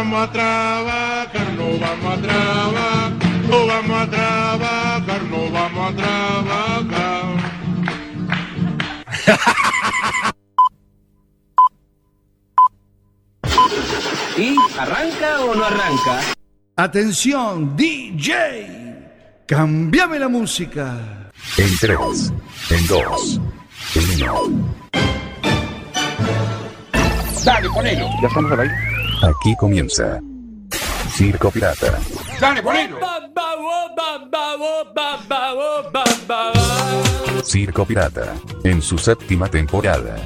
vamos 0.00 0.22
a 0.22 0.32
trabajar, 0.32 1.52
no 1.58 1.78
vamos 1.78 2.14
a 2.14 2.16
trabajar, 2.22 3.12
no 3.50 3.66
vamos 3.66 4.00
a 4.00 4.06
trabajar, 4.08 5.22
no 5.24 5.50
vamos 5.50 5.92
a 5.92 5.96
trabajar. 5.96 7.24
¿Y 14.38 14.56
arranca 14.78 15.40
o 15.40 15.54
no 15.54 15.64
arranca? 15.66 16.20
Atención, 16.76 17.76
DJ. 17.76 19.44
Cambiame 19.46 20.18
la 20.18 20.28
música. 20.28 21.30
En 21.58 21.76
3, 21.76 22.32
en 22.70 22.86
2, 22.86 23.40
en 23.96 24.22
1. 24.22 24.80
Dale, 27.44 27.68
ponelo. 27.68 28.08
¿Ya 28.22 28.28
estamos 28.28 28.52
al 28.52 28.60
aire? 28.60 28.89
Aquí 29.22 29.54
comienza 29.54 30.18
Circo 31.12 31.50
Pirata. 31.50 31.98
Dale, 32.40 32.62
ponelo. 32.62 32.98
Circo 37.44 37.84
Pirata. 37.84 38.34
En 38.64 38.80
su 38.80 38.96
séptima 38.96 39.48
temporada. 39.48 40.16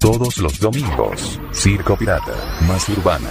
Todos 0.00 0.38
los 0.38 0.58
domingos. 0.58 1.40
Circo 1.52 1.96
Pirata. 1.96 2.34
Más 2.66 2.88
urbana. 2.88 3.28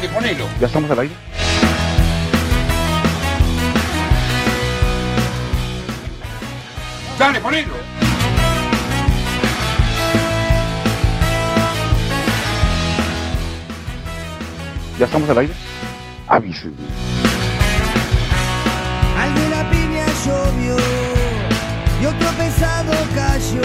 Dale, 0.00 0.12
ponelo. 0.14 0.48
¿Ya 0.58 0.66
estamos 0.66 0.90
al 0.90 0.98
aire? 1.00 1.14
Dale, 7.18 7.40
ponelo. 7.40 7.74
¿Ya 14.98 15.04
estamos 15.04 15.28
al 15.28 15.36
aire? 15.36 15.52
Avísenme. 16.28 16.76
Al 19.18 19.34
de 19.34 19.48
la 19.50 19.70
piña 19.70 20.06
llovió 20.24 20.76
y 22.00 22.06
otro 22.06 22.28
pesado 22.38 22.94
cayó. 23.14 23.60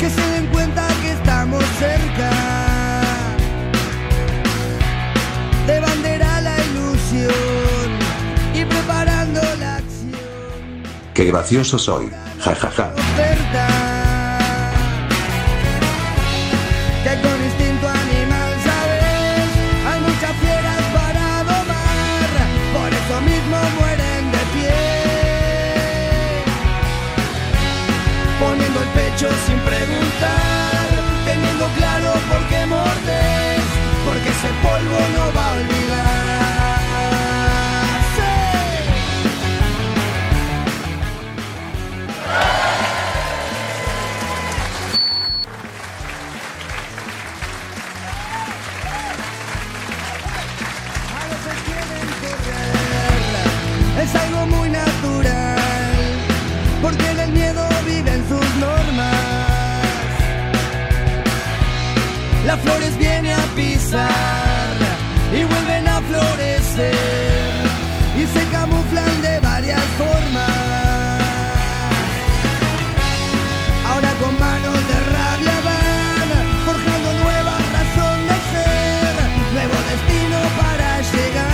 Que 0.00 0.10
se 0.10 0.20
den 0.32 0.46
cuenta 0.46 0.88
que 1.02 1.12
estamos 1.12 1.62
cerca. 1.78 2.43
De 5.66 5.80
bandera 5.80 6.40
la 6.42 6.56
ilusión 6.62 7.32
y 8.54 8.64
preparando 8.64 9.40
la 9.58 9.76
acción. 9.76 10.20
Qué 11.14 11.24
gracioso 11.24 11.78
soy. 11.78 12.10
Ja, 12.40 12.54
ja, 12.54 12.70
ja. 12.70 12.92
Que 17.04 17.20
con 17.20 17.44
instinto 17.44 17.88
animal, 17.88 18.52
¿sabes? 18.62 19.48
Hay 19.88 20.00
muchas 20.00 20.32
fieras 20.42 20.82
para 20.92 21.44
domar. 21.44 22.28
Por 22.74 22.90
eso 22.92 23.20
mismo 23.22 23.56
mueren 23.78 24.24
de 24.32 24.42
pie. 24.54 24.76
Poniendo 28.38 28.78
el 28.82 28.88
pecho 28.88 29.28
flores 62.64 62.96
vienen 62.98 63.32
a 63.32 63.42
pisar 63.56 64.04
y 64.04 64.12
vuelven 64.12 64.40
a 64.40 64.43
y 66.76 68.26
se 68.26 68.44
camuflan 68.50 69.22
de 69.22 69.38
varias 69.38 69.80
formas. 69.96 70.50
Ahora 73.86 74.10
con 74.20 74.36
manos 74.40 74.74
de 74.74 75.00
rabia 75.12 75.52
van 75.64 76.48
forjando 76.66 77.12
nueva 77.22 77.58
razón 77.72 78.26
de 78.26 78.34
ser, 78.50 79.14
nuevo 79.52 79.74
destino 79.88 80.38
para 80.60 81.00
llegar. 81.00 81.52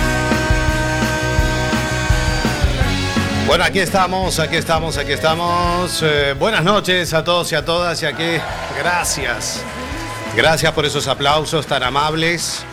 Bueno, 3.45 3.63
aquí 3.63 3.79
estamos, 3.79 4.39
aquí 4.39 4.55
estamos, 4.55 4.97
aquí 4.97 5.11
estamos. 5.11 6.01
Eh, 6.01 6.33
buenas 6.39 6.63
noches 6.63 7.13
a 7.13 7.23
todos 7.23 7.51
y 7.51 7.55
a 7.55 7.63
todas 7.63 8.01
y 8.01 8.07
aquí 8.07 8.39
gracias. 8.75 9.61
Gracias 10.35 10.71
por 10.71 10.83
esos 10.83 11.07
aplausos 11.07 11.67
tan 11.67 11.83
amables. 11.83 12.63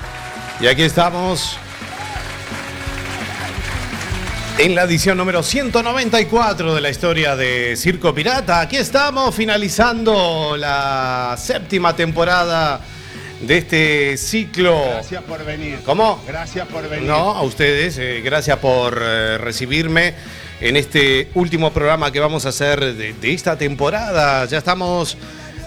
Y 0.61 0.67
aquí 0.67 0.83
estamos 0.83 1.59
en 4.59 4.75
la 4.75 4.83
edición 4.83 5.17
número 5.17 5.45
194 5.45 6.75
de 6.75 6.81
la 6.81 6.91
historia 6.91 7.37
de 7.37 7.77
Circo 7.77 8.13
Pirata. 8.13 8.61
Aquí 8.61 8.77
estamos 8.77 9.33
finalizando 9.33 10.57
la 10.57 11.37
séptima 11.39 11.95
temporada 11.95 12.81
de 13.41 13.59
este 13.59 14.17
ciclo. 14.17 14.83
Gracias 14.85 15.23
por 15.23 15.45
venir. 15.45 15.79
¿Cómo? 15.85 16.21
Gracias 16.27 16.67
por 16.67 16.89
venir. 16.89 17.07
No, 17.07 17.37
a 17.37 17.43
ustedes, 17.43 17.99
eh, 17.99 18.21
gracias 18.25 18.59
por 18.59 19.01
eh, 19.01 19.39
recibirme 19.39 20.15
en 20.61 20.77
este 20.77 21.31
último 21.35 21.73
programa 21.73 22.11
que 22.11 22.19
vamos 22.19 22.45
a 22.45 22.49
hacer 22.49 22.81
de, 22.81 23.13
de 23.13 23.33
esta 23.33 23.57
temporada. 23.57 24.45
Ya 24.47 24.59
estamos 24.59 25.17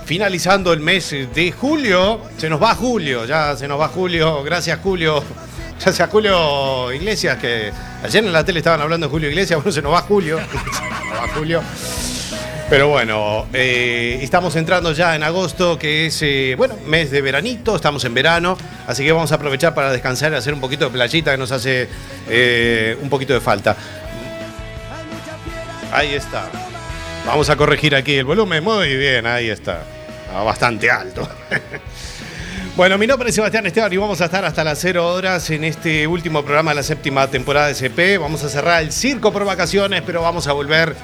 finalizando 0.05 0.73
el 0.73 0.81
mes 0.81 1.15
de 1.33 1.51
julio. 1.53 2.19
Se 2.37 2.49
nos 2.49 2.61
va 2.61 2.75
julio, 2.75 3.23
ya 3.23 3.55
se 3.55 3.69
nos 3.69 3.79
va 3.79 3.87
julio. 3.87 4.43
Gracias, 4.43 4.79
Julio. 4.83 5.23
Gracias, 5.81 6.09
Julio 6.09 6.91
Iglesias, 6.91 7.37
que 7.37 7.71
ayer 8.03 8.23
en 8.23 8.33
la 8.33 8.43
tele 8.43 8.59
estaban 8.59 8.81
hablando 8.81 9.07
de 9.07 9.11
Julio 9.11 9.29
Iglesias. 9.29 9.57
Bueno, 9.57 9.71
se 9.71 9.81
nos 9.81 9.93
va 9.93 10.01
Julio. 10.01 10.37
Va 11.13 11.27
Julio. 11.35 11.61
Pero 12.71 12.87
bueno, 12.87 13.47
eh, 13.51 14.19
estamos 14.21 14.55
entrando 14.55 14.93
ya 14.93 15.13
en 15.13 15.23
agosto, 15.23 15.77
que 15.77 16.05
es, 16.05 16.21
eh, 16.21 16.55
bueno, 16.57 16.77
mes 16.85 17.11
de 17.11 17.21
veranito, 17.21 17.75
estamos 17.75 18.05
en 18.05 18.13
verano, 18.13 18.57
así 18.87 19.03
que 19.03 19.11
vamos 19.11 19.29
a 19.33 19.35
aprovechar 19.35 19.73
para 19.73 19.91
descansar 19.91 20.31
y 20.31 20.35
hacer 20.35 20.53
un 20.53 20.61
poquito 20.61 20.85
de 20.85 20.91
playita 20.91 21.31
que 21.31 21.37
nos 21.37 21.51
hace 21.51 21.89
eh, 22.29 22.97
un 23.01 23.09
poquito 23.09 23.33
de 23.33 23.41
falta. 23.41 23.75
Ahí 25.91 26.13
está. 26.13 26.49
Vamos 27.25 27.49
a 27.49 27.57
corregir 27.57 27.93
aquí 27.93 28.15
el 28.15 28.23
volumen, 28.23 28.63
muy 28.63 28.95
bien, 28.95 29.27
ahí 29.27 29.49
está. 29.49 29.83
Ah, 30.33 30.43
bastante 30.43 30.89
alto. 30.89 31.27
Bueno, 32.75 32.97
mi 32.97 33.05
nombre 33.05 33.29
es 33.29 33.35
Sebastián 33.35 33.65
Esteban 33.65 33.91
y 33.91 33.97
vamos 33.97 34.21
a 34.21 34.25
estar 34.25 34.45
hasta 34.45 34.63
las 34.63 34.79
0 34.79 35.05
horas 35.13 35.49
en 35.49 35.63
este 35.65 36.07
último 36.07 36.41
programa 36.43 36.71
de 36.71 36.75
la 36.75 36.83
séptima 36.83 37.27
temporada 37.27 37.67
de 37.67 37.75
CP. 37.75 38.17
Vamos 38.17 38.43
a 38.43 38.49
cerrar 38.49 38.81
el 38.81 38.91
circo 38.91 39.31
por 39.31 39.43
vacaciones, 39.43 40.01
pero 40.05 40.21
vamos 40.21 40.47
a 40.47 40.53
volver 40.53 40.95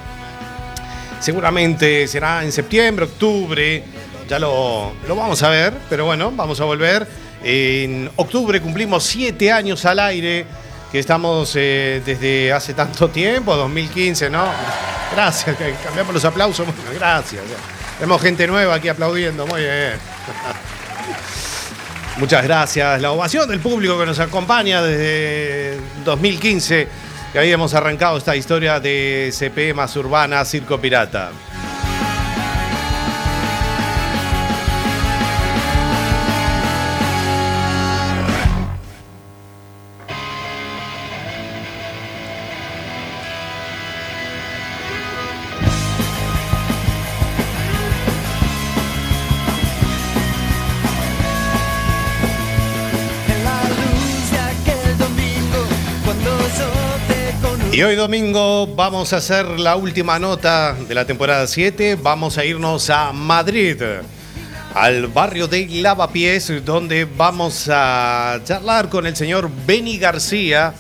Seguramente 1.20 2.08
será 2.08 2.44
en 2.44 2.52
septiembre, 2.52 3.06
octubre, 3.06 3.84
ya 4.30 4.38
lo, 4.40 4.94
lo 5.08 5.16
vamos 5.16 5.42
a 5.42 5.50
ver, 5.50 5.74
pero 5.90 6.06
bueno, 6.06 6.32
vamos 6.32 6.62
a 6.62 6.66
volver. 6.66 7.08
En 7.44 8.10
octubre 8.16 8.62
cumplimos 8.62 9.04
siete 9.04 9.52
años 9.52 9.84
al 9.86 10.00
aire, 10.00 10.46
que 10.92 11.00
estamos 11.00 11.54
eh, 11.56 12.02
desde 12.06 12.54
hace 12.54 12.74
tanto 12.74 13.10
tiempo, 13.10 13.56
2015, 13.56 14.30
¿no? 14.30 14.46
Gracias, 15.14 15.58
cambiamos 15.84 16.14
los 16.14 16.26
aplausos, 16.26 16.66
bueno, 16.66 16.92
gracias. 16.94 17.42
Tenemos 17.98 18.22
gente 18.22 18.46
nueva 18.46 18.76
aquí 18.76 18.88
aplaudiendo, 18.88 19.48
muy 19.48 19.62
bien. 19.62 19.94
Muchas 22.20 22.44
gracias. 22.44 23.00
La 23.00 23.12
ovación 23.12 23.48
del 23.48 23.60
público 23.60 24.00
que 24.00 24.06
nos 24.08 24.20
acompaña 24.20 24.82
desde 24.82 25.80
2015 26.04 26.88
que 27.32 27.40
habíamos 27.40 27.76
arrancado 27.76 28.18
esta 28.18 28.36
historia 28.36 28.80
de 28.80 29.30
CP 29.32 29.74
más 29.76 29.96
urbana, 29.96 30.44
Circo 30.44 30.80
Pirata. 30.80 31.32
Y 57.78 57.84
hoy 57.84 57.96
domingo 57.96 58.66
vamos 58.66 59.14
a 59.14 59.18
hacer 59.18 59.46
la 59.60 59.76
última 59.76 60.18
nota 60.18 60.74
de 60.74 60.96
la 60.96 61.06
temporada 61.06 61.46
7. 61.46 61.96
Vamos 62.02 62.40
a 62.40 62.44
irnos 62.44 62.90
a 62.90 63.14
Madrid, 63.14 63.80
al 64.74 65.06
barrio 65.06 65.48
de 65.48 65.68
Lavapiés, 65.68 66.66
donde 66.66 67.06
vamos 67.06 67.70
a 67.72 68.40
charlar 68.44 68.90
con 68.90 69.06
el 69.06 69.16
señor 69.16 69.52
Benny 69.68 70.00
García, 70.00 70.74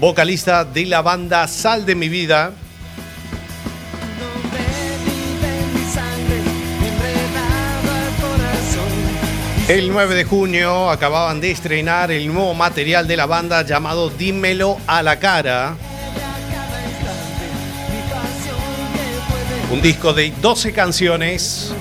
vocalista 0.00 0.64
de 0.64 0.86
la 0.86 1.02
banda 1.02 1.46
Sal 1.46 1.84
de 1.84 1.94
mi 1.96 2.08
vida. 2.08 2.52
El 9.68 9.90
9 9.90 10.14
de 10.14 10.24
junio 10.24 10.88
acababan 10.88 11.42
de 11.42 11.50
estrenar 11.50 12.10
el 12.10 12.26
nuevo 12.32 12.54
material 12.54 13.06
de 13.06 13.18
la 13.18 13.26
banda 13.26 13.60
llamado 13.66 14.08
Dímelo 14.08 14.78
a 14.86 15.02
la 15.02 15.18
cara. 15.18 15.76
Un 19.72 19.80
disco 19.80 20.12
de 20.12 20.30
12 20.42 20.70
canciones. 20.74 21.72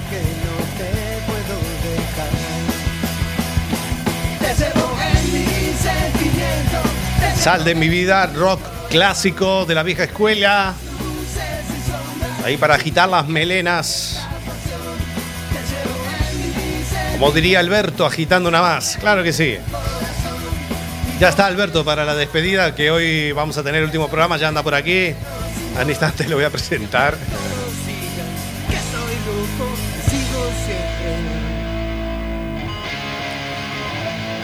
Sal 7.35 7.65
de 7.65 7.75
mi 7.75 7.89
vida, 7.89 8.27
rock 8.27 8.61
clásico 8.89 9.65
de 9.65 9.75
la 9.75 9.83
vieja 9.83 10.05
escuela. 10.05 10.73
Ahí 12.45 12.55
para 12.55 12.75
agitar 12.75 13.09
las 13.09 13.27
melenas. 13.27 14.25
Como 17.11 17.31
diría 17.31 17.59
Alberto, 17.59 18.05
agitando 18.05 18.47
una 18.47 18.61
más. 18.61 18.95
Claro 19.01 19.21
que 19.21 19.33
sí. 19.33 19.57
Ya 21.19 21.27
está 21.27 21.45
Alberto 21.45 21.83
para 21.83 22.05
la 22.05 22.15
despedida, 22.15 22.73
que 22.73 22.89
hoy 22.89 23.33
vamos 23.33 23.57
a 23.57 23.63
tener 23.63 23.79
el 23.79 23.85
último 23.85 24.07
programa, 24.07 24.37
ya 24.37 24.47
anda 24.47 24.63
por 24.63 24.75
aquí. 24.75 25.13
Al 25.77 25.89
instante 25.89 26.27
lo 26.29 26.37
voy 26.37 26.45
a 26.45 26.49
presentar. 26.49 27.17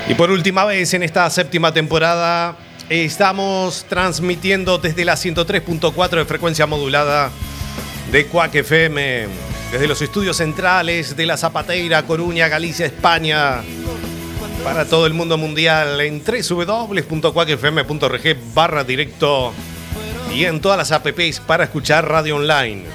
Y 0.09 0.15
por 0.15 0.31
última 0.31 0.63
vez 0.63 0.93
en 0.93 1.03
esta 1.03 1.29
séptima 1.29 1.73
temporada 1.73 2.55
estamos 2.89 3.85
transmitiendo 3.89 4.77
desde 4.77 5.03
la 5.03 5.15
103.4 5.15 6.09
de 6.09 6.25
frecuencia 6.25 6.65
modulada 6.65 7.29
de 8.11 8.25
Cuac 8.27 8.55
FM, 8.55 9.27
desde 9.71 9.87
los 9.87 10.01
estudios 10.01 10.37
centrales 10.37 11.17
de 11.17 11.25
La 11.25 11.35
Zapateira, 11.35 12.03
Coruña, 12.03 12.47
Galicia, 12.47 12.85
España, 12.85 13.63
para 14.63 14.85
todo 14.85 15.05
el 15.07 15.13
mundo 15.13 15.37
mundial 15.37 15.99
en 15.99 16.23
www.cuacfm.org 16.23 18.37
barra 18.53 18.85
directo 18.85 19.51
y 20.33 20.45
en 20.45 20.61
todas 20.61 20.77
las 20.77 20.93
apps 20.93 21.41
para 21.41 21.65
escuchar 21.65 22.07
radio 22.07 22.37
online. 22.37 22.85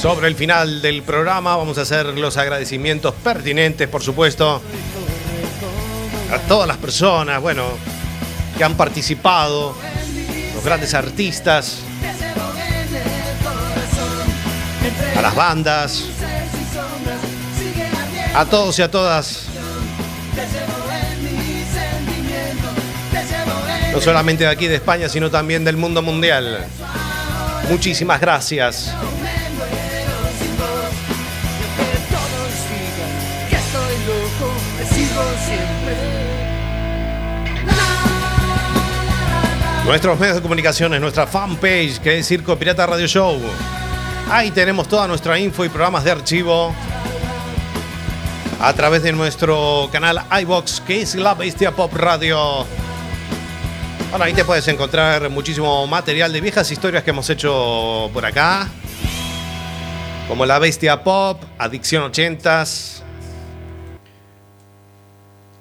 Sobre 0.00 0.28
el 0.28 0.34
final 0.34 0.80
del 0.80 1.02
programa 1.02 1.56
vamos 1.56 1.76
a 1.76 1.82
hacer 1.82 2.06
los 2.06 2.38
agradecimientos 2.38 3.12
pertinentes, 3.22 3.86
por 3.86 4.02
supuesto, 4.02 4.62
a 6.32 6.38
todas 6.38 6.66
las 6.66 6.78
personas, 6.78 7.40
bueno, 7.40 7.64
que 8.56 8.64
han 8.64 8.74
participado, 8.74 9.76
los 10.54 10.64
grandes 10.64 10.94
artistas, 10.94 11.80
a 15.16 15.20
las 15.20 15.34
bandas, 15.34 16.04
a 18.34 18.44
todos 18.46 18.78
y 18.78 18.82
a 18.82 18.90
todas. 18.90 19.44
No 23.92 24.00
solamente 24.00 24.44
de 24.44 24.50
aquí 24.50 24.68
de 24.68 24.76
España, 24.76 25.10
sino 25.10 25.30
también 25.30 25.64
del 25.64 25.76
mundo 25.76 26.00
mundial. 26.00 26.64
Muchísimas 27.68 28.20
gracias. 28.22 28.94
Nuestros 39.84 40.18
medios 40.18 40.36
de 40.36 40.42
comunicaciones, 40.42 41.00
nuestra 41.00 41.26
fanpage 41.26 41.98
que 41.98 42.18
es 42.18 42.28
Circo 42.28 42.56
Pirata 42.56 42.86
Radio 42.86 43.08
Show. 43.08 43.40
Ahí 44.30 44.52
tenemos 44.52 44.86
toda 44.86 45.08
nuestra 45.08 45.36
info 45.40 45.64
y 45.64 45.68
programas 45.68 46.04
de 46.04 46.12
archivo 46.12 46.72
a 48.60 48.72
través 48.74 49.02
de 49.02 49.10
nuestro 49.10 49.88
canal 49.90 50.22
iBox 50.42 50.80
que 50.86 51.02
es 51.02 51.16
La 51.16 51.34
Bestia 51.34 51.72
Pop 51.72 51.92
Radio. 51.94 52.64
Ahí 54.20 54.32
te 54.34 54.44
puedes 54.44 54.68
encontrar 54.68 55.28
muchísimo 55.30 55.84
material 55.88 56.32
de 56.32 56.40
viejas 56.40 56.70
historias 56.70 57.02
que 57.02 57.10
hemos 57.10 57.28
hecho 57.28 58.08
por 58.12 58.24
acá. 58.24 58.68
Como 60.28 60.46
La 60.46 60.60
Bestia 60.60 61.02
Pop, 61.02 61.42
Adicción 61.58 62.10
80s, 62.12 63.02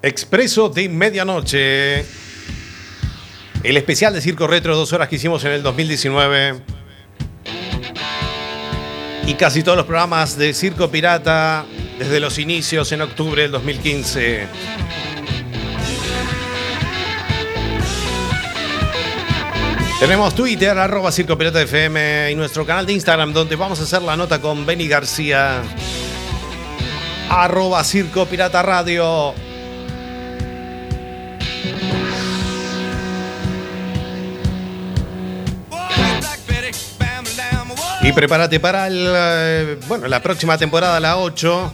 Expreso 0.03 0.69
de 0.69 0.87
Medianoche, 0.89 2.20
el 3.63 3.77
especial 3.77 4.13
de 4.13 4.21
Circo 4.21 4.47
Retro, 4.47 4.75
dos 4.75 4.91
horas 4.93 5.07
que 5.07 5.17
hicimos 5.17 5.43
en 5.45 5.51
el 5.51 5.63
2019. 5.63 6.61
Y 9.27 9.33
casi 9.35 9.63
todos 9.63 9.77
los 9.77 9.85
programas 9.85 10.37
de 10.37 10.53
Circo 10.53 10.89
Pirata 10.89 11.65
desde 11.99 12.19
los 12.19 12.39
inicios 12.39 12.91
en 12.91 13.01
octubre 13.01 13.43
del 13.43 13.51
2015. 13.51 14.47
Tenemos 19.99 20.33
Twitter, 20.33 20.75
arroba 20.75 21.11
Circo 21.11 21.37
Pirata 21.37 21.61
FM 21.61 22.31
y 22.31 22.35
nuestro 22.35 22.65
canal 22.65 22.87
de 22.87 22.93
Instagram 22.93 23.33
donde 23.33 23.55
vamos 23.55 23.79
a 23.79 23.83
hacer 23.83 24.01
la 24.01 24.17
nota 24.17 24.41
con 24.41 24.65
Benny 24.65 24.87
García. 24.87 25.61
Arroba 27.29 27.83
Circo 27.83 28.25
Pirata 28.25 28.63
Radio. 28.63 29.35
Y 38.03 38.11
prepárate 38.13 38.59
para 38.59 38.87
el, 38.87 39.05
eh, 39.07 39.79
bueno, 39.87 40.07
la 40.07 40.21
próxima 40.21 40.57
temporada, 40.57 40.99
la 40.99 41.17
8. 41.17 41.73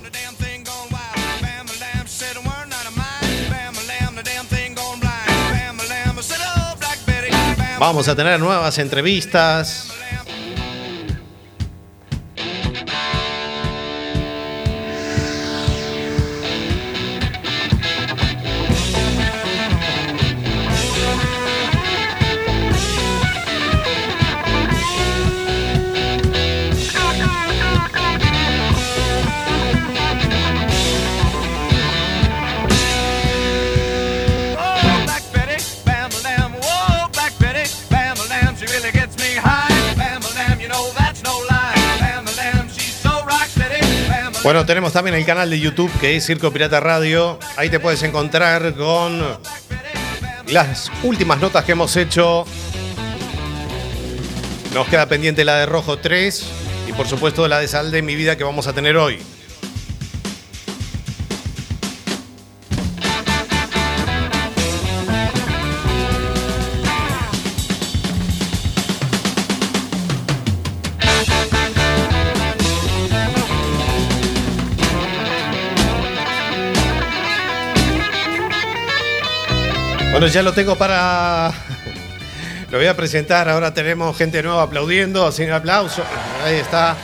Vamos 7.80 8.07
a 8.07 8.16
tener 8.16 8.40
nuevas 8.40 8.78
entrevistas. 8.80 9.96
Bueno, 44.44 44.66
tenemos 44.66 44.94
también 44.94 45.16
el 45.16 45.26
canal 45.26 45.50
de 45.50 45.60
YouTube 45.60 45.92
que 46.00 46.16
es 46.16 46.26
Circo 46.26 46.52
Pirata 46.52 46.80
Radio. 46.80 47.40
Ahí 47.58 47.70
te 47.70 47.80
puedes 47.80 48.02
encontrar 48.04 48.74
con 48.76 49.22
las 50.48 50.92
últimas 51.04 51.40
notas 51.40 51.66
que 51.66 51.74
hemos 51.74 51.96
hecho. 51.98 52.46
Nos 54.74 54.88
queda 54.88 55.08
pendiente 55.08 55.44
la 55.44 55.58
de 55.58 55.66
Rojo 55.66 55.98
3 55.98 56.46
y 56.88 56.94
por 56.94 57.08
supuesto 57.08 57.48
la 57.48 57.60
de 57.60 57.68
Sal 57.68 57.92
de 57.92 58.02
mi 58.02 58.16
vida 58.16 58.38
que 58.38 58.44
vamos 58.44 58.68
a 58.68 58.74
tener 58.74 58.96
hoy. 58.96 59.20
Bueno, 80.18 80.33
ya 80.33 80.42
lo 80.42 80.52
tengo 80.52 80.76
para. 80.76 81.54
Lo 82.71 82.80
voy 82.80 82.88
a 82.88 82.97
presentar. 82.97 83.47
Ahora 83.47 83.71
tenemos 83.71 84.18
gente 84.18 84.42
nueva 84.42 84.64
aplaudiendo, 84.64 85.31
sin 85.31 85.52
aplauso. 85.52 86.02
Ahí 86.44 86.56
está. 86.56 86.97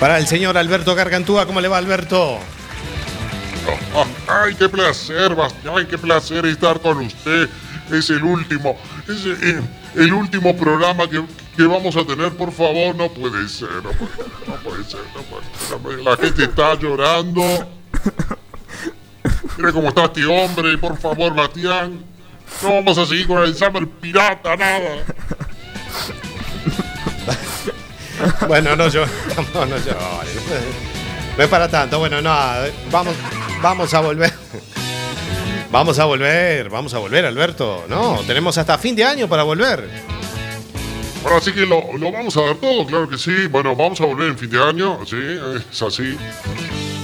Para 0.00 0.18
el 0.18 0.26
señor 0.26 0.58
Alberto 0.58 0.96
Gargantúa, 0.96 1.46
¿cómo 1.46 1.60
le 1.60 1.68
va 1.68 1.78
Alberto? 1.78 2.40
Ay, 4.26 4.56
qué 4.56 4.68
placer, 4.68 5.36
Bastián, 5.36 5.86
qué 5.88 5.96
placer 5.96 6.44
estar 6.46 6.80
con 6.80 6.98
usted. 6.98 7.48
Es 7.92 8.10
el 8.10 8.24
último, 8.24 8.76
es 9.06 9.24
el, 9.26 9.62
el 9.94 10.12
último 10.12 10.56
programa 10.56 11.08
que, 11.08 11.22
que 11.56 11.62
vamos 11.62 11.96
a 11.96 12.04
tener, 12.04 12.32
por 12.32 12.50
favor. 12.50 12.96
No 12.96 13.08
puede 13.10 13.48
ser, 13.48 13.68
no 13.84 13.92
puede 13.92 14.10
ser, 14.82 15.02
no 15.14 15.22
puede 15.22 15.94
ser. 15.94 16.04
La 16.04 16.16
gente 16.16 16.42
está 16.42 16.74
llorando. 16.74 17.75
Mira 19.56 19.72
cómo 19.72 19.88
está 19.88 20.04
este 20.04 20.24
hombre, 20.26 20.76
por 20.78 20.98
favor, 20.98 21.34
Bastián. 21.34 22.04
No 22.62 22.74
vamos 22.74 22.98
a 22.98 23.06
seguir 23.06 23.26
con 23.26 23.42
el 23.42 23.54
Summer 23.54 23.86
Pirata, 23.86 24.56
nada. 24.56 25.04
Bueno, 28.48 28.76
no 28.76 28.88
yo. 28.88 29.04
No, 29.54 29.66
no 29.66 29.76
llores. 29.76 30.34
No 31.36 31.44
es 31.44 31.48
para 31.50 31.68
tanto. 31.68 31.98
Bueno, 31.98 32.22
no. 32.22 32.34
Vamos, 32.90 33.14
vamos 33.60 33.92
a 33.92 34.00
volver. 34.00 34.32
Vamos 35.70 35.98
a 35.98 36.04
volver, 36.04 36.70
vamos 36.70 36.94
a 36.94 36.98
volver, 36.98 37.26
Alberto. 37.26 37.84
No, 37.88 38.20
tenemos 38.26 38.56
hasta 38.56 38.78
fin 38.78 38.94
de 38.96 39.04
año 39.04 39.28
para 39.28 39.42
volver. 39.42 39.86
Bueno, 41.22 41.38
así 41.38 41.52
que 41.52 41.66
lo, 41.66 41.98
lo 41.98 42.12
vamos 42.12 42.36
a 42.36 42.42
dar 42.42 42.54
todo, 42.54 42.86
claro 42.86 43.08
que 43.08 43.18
sí. 43.18 43.48
Bueno, 43.48 43.74
vamos 43.74 44.00
a 44.00 44.06
volver 44.06 44.28
en 44.28 44.38
fin 44.38 44.48
de 44.48 44.62
año, 44.62 45.00
sí, 45.04 45.18
es 45.72 45.82
así. 45.82 46.16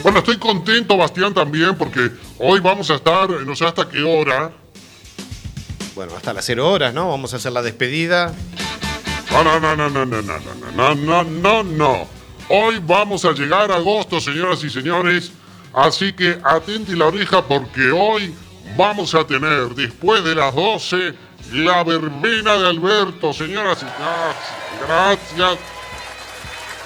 Bueno, 0.02 0.18
estoy 0.18 0.36
contento, 0.36 0.96
Bastián, 0.96 1.32
también, 1.32 1.76
porque 1.76 2.10
hoy 2.38 2.58
vamos 2.58 2.90
a 2.90 2.96
estar, 2.96 3.30
no 3.30 3.54
sé 3.54 3.64
hasta 3.64 3.88
qué 3.88 4.02
hora. 4.02 4.50
Bueno, 5.94 6.16
hasta 6.16 6.32
las 6.32 6.44
cero 6.44 6.68
horas, 6.68 6.92
¿no? 6.92 7.10
Vamos 7.10 7.32
a 7.34 7.36
hacer 7.36 7.52
la 7.52 7.62
despedida. 7.62 8.34
No, 9.30 9.44
no, 9.44 9.60
no, 9.60 9.76
no, 9.76 9.88
no, 9.88 10.04
no, 10.04 10.22
no, 10.22 10.38
no, 10.40 10.94
no, 10.94 10.94
no, 10.94 11.24
no, 11.24 11.62
no. 11.62 12.08
Hoy 12.48 12.80
vamos 12.84 13.24
a 13.24 13.32
llegar 13.32 13.70
a 13.70 13.76
agosto, 13.76 14.20
señoras 14.20 14.64
y 14.64 14.70
señores. 14.70 15.30
Así 15.72 16.12
que 16.12 16.36
atente 16.42 16.96
la 16.96 17.06
oreja 17.06 17.42
porque 17.42 17.92
hoy 17.92 18.34
vamos 18.76 19.14
a 19.14 19.24
tener, 19.24 19.68
después 19.68 20.24
de 20.24 20.34
las 20.34 20.52
12, 20.52 21.14
la 21.52 21.84
verbena 21.84 22.58
de 22.58 22.66
Alberto, 22.66 23.32
señoras 23.32 23.78
y 23.78 23.86
señores. 23.86 24.36
Gracias. 24.84 25.58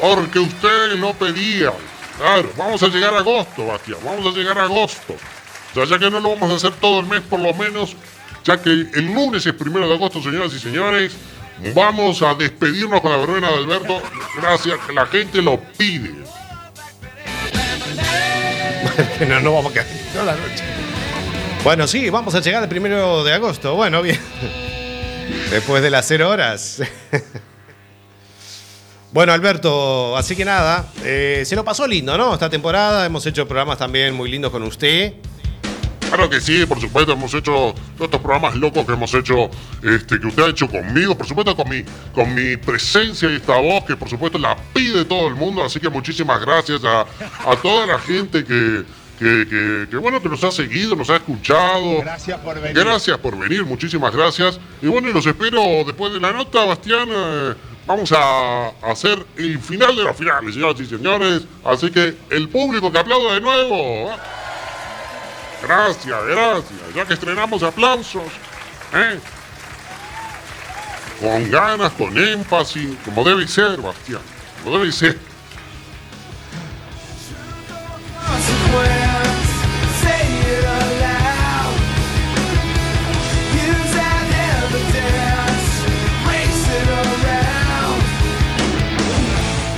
Porque 0.01 0.39
ustedes 0.39 0.99
lo 0.99 1.15
pedían. 1.15 1.96
Claro, 2.19 2.51
vamos 2.57 2.83
a 2.83 2.89
llegar 2.89 3.15
a 3.15 3.19
agosto, 3.19 3.67
Bastián. 3.67 3.99
Vamos 4.05 4.35
a 4.35 4.39
llegar 4.39 4.59
a 4.59 4.65
agosto. 4.65 5.15
O 5.15 5.75
sea, 5.75 5.85
ya 5.85 5.99
que 5.99 6.11
no 6.11 6.21
lo 6.21 6.31
vamos 6.31 6.51
a 6.51 6.57
hacer 6.57 6.73
todo 6.81 7.01
el 7.01 7.07
mes 7.07 7.21
por 7.21 7.41
lo 7.41 7.53
menos, 7.55 7.95
ya 8.45 8.61
que 8.61 8.71
el 8.71 9.13
lunes 9.13 9.45
es 9.45 9.53
primero 9.53 9.87
de 9.89 9.95
agosto, 9.95 10.23
señoras 10.23 10.53
y 10.55 10.59
señores, 10.59 11.17
vamos 11.75 12.23
a 12.23 12.35
despedirnos 12.35 13.01
con 13.01 13.13
la 13.13 13.19
verbena 13.19 13.51
de 13.51 13.57
Alberto. 13.57 14.01
Gracias, 14.41 14.79
la 14.95 15.07
gente 15.07 15.43
lo 15.43 15.61
pide. 15.77 16.15
no, 19.29 19.41
no 19.41 19.55
vamos 19.55 19.71
a 19.71 19.75
quedar 19.75 19.87
toda 20.13 20.25
la 20.25 20.33
noche. 20.37 20.65
Bueno, 21.65 21.87
sí, 21.87 22.11
vamos 22.11 22.35
a 22.35 22.41
llegar 22.41 22.63
el 22.63 22.69
primero 22.69 23.25
de 23.25 23.33
agosto. 23.33 23.75
Bueno, 23.75 24.01
bien. 24.01 24.21
Después 25.51 25.83
de 25.83 25.91
las 25.91 26.07
cero 26.07 26.31
horas. 26.31 26.81
Bueno, 29.17 29.33
Alberto, 29.33 30.15
así 30.15 30.37
que 30.37 30.45
nada, 30.45 30.91
eh, 31.03 31.43
se 31.47 31.57
lo 31.57 31.65
pasó 31.65 31.87
lindo, 31.87 32.19
¿no? 32.19 32.35
Esta 32.35 32.51
temporada 32.51 33.07
hemos 33.07 33.25
hecho 33.25 33.49
programas 33.49 33.79
también 33.79 34.13
muy 34.13 34.31
lindos 34.31 34.51
con 34.53 34.63
usted. 34.63 35.15
Claro 36.01 36.29
que 36.29 36.39
sí, 36.39 36.67
por 36.67 36.79
supuesto, 36.79 37.13
hemos 37.15 37.33
hecho 37.33 37.75
todos 37.97 38.09
estos 38.09 38.21
programas 38.21 38.55
locos 38.57 38.85
que 38.85 38.93
hemos 38.93 39.15
hecho, 39.15 39.49
este, 39.83 40.21
que 40.21 40.27
usted 40.27 40.43
ha 40.43 40.49
hecho 40.49 40.69
conmigo, 40.69 41.17
por 41.17 41.27
supuesto 41.27 41.57
con 41.57 41.67
mi, 41.67 41.83
con 42.15 42.35
mi 42.35 42.59
presencia 42.59 43.31
y 43.31 43.37
esta 43.37 43.57
voz, 43.57 43.85
que 43.87 43.97
por 43.97 44.07
supuesto 44.11 44.37
la 44.37 44.55
pide 44.75 45.07
todo 45.07 45.29
el 45.29 45.35
mundo, 45.35 45.65
así 45.65 45.81
que 45.81 45.89
muchísimas 45.89 46.39
gracias 46.43 46.85
a, 46.85 47.01
a 47.01 47.57
toda 47.63 47.87
la 47.87 47.99
gente 47.99 48.45
que, 48.45 48.83
que, 49.19 49.47
que- 49.49 49.87
que, 49.91 49.97
bueno, 49.97 50.21
que 50.21 50.29
nos 50.29 50.45
ha 50.45 50.51
seguido, 50.51 50.95
nos 50.95 51.09
ha 51.09 51.17
escuchado. 51.17 52.01
Gracias 52.03 52.39
por 52.41 52.61
venir. 52.61 52.85
Gracias 52.85 53.17
por 53.17 53.39
venir, 53.39 53.65
muchísimas 53.65 54.15
gracias. 54.15 54.61
Y 54.83 54.89
bueno, 54.89 55.09
y 55.09 55.15
los 55.15 55.25
espero 55.25 55.63
después 55.87 56.13
de 56.13 56.21
la 56.21 56.33
nota, 56.33 56.67
Bastián. 56.67 57.09
eh, 57.11 57.55
vamos 57.87 58.13
a 58.13 58.69
hacer 58.83 59.25
el 59.37 59.59
final 59.61 59.97
de 59.97 60.05
los 60.05 60.17
finales, 60.17 60.55
señoras 60.55 60.81
y 60.81 60.87
señores. 60.87 61.43
Así 61.65 61.91
que 61.91 62.17
el 62.31 62.49
público 62.49 62.91
que 62.91 62.99
aplauda 62.99 63.35
de 63.35 63.41
nuevo. 63.41 64.13
¿eh? 64.13 64.17
Gracias, 65.63 66.25
gracias. 66.27 66.95
Ya 66.95 67.05
que 67.05 67.15
estrenamos 67.15 67.63
aplausos. 67.63 68.25
¿eh? 68.95 69.19
Con 71.21 71.51
ganas, 71.51 71.93
con 71.93 72.17
énfasis, 72.17 72.97
como 73.05 73.25
debe 73.25 73.49
ser, 73.49 73.81
Bastián. 73.81 74.21
Como 74.63 74.79
debe 74.79 74.93
ser. 74.93 75.19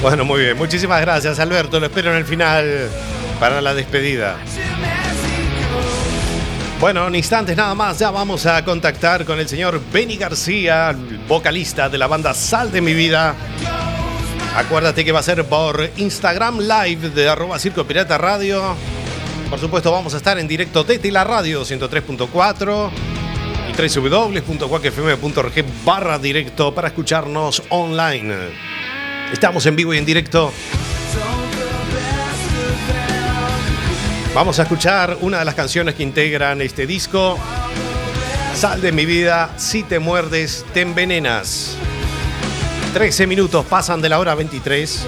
Bueno, 0.09 0.25
muy 0.25 0.41
bien. 0.41 0.57
Muchísimas 0.57 1.03
gracias, 1.03 1.39
Alberto. 1.39 1.79
Lo 1.79 1.85
espero 1.85 2.11
en 2.13 2.17
el 2.17 2.25
final 2.25 2.89
para 3.39 3.61
la 3.61 3.75
despedida. 3.75 4.37
Bueno, 6.81 7.09
en 7.09 7.15
instantes 7.15 7.55
nada 7.55 7.75
más, 7.75 7.99
ya 7.99 8.11
vamos 8.11 8.47
a 8.47 8.65
contactar 8.65 9.27
con 9.27 9.39
el 9.39 9.47
señor 9.47 9.79
Benny 9.93 10.17
García, 10.17 10.97
vocalista 11.29 11.91
de 11.91 11.99
la 11.99 12.07
banda 12.07 12.33
Sal 12.33 12.73
de 12.73 12.81
mi 12.81 12.95
vida. 12.95 13.35
Acuérdate 14.57 15.05
que 15.05 15.13
va 15.13 15.21
a 15.21 15.23
ser 15.23 15.45
por 15.45 15.91
Instagram 15.99 16.61
Live 16.61 17.11
de 17.11 17.29
arroba 17.29 17.59
Circo 17.59 17.85
Pirata 17.85 18.17
Radio. 18.17 18.77
Por 19.51 19.59
supuesto, 19.59 19.93
vamos 19.93 20.15
a 20.15 20.17
estar 20.17 20.39
en 20.39 20.49
directo 20.49 20.85
desde 20.85 21.11
la 21.11 21.25
radio 21.25 21.67
103.4 21.67 22.91
y 23.69 23.99
www.cuacfm.org 23.99 25.65
barra 25.85 26.19
directo 26.19 26.75
para 26.75 26.89
escucharnos 26.89 27.63
online. 27.69 28.78
Estamos 29.33 29.67
en 29.67 29.77
vivo 29.77 29.93
y 29.95 29.99
en 29.99 30.07
directo. 30.07 30.53
Vamos 34.35 34.59
a 34.59 34.63
escuchar 34.63 35.19
una 35.21 35.41
de 35.41 35.45
las 35.45 35.55
canciones 35.55 35.95
que 35.95 36.03
integran 36.03 36.63
este 36.63 36.87
disco. 36.87 37.39
Sal 38.55 38.81
de 38.81 38.93
mi 38.93 39.05
vida, 39.05 39.51
si 39.57 39.83
te 39.83 39.99
muerdes, 39.99 40.65
te 40.73 40.81
envenenas. 40.81 41.77
13 42.95 43.27
minutos 43.27 43.67
pasan 43.67 44.01
de 44.01 44.09
la 44.09 44.19
hora 44.19 44.35
23. 44.35 45.07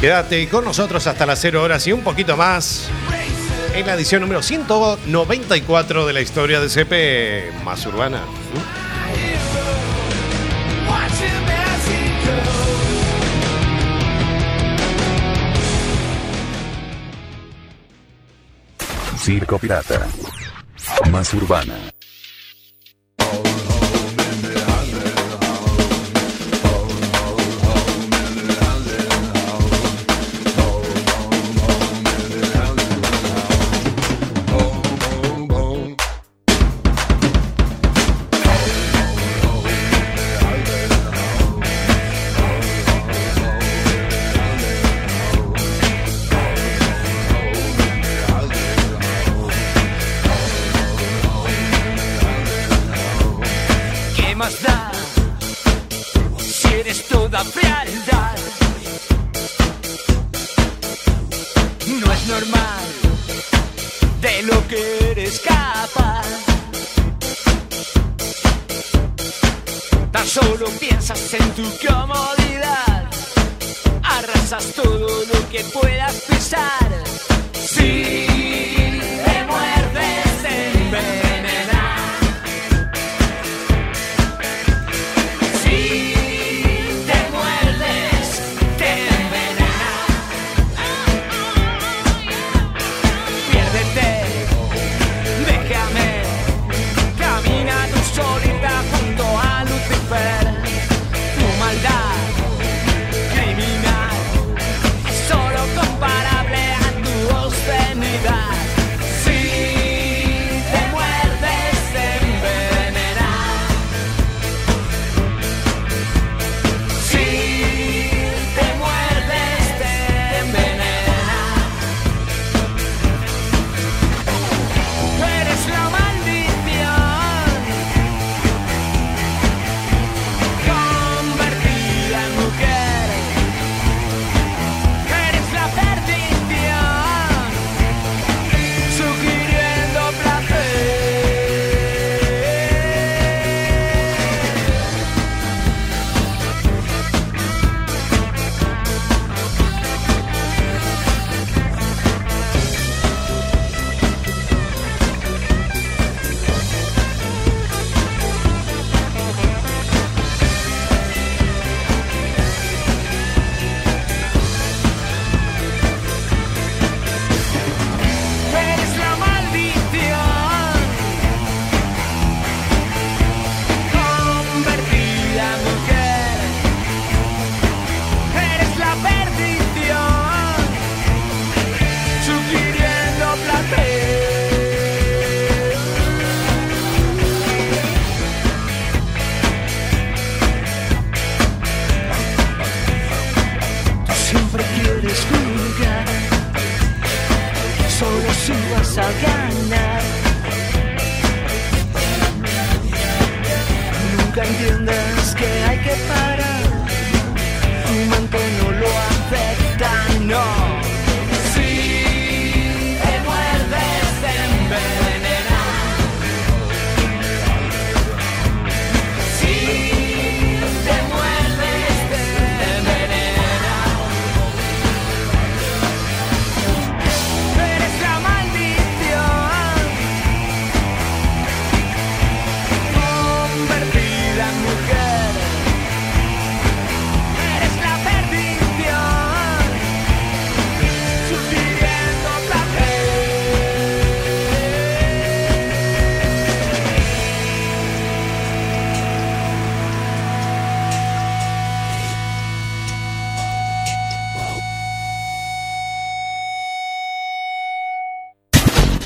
Quédate 0.00 0.48
con 0.48 0.64
nosotros 0.64 1.06
hasta 1.06 1.26
las 1.26 1.40
0 1.40 1.62
horas 1.62 1.86
y 1.86 1.92
un 1.92 2.02
poquito 2.02 2.36
más 2.36 2.88
en 3.74 3.86
la 3.86 3.94
edición 3.94 4.22
número 4.22 4.42
194 4.42 6.06
de 6.06 6.12
la 6.12 6.20
historia 6.20 6.60
de 6.60 6.68
CP 6.68 7.64
más 7.64 7.84
urbana. 7.86 8.22
Circo 19.22 19.56
Pirata. 19.56 20.04
Más 21.12 21.32
urbana. 21.32 21.74
Piensas 70.78 71.34
en 71.34 71.50
tu 71.52 71.62
comodidad. 71.86 73.08
Arrasas 74.02 74.72
todo 74.74 75.24
lo 75.24 75.48
que 75.50 75.64
puedas 75.64 76.14
pisar. 76.22 76.88
Si 77.54 78.31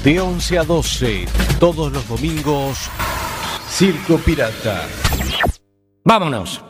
De 0.07 0.21
11 0.21 0.59
a 0.61 0.63
12, 0.63 1.27
todos 1.59 1.91
los 1.93 2.07
domingos, 2.07 2.79
Circo 3.69 4.19
Pirata. 4.19 4.87
Vámonos. 6.05 6.63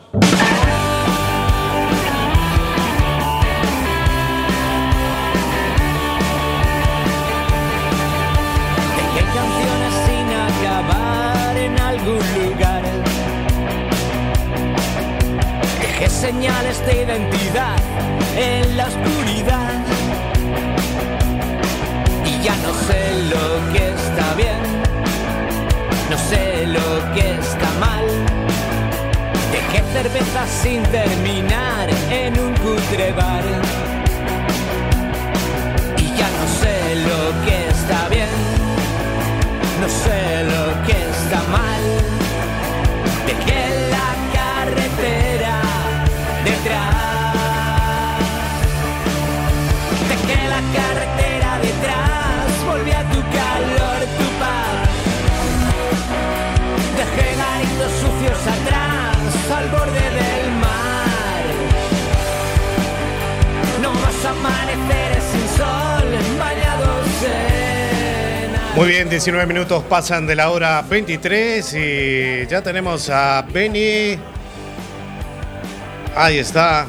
Dejé 8.95 9.23
canciones 9.35 9.93
sin 10.07 10.27
acabar 10.33 11.57
en 11.57 11.79
algún 11.79 12.23
lugar. 12.41 12.81
Dejé 15.79 16.09
señales 16.09 16.83
de 16.87 17.03
identidad 17.03 17.77
en 18.35 18.77
la 18.77 18.87
oscuridad. 18.87 19.56
Ya 22.47 22.55
no 22.63 22.73
sé 22.87 23.01
lo 23.33 23.45
que 23.73 23.83
está 23.89 24.33
bien, 24.35 24.61
no 26.09 26.17
sé 26.29 26.65
lo 26.65 26.89
que 27.13 27.31
está 27.31 27.69
mal. 27.77 28.05
Dejé 29.51 29.83
cerveza 29.91 30.47
sin 30.47 30.81
terminar 30.83 31.89
en 32.09 32.39
un 32.39 32.53
cutre 32.63 33.11
bar. 33.11 33.43
Y 35.97 36.05
ya 36.19 36.29
no 36.39 36.47
sé 36.61 36.75
lo 37.09 37.21
que 37.43 37.67
está 37.67 38.07
bien, 38.07 38.37
no 39.81 39.89
sé 39.89 40.43
lo 40.53 40.63
que 40.85 40.97
está 41.15 41.39
mal. 41.57 41.83
Dejé 43.27 43.63
la 43.95 44.09
carretera 44.37 45.55
detrás. 46.45 46.95
Dejé 50.11 50.39
la 50.55 50.61
carretera 50.77 51.49
detrás, 51.67 52.26
volví 52.67 52.91
a 52.91 53.03
tu 53.13 53.21
calor, 53.37 53.99
tu 54.19 54.27
paz. 54.41 54.89
Dejé 56.99 57.27
garitos 57.43 57.91
sucios 58.01 58.41
atrás, 58.55 59.17
al 59.57 59.67
borde 59.69 60.05
del 60.19 60.51
mar. 60.63 61.43
No 63.81 63.91
más 63.93 64.25
amaneceres 64.25 65.23
sin 65.31 65.47
sol, 65.57 66.07
bañados 66.39 67.07
en 67.23 68.75
Muy 68.75 68.87
bien, 68.89 69.09
19 69.09 69.45
minutos 69.47 69.83
pasan 69.83 70.27
de 70.27 70.35
la 70.35 70.49
hora 70.51 70.81
23 70.81 71.73
y 71.73 72.47
ya 72.47 72.61
tenemos 72.61 73.09
a 73.09 73.45
Benny. 73.49 74.19
Ahí 76.15 76.39
está. 76.39 76.87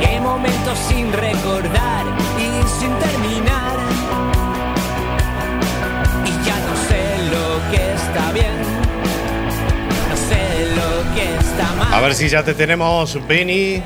Dejé 0.00 0.20
momentos 0.20 0.78
sin 0.88 1.12
recordar 1.12 2.06
y 2.38 2.80
sin 2.80 2.92
terminar. 2.98 3.76
Y 6.24 6.30
ya 6.46 6.58
no 6.66 6.76
sé 6.88 7.02
lo 7.30 7.70
que 7.70 7.92
está 7.94 8.32
bien, 8.32 8.54
no 10.08 10.16
sé 10.16 10.66
lo 10.76 11.14
que 11.14 11.34
está 11.36 11.74
mal. 11.74 11.94
A 11.94 12.00
ver 12.00 12.14
si 12.14 12.28
ya 12.28 12.42
te 12.44 12.54
tenemos, 12.54 13.18
Benny. 13.26 13.82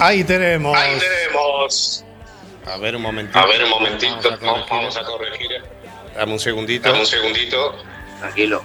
Ahí 0.00 0.24
tenemos. 0.24 0.76
Ahí 0.76 0.98
tenemos. 0.98 2.04
A 2.66 2.76
ver 2.78 2.96
un 2.96 3.02
momentito. 3.02 3.38
A 3.38 3.46
ver 3.46 3.64
un 3.64 3.70
momentito, 3.70 4.30
Vamos 4.40 4.66
a 4.70 4.74
vamos, 4.74 4.94
corregir. 4.94 4.98
a 4.98 5.04
corregir. 5.04 5.62
Dame 6.16 6.32
un 6.32 6.38
segundito. 6.40 6.88
Dame 6.88 7.00
un 7.00 7.06
segundito. 7.06 7.76
Tranquilo. 8.20 8.62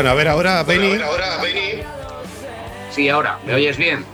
Bueno, 0.00 0.12
a 0.12 0.14
ver 0.14 0.28
ahora, 0.28 0.62
Benny. 0.62 0.88
Bueno, 0.88 1.04
a 1.04 1.10
ver, 1.10 1.22
ahora, 1.24 1.42
Benny. 1.42 1.82
Sí, 2.90 3.10
ahora, 3.10 3.38
¿me 3.44 3.52
oyes 3.52 3.76
bien? 3.76 4.06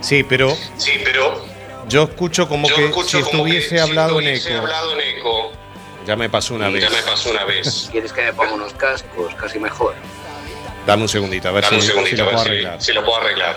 Sí, 0.00 0.22
pero 0.22 0.56
Sí, 0.76 0.92
pero 1.02 1.44
yo 1.88 2.04
escucho 2.04 2.46
como 2.48 2.68
yo 2.68 2.76
que 2.76 2.84
escucho 2.84 3.18
si 3.18 3.24
como 3.24 3.42
que 3.42 3.58
estuviese 3.58 3.68
si 3.70 3.78
hablado 3.78 4.20
en 4.20 4.28
eco. 4.28 4.56
hablado 4.56 4.92
en 4.92 5.00
eco. 5.18 5.50
Ya 6.06 6.14
me 6.14 6.30
pasó 6.30 6.54
una 6.54 6.68
vez. 6.68 6.80
Ya 6.84 6.90
me 6.90 7.02
pasó 7.02 7.30
una 7.30 7.42
vez. 7.44 7.88
¿Quieres 7.90 8.12
que 8.12 8.22
me 8.22 8.32
ponga 8.34 8.52
unos 8.54 8.72
cascos? 8.74 9.34
Casi 9.34 9.58
mejor. 9.58 9.96
Dame 10.86 11.02
un 11.02 11.08
segundito, 11.08 11.48
a 11.48 11.50
ver 11.50 11.64
Dame 11.64 11.80
si, 11.80 11.86
un 11.88 11.88
segundito, 11.88 12.16
si 12.16 12.22
lo 12.22 12.22
a 12.22 12.26
ver 12.26 12.34
puedo 12.34 12.44
si- 12.44 12.50
arreglar. 12.50 12.82
si 12.82 12.92
lo 12.92 13.04
puedo 13.04 13.16
arreglar. 13.16 13.56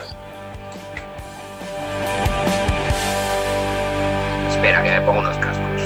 Espera, 4.49 4.81
que 4.83 4.89
me 4.89 5.01
ponga 5.01 5.19
unos 5.19 5.37
cascos. 5.37 5.81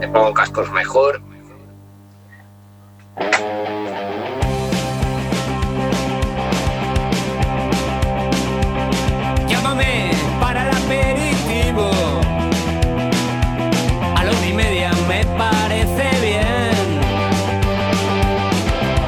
Me 0.00 0.08
pongo 0.08 0.32
cascos 0.32 0.70
mejor. 0.72 1.20
Llámame 9.48 10.10
para 10.40 10.62
el 10.68 10.76
aperitivo. 10.76 11.90
A 14.16 14.24
la 14.24 14.30
una 14.30 14.46
y 14.46 14.52
media 14.52 14.92
me 15.08 15.24
parece 15.36 16.08
bien. 16.20 17.00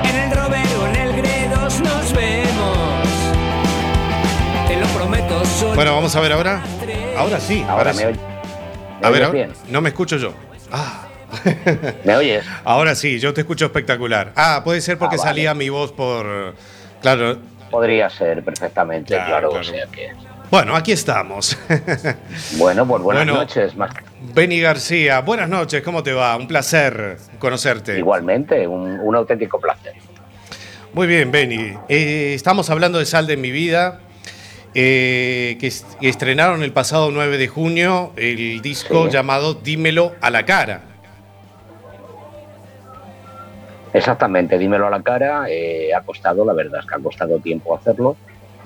En 0.05 0.17
el 0.17 0.31
Robero, 0.37 0.87
en 0.89 0.97
el 0.97 1.17
Gredos 1.23 1.81
nos 1.81 2.13
vemos. 2.13 2.79
Te 4.69 4.77
lo 4.77 4.87
prometo, 4.89 5.45
soy 5.45 5.75
Bueno, 5.75 5.95
vamos 5.95 6.15
a 6.17 6.21
ver 6.21 6.33
ahora. 6.33 6.63
Ahora 7.17 7.41
sí, 7.41 7.61
ahora, 7.69 7.73
Ahora 7.75 7.93
sí. 7.93 7.99
me, 7.99 8.07
oy- 8.07 8.19
¿me 9.01 9.07
A 9.07 9.11
ver, 9.11 9.25
ahora- 9.25 9.49
no 9.69 9.81
me 9.81 9.91
escucho 9.91 10.17
yo. 10.17 10.33
Ah, 10.73 11.02
¿Me 12.05 12.17
oyes? 12.17 12.45
ahora 12.65 12.95
sí, 12.95 13.19
yo 13.19 13.33
te 13.35 13.41
escucho 13.43 13.67
espectacular. 13.67 14.33
Ah, 14.37 14.63
puede 14.65 14.81
ser 14.81 14.99
porque 14.99 15.17
Ah, 15.17 15.19
vale. 15.19 15.31
salía 15.31 15.55
mi 15.55 15.69
voz 15.69 15.93
por. 15.93 16.55
Claro, 17.01 17.39
Podría 17.71 18.11
ser 18.11 18.43
perfectamente, 18.45 19.15
Claro, 19.15 19.29
claro. 19.29 19.49
claro. 19.51 19.61
O 19.61 19.65
sea 19.65 19.87
que. 19.87 20.13
Bueno, 20.51 20.77
aquí 20.77 20.93
estamos. 20.93 21.57
Bueno, 22.59 22.87
pues 22.87 23.03
buenas 23.03 23.25
Bueno. 23.25 23.41
noches. 23.41 23.75
Más 23.77 23.91
Benny 24.35 24.61
García, 24.61 25.21
buenas 25.21 25.49
noches, 25.49 25.83
¿cómo 25.83 26.03
te 26.03 26.13
va? 26.13 26.37
Un 26.37 26.47
placer 26.47 27.17
conocerte. 27.39 27.99
igualmente, 27.99 28.67
un, 28.69 29.01
un 29.01 29.17
auténtico 29.17 29.59
placer. 29.59 29.95
Muy 30.93 31.07
bien, 31.07 31.31
Benny. 31.33 31.73
Eh, 31.89 32.33
estamos 32.35 32.69
hablando 32.69 32.99
de 32.99 33.07
Sal 33.07 33.27
de 33.27 33.39
mi 33.39 33.51
vida, 33.51 34.01
eh, 34.75 35.57
que, 35.59 35.67
es- 35.69 35.87
que 36.01 36.09
estrenaron 36.11 36.63
el 36.63 36.73
pasado 36.73 37.11
9 37.11 37.39
de 37.39 37.49
junio 37.49 38.13
el 38.17 38.61
disco 38.61 39.07
Sí. 39.07 39.13
llamado 39.13 39.55
Dímelo 39.55 40.15
a 40.21 40.29
la 40.31 40.45
cara. 40.45 40.83
Exactamente, 43.93 44.59
dímelo 44.59 44.87
a 44.87 44.91
la 44.91 45.03
cara. 45.03 45.47
eh, 45.49 45.91
ha 45.95 46.01
costado, 46.03 46.45
la 46.45 46.53
verdad 46.53 46.81
es 46.81 46.87
que 46.87 46.95
ha 46.95 46.99
costado 46.99 47.39
tiempo 47.39 47.75
hacerlo 47.75 48.17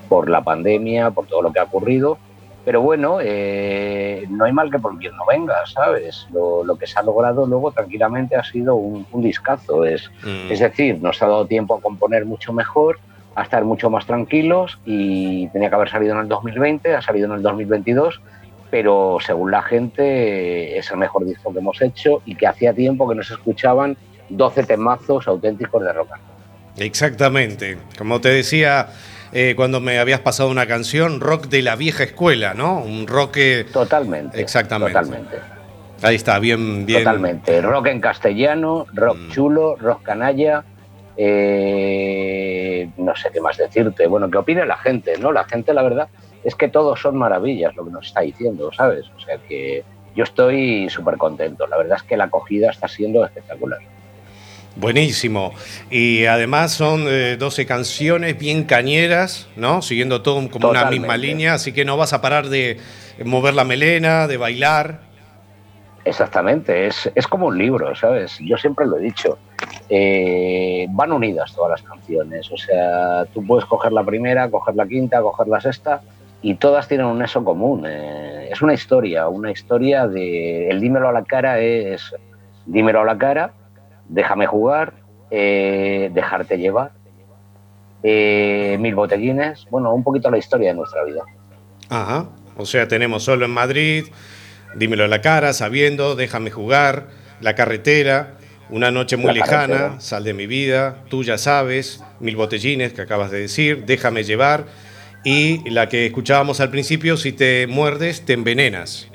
por 0.09 0.29
la 0.31 0.43
pandemia, 0.43 1.11
por 1.11 1.27
todo 1.27 1.43
lo 1.43 1.53
que 1.53 1.59
ha 1.59 1.65
ocurrido. 1.65 2.19
Pero 2.65 2.81
bueno, 2.81 3.19
eh, 3.23 4.25
no 4.29 4.45
hay 4.45 4.53
mal 4.53 4.71
que 4.73 4.79
por 4.81 4.97
bien 4.99 5.17
no 5.17 5.25
venga, 5.27 5.55
¿sabes? 5.67 6.27
Lo, 6.33 6.65
lo 6.65 6.77
que 6.77 6.87
se 6.89 6.99
ha 6.99 7.03
logrado 7.03 7.47
luego 7.47 7.71
tranquilamente 7.71 8.35
ha 8.35 8.43
sido 8.43 8.75
un, 8.75 9.07
un 9.12 9.23
discazo. 9.23 9.85
Es, 9.85 10.11
Mm. 10.25 10.51
es 10.51 10.59
decir, 10.61 11.01
nos 11.01 11.23
ha 11.23 11.27
dado 11.29 11.47
tiempo 11.47 11.77
a 11.77 11.81
componer 11.81 12.25
mucho 12.25 12.53
mejor, 12.53 12.99
a 13.37 13.43
estar 13.43 13.65
mucho 13.65 13.89
más 13.91 14.05
tranquilos 14.07 14.79
y 14.85 15.47
tenía 15.49 15.69
que 15.69 15.75
haber 15.77 15.91
salido 15.91 16.15
en 16.15 16.21
el 16.23 16.29
2020, 16.29 16.95
ha 16.95 17.03
salido 17.03 17.27
en 17.27 17.35
el 17.35 17.43
2022, 17.43 18.21
pero 18.71 19.19
según 19.25 19.51
la 19.53 19.62
gente 19.62 20.77
es 20.79 20.91
el 20.91 20.97
mejor 20.97 21.25
disco 21.25 21.53
que 21.53 21.59
hemos 21.61 21.81
hecho 21.83 22.23
y 22.25 22.35
que 22.35 22.47
hacía 22.49 22.73
tiempo 22.73 23.09
que 23.09 23.15
no 23.15 23.23
se 23.23 23.35
escuchaban 23.35 23.97
12 24.29 24.62
temazos 24.65 25.27
auténticos 25.29 25.83
de 25.83 25.93
rock. 25.93 26.09
Exactamente. 26.79 27.79
Como 27.97 28.21
te 28.21 28.29
decía 28.29 28.89
eh, 29.33 29.55
cuando 29.57 29.81
me 29.81 29.99
habías 29.99 30.21
pasado 30.21 30.51
una 30.51 30.67
canción, 30.67 31.21
rock 31.21 31.47
de 31.47 31.62
la 31.62 31.77
vieja 31.77 32.05
escuela, 32.05 32.55
¿no? 32.55 32.79
Un 32.81 33.07
rock 33.07 33.33
que... 33.33 33.67
Totalmente. 33.73 34.41
Exactamente. 34.41 34.93
Totalmente. 34.93 35.37
Ahí 36.03 36.17
está, 36.17 36.39
bien, 36.39 36.85
bien. 36.87 37.01
Totalmente. 37.05 37.61
Rock 37.62 37.87
en 37.87 38.01
castellano, 38.01 38.87
rock 38.93 39.17
Mm. 39.17 39.31
chulo, 39.31 39.77
rock 39.77 40.03
canalla. 40.03 40.65
eh, 41.19 42.91
no 42.99 43.15
sé 43.17 43.31
qué 43.33 43.41
más 43.41 43.57
decirte. 43.57 44.07
Bueno, 44.07 44.31
¿qué 44.31 44.39
opina 44.39 44.65
la 44.67 44.77
gente? 44.77 45.15
¿no? 45.19 45.33
La 45.33 45.45
gente, 45.45 45.73
la 45.73 45.83
verdad, 45.83 46.09
es 46.45 46.55
que 46.55 46.69
todos 46.69 47.01
son 47.01 47.17
maravillas 47.17 47.75
lo 47.75 47.85
que 47.87 47.91
nos 47.91 48.07
está 48.07 48.21
diciendo, 48.21 48.71
¿sabes? 48.73 49.07
O 49.17 49.21
sea 49.21 49.39
que 49.49 49.83
yo 50.15 50.25
estoy 50.25 50.89
súper 50.91 51.17
contento. 51.17 51.67
La 51.67 51.77
verdad 51.79 51.97
es 51.97 52.03
que 52.03 52.17
la 52.17 52.25
acogida 52.25 52.71
está 52.71 52.87
siendo 52.89 53.25
espectacular. 53.25 53.79
Buenísimo. 54.77 55.53
Y 55.91 56.27
además 56.27 56.73
son 56.73 57.07
eh, 57.09 57.37
12 57.39 57.65
canciones 57.67 58.39
bien 58.39 58.65
cañeras, 58.65 59.49
¿no? 59.57 59.81
Siguiendo 59.81 60.23
todo 60.23 60.49
como 60.51 60.69
una 60.69 60.91
misma 60.91 61.17
línea, 61.17 61.55
así 61.55 61.73
que 61.73 61.85
no 61.85 61.97
vas 61.97 62.12
a 62.12 62.21
parar 62.21 62.49
de 62.49 62.79
mover 63.25 63.55
la 63.55 63.65
melena, 63.65 64.27
de 64.27 64.37
bailar. 64.37 65.01
Exactamente, 66.05 66.87
es, 66.87 67.11
es 67.15 67.27
como 67.27 67.47
un 67.47 67.59
libro, 67.59 67.97
¿sabes? 67.97 68.39
Yo 68.41 68.57
siempre 68.59 68.87
lo 68.87 68.99
he 68.99 69.01
dicho. 69.01 69.39
Eh, 69.89 70.87
van 70.91 71.12
unidas 71.12 71.53
todas 71.55 71.81
las 71.81 71.83
canciones. 71.83 72.51
O 72.53 72.57
sea, 72.57 73.25
tú 73.33 73.45
puedes 73.45 73.65
coger 73.65 73.93
la 73.93 74.05
primera, 74.05 74.49
coger 74.51 74.77
la 74.77 74.87
quinta, 74.87 75.21
coger 75.23 75.49
la 75.49 75.61
sexta 75.61 76.03
y 76.43 76.55
todas 76.55 76.87
tienen 76.87 77.07
un 77.07 77.23
eso 77.23 77.43
común. 77.43 77.85
Eh, 77.89 78.49
es 78.51 78.62
una 78.62 78.75
historia, 78.75 79.29
una 79.29 79.51
historia 79.51 80.07
de. 80.07 80.69
El 80.69 80.81
dímelo 80.81 81.09
a 81.09 81.12
la 81.12 81.25
cara 81.25 81.61
es. 81.61 82.15
Dímelo 82.67 83.01
a 83.01 83.05
la 83.05 83.17
cara, 83.17 83.53
déjame 84.09 84.47
jugar, 84.47 84.95
eh, 85.31 86.11
dejarte 86.14 86.59
llevar, 86.59 86.92
eh, 88.03 88.77
mil 88.81 88.95
botellines. 88.95 89.66
Bueno, 89.71 89.92
un 89.92 90.05
poquito 90.05 90.31
la 90.31 90.38
historia 90.38 90.69
de 90.69 90.75
nuestra 90.75 91.05
vida. 91.05 91.23
Ajá. 91.88 92.29
O 92.57 92.66
sea, 92.66 92.88
tenemos 92.88 93.25
solo 93.25 93.45
en 93.45 93.51
Madrid, 93.51 94.07
dímelo 94.75 95.05
a 95.05 95.09
la 95.09 95.21
cara, 95.21 95.53
sabiendo, 95.53 96.14
déjame 96.16 96.51
jugar, 96.51 97.09
la 97.40 97.55
carretera, 97.55 98.35
una 98.71 98.90
noche 98.90 99.16
muy 99.16 99.27
La 99.29 99.33
lejana, 99.35 99.66
carretera. 99.75 100.01
sal 100.01 100.25
de 100.25 100.35
mi 100.35 100.47
vida, 100.47 101.05
tú 101.09 101.23
ya 101.23 101.38
sabes, 101.38 102.03
mil 102.21 102.37
botellines 102.37 102.92
que 102.92 103.03
acabas 103.03 103.31
de 103.31 103.40
decir, 103.40 103.85
déjame 103.85 104.25
llevar. 104.25 104.64
Y 105.25 105.69
la 105.71 105.88
que 105.88 106.07
escuchábamos 106.07 106.61
al 106.61 106.71
principio, 106.71 107.16
si 107.16 107.33
te 107.33 107.66
muerdes, 107.66 108.25
te 108.25 108.33
envenenas. 108.33 109.09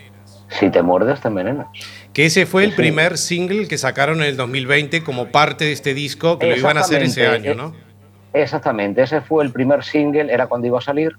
Si 0.49 0.69
te 0.69 0.81
muerdes, 0.81 1.21
te 1.21 1.29
envenenas. 1.29 1.67
Que 2.13 2.25
ese 2.25 2.45
fue 2.45 2.63
el 2.65 2.71
Sí. 2.71 2.75
primer 2.77 3.17
single 3.17 3.67
que 3.67 3.77
sacaron 3.77 4.17
en 4.21 4.27
el 4.27 4.37
2020 4.37 5.03
como 5.03 5.27
parte 5.27 5.65
de 5.65 5.71
este 5.71 5.93
disco, 5.93 6.37
que 6.39 6.47
lo 6.47 6.57
iban 6.57 6.77
a 6.77 6.81
hacer 6.81 7.01
ese 7.03 7.25
año. 7.27 7.55
¿no? 7.55 7.73
Exactamente, 8.33 9.01
ese 9.01 9.21
fue 9.21 9.43
el 9.43 9.51
primer 9.51 9.83
single, 9.83 10.31
era 10.33 10.47
cuando 10.47 10.67
iba 10.67 10.77
a 10.77 10.81
salir, 10.81 11.13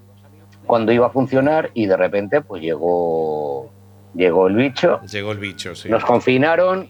cuando 0.66 0.92
iba 0.92 1.06
a 1.06 1.10
funcionar 1.10 1.70
y 1.74 1.86
de 1.86 1.96
repente 1.96 2.40
pues 2.40 2.62
llegó, 2.62 3.70
llegó 4.14 4.46
el 4.48 4.56
bicho, 4.56 5.00
Llegó 5.10 5.32
el 5.32 5.38
bicho, 5.38 5.74
sí. 5.74 5.88
nos 5.88 6.04
confinaron 6.04 6.88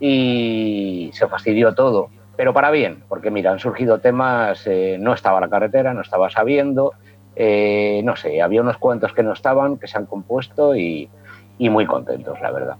y 0.00 1.10
se 1.14 1.26
fastidió 1.26 1.74
todo. 1.74 2.08
Pero 2.36 2.52
para 2.52 2.70
bien, 2.70 3.02
porque 3.08 3.30
mira, 3.30 3.50
han 3.52 3.58
surgido 3.58 3.98
temas, 4.00 4.62
eh, 4.66 4.98
no 5.00 5.14
estaba 5.14 5.40
la 5.40 5.48
carretera, 5.48 5.94
no 5.94 6.02
estaba 6.02 6.28
sabiendo, 6.30 6.92
eh, 7.34 8.02
no 8.04 8.14
sé, 8.16 8.42
había 8.42 8.60
unos 8.60 8.76
cuantos 8.76 9.14
que 9.14 9.22
no 9.22 9.32
estaban, 9.32 9.78
que 9.78 9.86
se 9.88 9.96
han 9.96 10.04
compuesto 10.06 10.76
y, 10.76 11.08
y 11.58 11.70
muy 11.70 11.86
contentos, 11.86 12.38
la 12.42 12.50
verdad. 12.50 12.76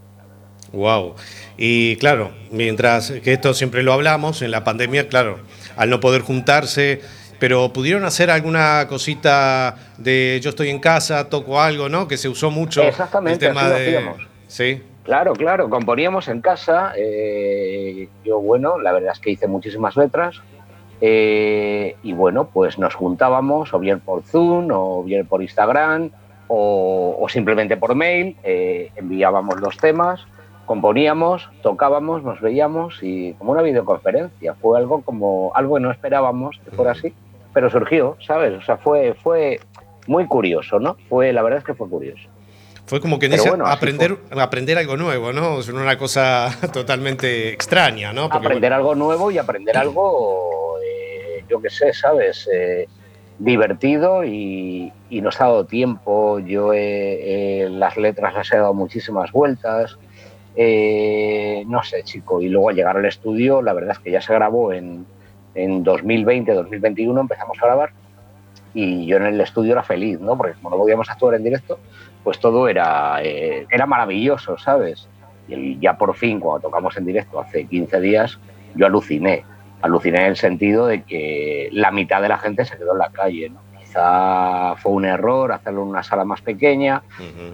Wow. 0.72 1.14
Y 1.56 1.96
claro, 1.96 2.30
mientras 2.50 3.10
que 3.22 3.32
esto 3.32 3.54
siempre 3.54 3.82
lo 3.82 3.92
hablamos, 3.92 4.42
en 4.42 4.50
la 4.50 4.64
pandemia, 4.64 5.08
claro, 5.08 5.38
al 5.76 5.90
no 5.90 6.00
poder 6.00 6.22
juntarse, 6.22 7.00
pero 7.38 7.72
pudieron 7.72 8.04
hacer 8.04 8.30
alguna 8.30 8.86
cosita 8.88 9.76
de 9.98 10.40
yo 10.42 10.50
estoy 10.50 10.70
en 10.70 10.78
casa, 10.80 11.28
toco 11.28 11.60
algo, 11.60 11.88
¿no? 11.88 12.08
Que 12.08 12.16
se 12.16 12.28
usó 12.28 12.50
mucho 12.50 12.82
Exactamente, 12.82 13.46
el 13.46 13.52
tema 13.52 13.66
así 13.66 13.90
de. 13.90 14.14
Sí. 14.48 14.82
Claro, 15.04 15.34
claro, 15.34 15.70
componíamos 15.70 16.26
en 16.28 16.40
casa. 16.40 16.92
eh, 16.96 18.08
yo, 18.24 18.40
bueno, 18.40 18.78
la 18.78 18.92
verdad 18.92 19.12
es 19.12 19.20
que 19.20 19.30
hice 19.30 19.46
muchísimas 19.46 19.96
letras. 19.96 20.40
eh, 21.00 21.94
y 22.02 22.12
bueno, 22.12 22.48
pues 22.52 22.78
nos 22.78 22.94
juntábamos 22.94 23.72
o 23.74 23.78
bien 23.78 24.00
por 24.00 24.22
Zoom 24.24 24.68
o 24.72 25.02
bien 25.04 25.26
por 25.26 25.42
Instagram 25.42 26.10
o, 26.48 27.18
o 27.20 27.28
simplemente 27.28 27.76
por 27.76 27.94
mail. 27.94 28.36
eh, 28.42 28.90
enviábamos 28.96 29.60
los 29.60 29.76
temas, 29.76 30.26
componíamos, 30.66 31.48
tocábamos, 31.62 32.22
nos 32.22 32.40
veíamos 32.40 32.98
y 33.02 33.32
como 33.34 33.52
una 33.52 33.62
videoconferencia. 33.62 34.54
Fue 34.54 34.78
algo 34.78 35.02
como 35.02 35.52
algo 35.54 35.76
que 35.76 35.80
no 35.82 35.90
esperábamos 35.90 36.56
que 36.64 36.70
fuera 36.72 36.92
así, 36.92 37.14
pero 37.54 37.70
surgió, 37.70 38.16
¿sabes? 38.26 38.52
O 38.52 38.62
sea, 38.62 38.76
fue, 38.76 39.14
fue 39.22 39.60
muy 40.06 40.26
curioso, 40.26 40.78
¿no? 40.78 40.96
Fue, 41.08 41.32
la 41.32 41.42
verdad 41.42 41.60
es 41.60 41.64
que 41.64 41.74
fue 41.74 41.88
curioso. 41.88 42.28
Fue 42.84 43.00
como 43.00 43.18
que 43.18 43.28
dice, 43.28 43.48
bueno, 43.48 43.66
aprender, 43.66 44.16
aprender 44.38 44.78
algo 44.78 44.96
nuevo, 44.96 45.32
¿no? 45.32 45.58
Es 45.58 45.68
una 45.68 45.96
cosa 45.98 46.50
totalmente 46.72 47.48
extraña, 47.52 48.12
¿no? 48.12 48.28
Porque, 48.28 48.46
aprender 48.46 48.72
algo 48.72 48.94
nuevo 48.94 49.30
y 49.32 49.38
aprender 49.38 49.76
algo, 49.76 50.76
eh, 50.84 51.44
yo 51.48 51.60
qué 51.60 51.70
sé, 51.70 51.92
¿sabes? 51.92 52.48
Eh, 52.52 52.86
divertido 53.38 54.24
y, 54.24 54.92
y 55.10 55.20
nos 55.20 55.40
ha 55.40 55.44
dado 55.44 55.64
tiempo. 55.66 56.38
Yo 56.38 56.72
he- 56.72 57.62
eh, 57.64 57.68
las 57.70 57.96
letras 57.96 58.34
las 58.34 58.52
he 58.52 58.56
dado 58.56 58.72
muchísimas 58.72 59.32
vueltas. 59.32 59.98
Eh, 60.56 61.64
no 61.66 61.82
sé, 61.82 62.02
chico. 62.02 62.40
Y 62.40 62.48
luego 62.48 62.70
al 62.70 62.76
llegar 62.76 62.96
al 62.96 63.04
estudio, 63.04 63.60
la 63.60 63.74
verdad 63.74 63.92
es 63.92 63.98
que 63.98 64.10
ya 64.10 64.20
se 64.20 64.32
grabó 64.32 64.72
en, 64.72 65.06
en 65.54 65.84
2020, 65.84 66.52
2021, 66.52 67.20
empezamos 67.20 67.58
a 67.62 67.66
grabar. 67.66 67.90
Y 68.72 69.06
yo 69.06 69.18
en 69.18 69.26
el 69.26 69.40
estudio 69.40 69.72
era 69.72 69.82
feliz, 69.82 70.18
¿no? 70.20 70.36
Porque 70.36 70.54
como 70.54 70.70
no 70.70 70.76
podíamos 70.76 71.08
actuar 71.10 71.34
en 71.34 71.44
directo, 71.44 71.78
pues 72.24 72.38
todo 72.40 72.68
era, 72.68 73.22
eh, 73.22 73.66
era 73.70 73.86
maravilloso, 73.86 74.58
¿sabes? 74.58 75.08
Y 75.48 75.78
ya 75.78 75.96
por 75.96 76.14
fin, 76.14 76.40
cuando 76.40 76.68
tocamos 76.68 76.96
en 76.96 77.06
directo 77.06 77.40
hace 77.40 77.66
15 77.66 78.00
días, 78.00 78.38
yo 78.74 78.86
aluciné. 78.86 79.44
Aluciné 79.82 80.20
en 80.20 80.26
el 80.26 80.36
sentido 80.36 80.86
de 80.86 81.04
que 81.04 81.68
la 81.72 81.90
mitad 81.90 82.20
de 82.20 82.28
la 82.28 82.38
gente 82.38 82.64
se 82.64 82.76
quedó 82.76 82.92
en 82.92 82.98
la 82.98 83.10
calle. 83.10 83.50
¿no? 83.50 83.60
Quizá 83.96 84.76
fue 84.76 84.92
un 84.92 85.06
error 85.06 85.52
hacerlo 85.52 85.82
en 85.82 85.88
una 85.88 86.02
sala 86.02 86.24
más 86.26 86.42
pequeña, 86.42 87.02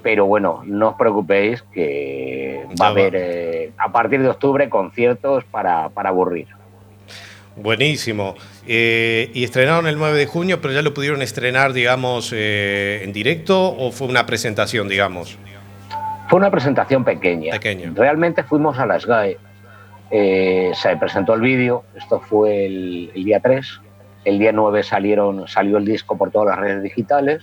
pero 0.02 0.26
bueno, 0.26 0.62
no 0.64 0.88
os 0.88 0.94
preocupéis 0.96 1.62
que 1.72 2.66
Ya 2.68 2.74
va 2.82 2.88
a 2.88 2.90
haber 2.90 3.14
eh, 3.16 3.72
a 3.78 3.92
partir 3.92 4.20
de 4.20 4.28
octubre 4.28 4.68
conciertos 4.68 5.44
para, 5.44 5.88
para 5.90 6.08
aburrir. 6.08 6.48
Buenísimo. 7.54 8.34
Eh, 8.66 9.30
y 9.34 9.44
estrenaron 9.44 9.86
el 9.86 9.96
9 9.96 10.18
de 10.18 10.26
junio, 10.26 10.60
pero 10.60 10.74
ya 10.74 10.82
lo 10.82 10.92
pudieron 10.92 11.22
estrenar, 11.22 11.72
digamos, 11.72 12.32
eh, 12.34 13.02
en 13.04 13.12
directo 13.12 13.76
o 13.76 13.92
fue 13.92 14.08
una 14.08 14.26
presentación, 14.26 14.88
digamos. 14.88 15.38
Fue 16.28 16.40
una 16.40 16.50
presentación 16.50 17.04
pequeña. 17.04 17.52
Pequeña. 17.52 17.92
Realmente 17.94 18.42
fuimos 18.42 18.80
a 18.80 18.86
las 18.86 19.06
GAE. 19.06 19.38
Eh, 20.10 20.72
se 20.74 20.96
presentó 20.96 21.34
el 21.34 21.40
vídeo, 21.40 21.84
esto 21.96 22.18
fue 22.20 22.66
el, 22.66 23.12
el 23.14 23.24
día 23.24 23.38
3. 23.38 23.80
El 24.24 24.38
día 24.38 24.52
9 24.52 24.82
salieron, 24.82 25.48
salió 25.48 25.78
el 25.78 25.84
disco 25.84 26.16
por 26.16 26.30
todas 26.30 26.48
las 26.48 26.58
redes 26.58 26.82
digitales. 26.82 27.42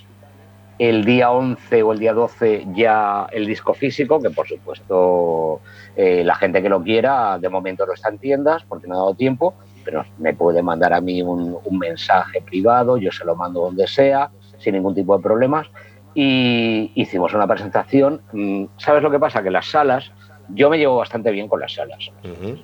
El 0.77 1.03
día 1.03 1.29
11 1.31 1.83
o 1.83 1.91
el 1.91 1.99
día 1.99 2.13
12 2.13 2.67
ya 2.73 3.27
el 3.31 3.45
disco 3.45 3.73
físico, 3.73 4.21
que 4.21 4.29
por 4.29 4.47
supuesto 4.47 5.59
eh, 5.97 6.23
la 6.23 6.35
gente 6.35 6.61
que 6.61 6.69
lo 6.69 6.81
quiera 6.81 7.37
de 7.37 7.49
momento 7.49 7.85
no 7.85 7.93
está 7.93 8.07
en 8.07 8.17
tiendas 8.17 8.63
porque 8.63 8.87
no 8.87 8.95
ha 8.95 8.99
dado 8.99 9.13
tiempo. 9.13 9.55
pero 9.83 10.05
me 10.19 10.33
puede 10.33 10.61
mandar 10.61 10.93
a 10.93 11.01
mí 11.01 11.21
un, 11.21 11.59
mensaje 11.71 12.41
privado, 12.41 12.97
yo 12.97 13.11
se 13.11 13.25
lo 13.25 13.35
mando 13.35 13.61
donde 13.61 13.87
sea, 13.87 14.29
sin 14.57 14.75
ningún 14.75 14.95
tipo 14.95 15.17
de 15.17 15.23
problemas. 15.23 15.67
Y 16.13 16.91
hicimos 16.95 17.33
una 17.33 17.47
presentación. 17.47 18.21
Mm, 18.31 18.65
¿Sabes 18.77 19.03
lo 19.03 19.11
que 19.11 19.19
pasa? 19.19 19.43
Que 19.43 19.51
las 19.51 19.65
salas, 19.65 20.11
yo 20.53 20.69
me 20.69 20.77
llevo 20.77 20.97
bastante 20.97 21.31
bien 21.31 21.47
con 21.47 21.59
las 21.59 21.73
salas, 21.73 22.11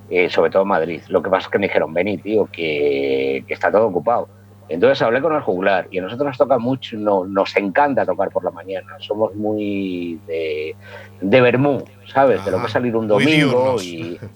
eh, 0.09 0.29
sobre 0.29 0.51
todo 0.51 0.63
en 0.63 0.69
Madrid. 0.69 1.01
Lo 1.09 1.21
que 1.21 1.29
pasa 1.29 1.47
es 1.47 1.51
que 1.51 1.59
me 1.59 1.67
dijeron, 1.67 1.93
vení, 1.93 2.17
tío, 2.17 2.47
que, 2.51 3.43
que 3.47 3.53
está 3.53 3.71
todo 3.71 3.87
ocupado. 3.87 4.27
Entonces 4.67 4.99
hablé 5.01 5.21
con 5.21 5.35
el 5.35 5.41
juglar 5.41 5.87
y 5.91 5.99
a 5.99 6.01
nosotros 6.01 6.27
nos 6.27 6.37
toca 6.37 6.57
mucho, 6.57 6.97
no, 6.97 7.25
nos 7.25 7.55
encanta 7.55 8.05
tocar 8.05 8.29
por 8.31 8.43
la 8.43 8.51
mañana. 8.51 8.95
Somos 8.99 9.35
muy 9.35 10.19
de, 10.25 10.75
de 11.21 11.41
vermú, 11.41 11.83
¿sabes? 12.07 12.43
de 12.43 12.51
lo 12.51 12.59
que 12.59 12.65
es 12.65 12.71
salir 12.71 12.95
un 12.95 13.07
domingo 13.07 13.81
y. 13.81 14.19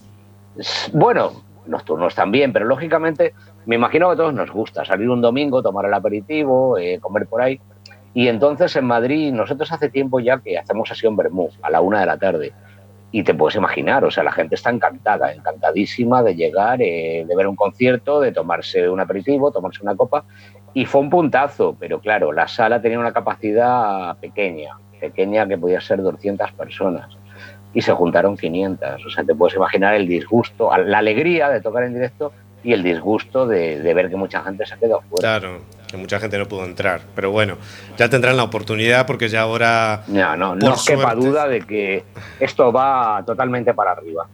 Bueno, 0.92 1.44
nocturnos 1.66 2.14
también, 2.14 2.52
pero 2.52 2.66
lógicamente 2.66 3.32
me 3.64 3.76
imagino 3.76 4.08
que 4.08 4.14
a 4.14 4.16
todos 4.16 4.34
nos 4.34 4.50
gusta 4.50 4.84
salir 4.84 5.08
un 5.08 5.22
domingo, 5.22 5.62
tomar 5.62 5.86
el 5.86 5.94
aperitivo, 5.94 6.76
eh, 6.76 6.98
comer 7.00 7.26
por 7.26 7.40
ahí. 7.40 7.60
Y 8.12 8.28
entonces 8.28 8.74
en 8.76 8.84
Madrid, 8.84 9.32
nosotros 9.32 9.70
hace 9.70 9.88
tiempo 9.88 10.20
ya 10.20 10.38
que 10.40 10.58
hacemos 10.58 10.88
sesión 10.88 11.16
vermú 11.16 11.48
a 11.62 11.70
la 11.70 11.80
una 11.80 12.00
de 12.00 12.06
la 12.06 12.18
tarde. 12.18 12.52
Y 13.12 13.24
te 13.24 13.34
puedes 13.34 13.56
imaginar, 13.56 14.04
o 14.04 14.10
sea, 14.10 14.22
la 14.22 14.32
gente 14.32 14.54
está 14.54 14.70
encantada, 14.70 15.32
encantadísima 15.32 16.22
de 16.22 16.36
llegar, 16.36 16.80
eh, 16.80 17.24
de 17.26 17.36
ver 17.36 17.48
un 17.48 17.56
concierto, 17.56 18.20
de 18.20 18.30
tomarse 18.30 18.88
un 18.88 19.00
aperitivo, 19.00 19.50
tomarse 19.50 19.82
una 19.82 19.96
copa. 19.96 20.24
Y 20.74 20.84
fue 20.84 21.00
un 21.00 21.10
puntazo, 21.10 21.76
pero 21.78 22.00
claro, 22.00 22.32
la 22.32 22.46
sala 22.46 22.80
tenía 22.80 23.00
una 23.00 23.12
capacidad 23.12 24.16
pequeña, 24.18 24.76
pequeña 25.00 25.48
que 25.48 25.58
podía 25.58 25.80
ser 25.80 26.02
200 26.02 26.52
personas. 26.52 27.08
Y 27.74 27.82
se 27.82 27.92
juntaron 27.92 28.36
500. 28.36 29.04
O 29.04 29.10
sea, 29.10 29.24
te 29.24 29.34
puedes 29.34 29.56
imaginar 29.56 29.94
el 29.94 30.06
disgusto, 30.06 30.70
la 30.76 30.98
alegría 30.98 31.48
de 31.48 31.60
tocar 31.60 31.84
en 31.84 31.94
directo 31.94 32.32
y 32.62 32.72
el 32.72 32.82
disgusto 32.82 33.46
de, 33.46 33.80
ver 33.94 34.10
que 34.10 34.16
mucha 34.16 34.42
gente 34.42 34.66
se 34.66 34.74
ha 34.74 34.76
quedado 34.76 35.00
fuera. 35.02 35.40
Claro, 35.40 35.60
que 35.90 35.96
mucha 35.96 36.20
gente 36.20 36.38
no 36.38 36.46
pudo 36.46 36.64
entrar. 36.64 37.00
Pero 37.14 37.30
bueno, 37.30 37.56
ya 37.98 38.08
tendrán 38.08 38.36
la 38.36 38.44
oportunidad 38.44 39.06
porque 39.06 39.28
ya 39.28 39.42
ahora. 39.42 40.02
No, 40.08 40.36
no, 40.36 40.54
no 40.54 40.76
quepa 40.86 41.14
duda 41.14 41.48
de 41.48 41.60
que 41.62 42.04
esto 42.38 42.72
va 42.72 43.22
totalmente 43.26 43.74
para 43.74 43.92
arriba. 43.92 44.26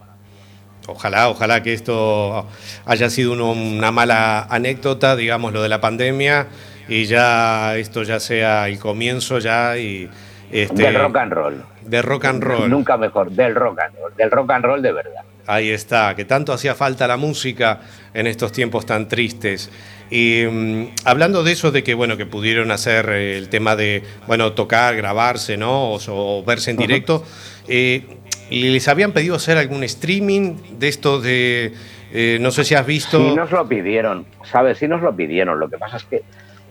Ojalá, 0.87 1.27
ojalá 1.29 1.61
que 1.63 1.73
esto 1.73 2.47
haya 2.85 3.09
sido 3.09 3.33
uno- 3.33 3.51
una 3.51 3.91
mala 3.91 4.43
anécdota, 4.49 5.15
digamos, 5.17 5.51
lo 5.51 5.61
de 5.61 5.67
la 5.69 5.81
pandemia, 5.81 6.47
y 6.87 7.05
ya 7.05 7.75
esto 7.75 8.03
ya 8.03 8.19
sea 8.21 8.67
el 8.69 8.79
comienzo 8.79 9.39
ya 9.39 9.77
y 9.77 10.09
este 10.49 10.83
del 10.83 10.95
rock 10.95 11.17
and 11.17 11.33
roll. 11.33 11.65
de 11.81 12.01
rock 12.01 12.25
and 12.25 12.41
roll. 12.43 12.69
Nunca 12.69 12.95
mejor, 12.95 13.31
del 13.31 13.53
rock 13.53 13.79
and 13.81 13.95
roll, 13.99 14.13
del 14.15 14.31
rock 14.31 14.51
and 14.51 14.63
roll 14.65 14.81
de 14.81 14.91
verdad. 14.93 15.23
Ahí 15.45 15.71
está, 15.71 16.13
que 16.15 16.23
tanto 16.25 16.53
hacía 16.53 16.73
falta 16.75 17.05
la 17.07 17.17
música 17.17 17.79
en 18.13 18.27
estos 18.27 18.51
tiempos 18.53 18.85
tan 18.85 19.07
tristes. 19.09 19.69
Y 20.09 20.43
mm, 20.49 20.85
hablando 21.05 21.43
de 21.43 21.51
eso, 21.51 21.71
de 21.71 21.83
que 21.83 21.93
bueno, 21.93 22.15
que 22.17 22.25
pudieron 22.25 22.71
hacer 22.71 23.09
eh, 23.09 23.37
el 23.37 23.49
tema 23.49 23.75
de 23.75 24.03
bueno, 24.27 24.53
tocar, 24.53 24.95
grabarse, 24.95 25.57
¿no? 25.57 25.91
O, 25.93 25.99
o 26.07 26.43
verse 26.43 26.71
en 26.71 26.77
directo. 26.77 27.23
eh, 27.67 28.05
y 28.49 28.69
les 28.69 28.87
habían 28.87 29.11
pedido 29.11 29.35
hacer 29.35 29.57
algún 29.57 29.83
streaming 29.83 30.55
de 30.79 30.87
esto 30.87 31.19
de. 31.19 31.73
eh, 32.13 32.37
no 32.39 32.51
sé 32.51 32.63
si 32.63 32.75
has 32.75 32.85
visto. 32.85 33.17
Sí 33.19 33.35
nos 33.35 33.51
lo 33.51 33.67
pidieron, 33.67 34.25
¿sabes? 34.49 34.77
Sí 34.77 34.87
nos 34.87 35.01
lo 35.01 35.13
pidieron. 35.13 35.59
Lo 35.59 35.69
que 35.69 35.77
pasa 35.77 35.97
es 35.97 36.05
que 36.05 36.15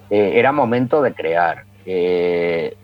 eh, 0.09 0.33
era 0.37 0.53
momento 0.53 1.03
de 1.03 1.13
crear. 1.13 1.65
Eh, 1.85 2.75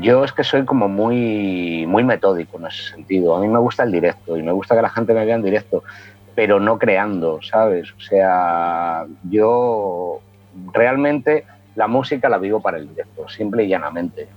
yo 0.00 0.24
es 0.24 0.32
que 0.32 0.44
soy 0.44 0.64
como 0.64 0.88
muy, 0.88 1.84
muy 1.88 2.04
metódico 2.04 2.58
en 2.60 2.66
ese 2.66 2.90
sentido. 2.94 3.36
A 3.36 3.40
mí 3.40 3.48
me 3.48 3.58
gusta 3.58 3.82
el 3.82 3.90
directo 3.90 4.36
y 4.36 4.42
me 4.42 4.52
gusta 4.52 4.76
que 4.76 4.82
la 4.82 4.90
gente 4.90 5.12
me 5.14 5.24
vea 5.24 5.34
en 5.34 5.42
directo, 5.42 5.82
pero 6.38 6.60
no 6.60 6.78
creando, 6.78 7.40
¿sabes? 7.42 7.90
O 7.96 8.00
sea, 8.00 9.06
yo 9.28 10.20
realmente 10.72 11.42
la 11.74 11.88
música 11.88 12.28
la 12.28 12.38
vivo 12.38 12.60
para 12.60 12.78
el 12.78 12.88
directo, 12.88 13.28
simple 13.28 13.64
y 13.64 13.68
llanamente. 13.68 14.28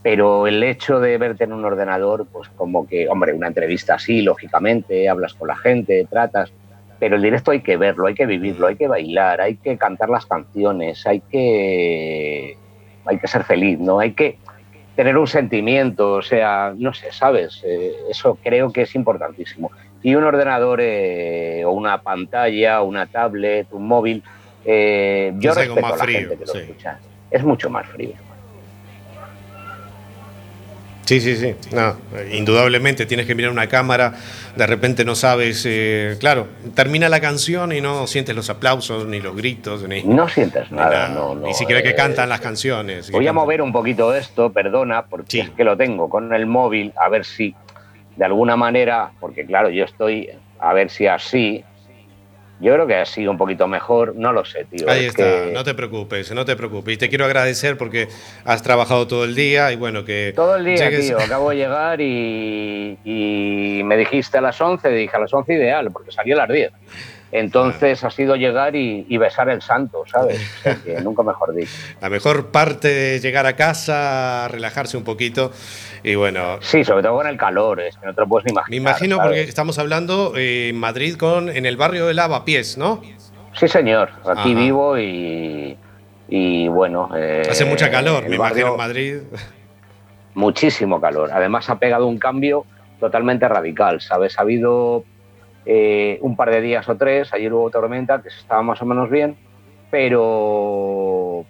Pero 0.00 0.46
el 0.46 0.62
hecho 0.62 1.00
de 1.00 1.18
verte 1.18 1.42
en 1.42 1.52
un 1.52 1.64
ordenador, 1.64 2.28
pues 2.32 2.48
como 2.50 2.86
que, 2.86 3.08
hombre, 3.08 3.32
una 3.32 3.48
entrevista 3.48 3.94
así, 3.94 4.22
lógicamente, 4.22 5.08
hablas 5.08 5.34
con 5.34 5.48
la 5.48 5.56
gente, 5.56 6.06
tratas, 6.08 6.52
pero 7.00 7.16
el 7.16 7.22
directo 7.22 7.50
hay 7.50 7.60
que 7.60 7.76
verlo, 7.76 8.06
hay 8.06 8.14
que 8.14 8.26
vivirlo, 8.26 8.68
hay 8.68 8.76
que 8.76 8.86
bailar, 8.86 9.40
hay 9.40 9.56
que 9.56 9.76
cantar 9.76 10.10
las 10.10 10.26
canciones, 10.26 11.04
hay 11.08 11.22
que, 11.22 12.56
hay 13.04 13.18
que 13.18 13.26
ser 13.26 13.42
feliz, 13.42 13.80
¿no? 13.80 13.98
Hay 13.98 14.12
que 14.12 14.38
tener 14.94 15.18
un 15.18 15.26
sentimiento, 15.26 16.12
o 16.12 16.22
sea, 16.22 16.72
no 16.76 16.94
sé, 16.94 17.10
¿sabes? 17.10 17.62
Eh, 17.64 17.96
eso 18.08 18.38
creo 18.44 18.72
que 18.72 18.82
es 18.82 18.94
importantísimo. 18.94 19.72
Y 20.02 20.14
un 20.14 20.24
ordenador 20.24 20.80
eh, 20.80 21.62
o 21.64 21.72
una 21.72 22.00
pantalla, 22.02 22.82
una 22.82 23.06
tablet, 23.06 23.66
un 23.72 23.86
móvil, 23.86 24.22
eh, 24.64 25.32
yo 25.38 25.50
Es 25.50 25.56
respeto 25.56 25.86
a 25.86 25.90
la 25.90 25.96
frío, 25.96 26.18
gente 26.20 26.36
que 26.38 26.46
lo 26.46 26.52
sí. 26.52 26.58
escucha. 26.58 26.98
Es 27.30 27.42
mucho 27.42 27.68
más 27.70 27.86
frío. 27.86 28.12
Sí, 31.08 31.22
sí, 31.22 31.36
sí. 31.36 31.54
No, 31.74 31.96
indudablemente 32.30 33.06
tienes 33.06 33.24
que 33.24 33.34
mirar 33.34 33.50
una 33.50 33.66
cámara, 33.66 34.12
de 34.56 34.66
repente 34.66 35.06
no 35.06 35.14
sabes, 35.14 35.64
eh, 35.66 36.18
claro, 36.20 36.48
termina 36.74 37.08
la 37.08 37.18
canción 37.18 37.72
y 37.72 37.80
no 37.80 38.06
sientes 38.06 38.36
los 38.36 38.50
aplausos, 38.50 39.06
ni 39.06 39.18
los 39.18 39.34
gritos, 39.34 39.88
ni, 39.88 40.02
No 40.02 40.28
sientes 40.28 40.70
ni 40.70 40.76
nada, 40.76 41.08
no, 41.08 41.34
no. 41.34 41.46
ni 41.46 41.54
siquiera 41.54 41.82
que 41.82 41.90
eh, 41.90 41.94
cantan 41.94 42.28
las 42.28 42.40
canciones. 42.42 43.10
Voy 43.10 43.26
a 43.26 43.32
mover 43.32 43.62
un 43.62 43.72
poquito 43.72 44.14
esto, 44.14 44.52
perdona, 44.52 45.06
porque 45.06 45.40
es 45.40 45.48
que 45.48 45.64
lo 45.64 45.78
tengo 45.78 46.10
con 46.10 46.34
el 46.34 46.44
móvil, 46.44 46.92
a 47.02 47.08
ver 47.08 47.24
si 47.24 47.54
de 48.18 48.24
alguna 48.24 48.56
manera, 48.56 49.12
porque 49.20 49.46
claro, 49.46 49.70
yo 49.70 49.84
estoy, 49.84 50.28
a 50.58 50.72
ver 50.74 50.90
si 50.90 51.06
así, 51.06 51.64
yo 52.60 52.74
creo 52.74 52.86
que 52.88 52.96
así 52.96 53.24
un 53.28 53.38
poquito 53.38 53.68
mejor, 53.68 54.16
no 54.16 54.32
lo 54.32 54.44
sé, 54.44 54.64
tío. 54.64 54.90
Ahí 54.90 55.04
es 55.04 55.06
está, 55.10 55.22
que 55.22 55.52
no 55.54 55.62
te 55.62 55.72
preocupes, 55.74 56.32
no 56.32 56.44
te 56.44 56.56
preocupes. 56.56 56.94
Y 56.94 56.96
te 56.96 57.08
quiero 57.08 57.24
agradecer 57.24 57.78
porque 57.78 58.08
has 58.44 58.60
trabajado 58.64 59.06
todo 59.06 59.22
el 59.24 59.36
día 59.36 59.70
y 59.70 59.76
bueno, 59.76 60.04
que... 60.04 60.32
todo 60.34 60.56
el 60.56 60.64
día, 60.64 60.90
llegues- 60.90 61.06
tío, 61.06 61.18
acabo 61.24 61.50
de 61.50 61.56
llegar 61.56 62.00
y, 62.00 62.98
y 63.04 63.82
me 63.84 63.96
dijiste 63.96 64.38
a 64.38 64.40
las 64.40 64.60
11, 64.60 64.88
dije 64.90 65.16
a 65.16 65.20
las 65.20 65.32
11 65.32 65.54
ideal, 65.54 65.88
porque 65.92 66.10
salí 66.10 66.32
a 66.32 66.36
las 66.36 66.48
10. 66.48 66.72
Entonces 67.30 68.02
ha 68.04 68.10
sido 68.10 68.36
llegar 68.36 68.74
y, 68.74 69.04
y 69.06 69.18
besar 69.18 69.50
el 69.50 69.60
santo, 69.60 70.02
¿sabes? 70.10 70.40
O 70.58 70.62
sea, 70.62 70.74
que 70.82 71.00
nunca 71.02 71.22
mejor 71.22 71.54
dicho. 71.54 71.70
La 72.00 72.08
mejor 72.08 72.50
parte 72.50 72.88
de 72.88 73.20
llegar 73.20 73.44
a 73.44 73.54
casa, 73.54 74.48
relajarse 74.48 74.96
un 74.96 75.04
poquito 75.04 75.52
y 76.02 76.14
bueno... 76.14 76.58
Sí, 76.60 76.84
sobre 76.84 77.02
todo 77.02 77.16
con 77.16 77.26
el 77.26 77.36
calor, 77.36 77.80
es 77.80 77.96
que 77.98 78.06
no 78.06 78.14
te 78.14 78.20
lo 78.22 78.26
puedes 78.28 78.44
ni 78.46 78.52
imaginar. 78.52 78.70
Me 78.70 78.76
imagino 78.76 79.16
¿sabes? 79.16 79.28
porque 79.28 79.42
estamos 79.48 79.78
hablando 79.78 80.32
eh, 80.36 80.68
en 80.70 80.78
Madrid 80.78 81.16
con 81.16 81.48
en 81.48 81.66
el 81.66 81.76
barrio 81.76 82.06
de 82.06 82.14
Lavapiés, 82.14 82.76
¿no? 82.78 83.00
Sí, 83.54 83.66
señor. 83.68 84.10
Aquí 84.24 84.52
Ajá. 84.52 84.60
vivo 84.60 84.98
y, 84.98 85.76
y 86.28 86.68
bueno. 86.68 87.10
eh, 87.16 87.42
Hace 87.50 87.64
mucha 87.64 87.90
calor, 87.90 88.28
me 88.28 88.36
barrio- 88.38 88.66
imagino 88.66 88.70
en 88.72 88.76
Madrid. 88.76 89.16
Muchísimo 90.34 91.00
calor. 91.00 91.30
Además, 91.32 91.68
ha 91.70 91.78
pegado 91.78 92.06
un 92.06 92.18
cambio 92.18 92.64
totalmente 93.00 93.48
radical, 93.48 94.00
¿sabes? 94.00 94.38
Ha 94.38 94.42
habido 94.42 95.04
eh, 95.66 96.18
un 96.20 96.36
par 96.36 96.50
de 96.50 96.60
días 96.60 96.88
o 96.88 96.96
tres, 96.96 97.32
ayer 97.32 97.52
hubo 97.52 97.70
tormenta, 97.70 98.22
que 98.22 98.30
se 98.30 98.38
estaba 98.38 98.62
más 98.62 98.80
o 98.80 98.86
menos 98.86 99.10
bien, 99.10 99.36
pero, 99.90 100.20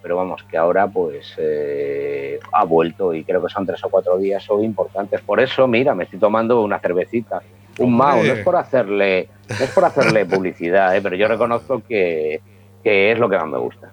pero 0.01 0.15
vamos, 0.15 0.43
que 0.43 0.57
ahora 0.57 0.87
pues 0.87 1.33
eh, 1.37 2.39
ha 2.51 2.63
vuelto 2.65 3.13
y 3.13 3.23
creo 3.23 3.41
que 3.41 3.49
son 3.49 3.65
tres 3.65 3.83
o 3.83 3.89
cuatro 3.89 4.17
días 4.17 4.49
hoy 4.49 4.65
importantes. 4.65 5.21
Por 5.21 5.39
eso, 5.39 5.67
mira, 5.67 5.93
me 5.95 6.05
estoy 6.05 6.19
tomando 6.19 6.61
una 6.61 6.79
cervecita, 6.79 7.41
un 7.79 7.95
Mao, 7.95 8.23
no 8.23 8.33
es 8.33 8.43
por 8.43 8.55
hacerle, 8.55 9.29
no 9.47 9.63
es 9.65 9.71
por 9.71 9.85
hacerle 9.85 10.25
publicidad, 10.25 10.95
¿eh? 10.95 11.01
pero 11.01 11.15
yo 11.15 11.27
reconozco 11.27 11.81
que, 11.87 12.41
que 12.83 13.11
es 13.11 13.19
lo 13.19 13.29
que 13.29 13.37
más 13.37 13.47
me 13.47 13.57
gusta. 13.57 13.91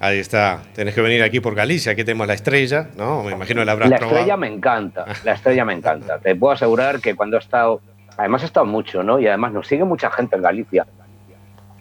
Ahí 0.00 0.18
está, 0.18 0.62
tenés 0.74 0.94
que 0.94 1.00
venir 1.00 1.22
aquí 1.22 1.38
por 1.38 1.54
Galicia, 1.54 1.92
aquí 1.92 2.02
tenemos 2.02 2.26
la 2.26 2.34
estrella, 2.34 2.88
¿no? 2.96 3.22
Me 3.22 3.32
imagino 3.32 3.64
la 3.64 3.70
habrás 3.72 3.88
La 3.90 3.98
probado. 3.98 4.18
estrella 4.18 4.36
me 4.36 4.48
encanta, 4.48 5.04
la 5.24 5.32
estrella 5.34 5.64
me 5.64 5.74
encanta. 5.74 6.18
Te 6.18 6.34
puedo 6.34 6.52
asegurar 6.52 7.00
que 7.00 7.14
cuando 7.14 7.36
he 7.36 7.38
estado, 7.38 7.80
además 8.16 8.42
he 8.42 8.46
estado 8.46 8.66
mucho, 8.66 9.04
¿no? 9.04 9.20
Y 9.20 9.28
además 9.28 9.52
nos 9.52 9.68
sigue 9.68 9.84
mucha 9.84 10.10
gente 10.10 10.34
en 10.34 10.42
Galicia. 10.42 10.86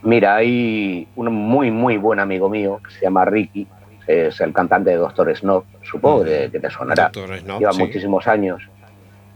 Mira, 0.03 0.35
hay 0.35 1.07
un 1.15 1.33
muy, 1.33 1.69
muy 1.71 1.97
buen 1.97 2.19
amigo 2.19 2.49
mío 2.49 2.79
que 2.83 2.91
se 2.95 3.01
llama 3.01 3.23
Ricky, 3.25 3.67
es 4.07 4.39
el 4.41 4.51
cantante 4.51 4.89
de 4.89 4.95
Doctor 4.97 5.35
Snob, 5.35 5.63
supongo 5.83 6.23
que, 6.23 6.49
que 6.51 6.59
te 6.59 6.69
sonará. 6.69 7.11
Doctor 7.13 7.37
Snob, 7.39 7.59
Lleva 7.59 7.71
sí. 7.73 7.79
muchísimos 7.83 8.27
años. 8.27 8.61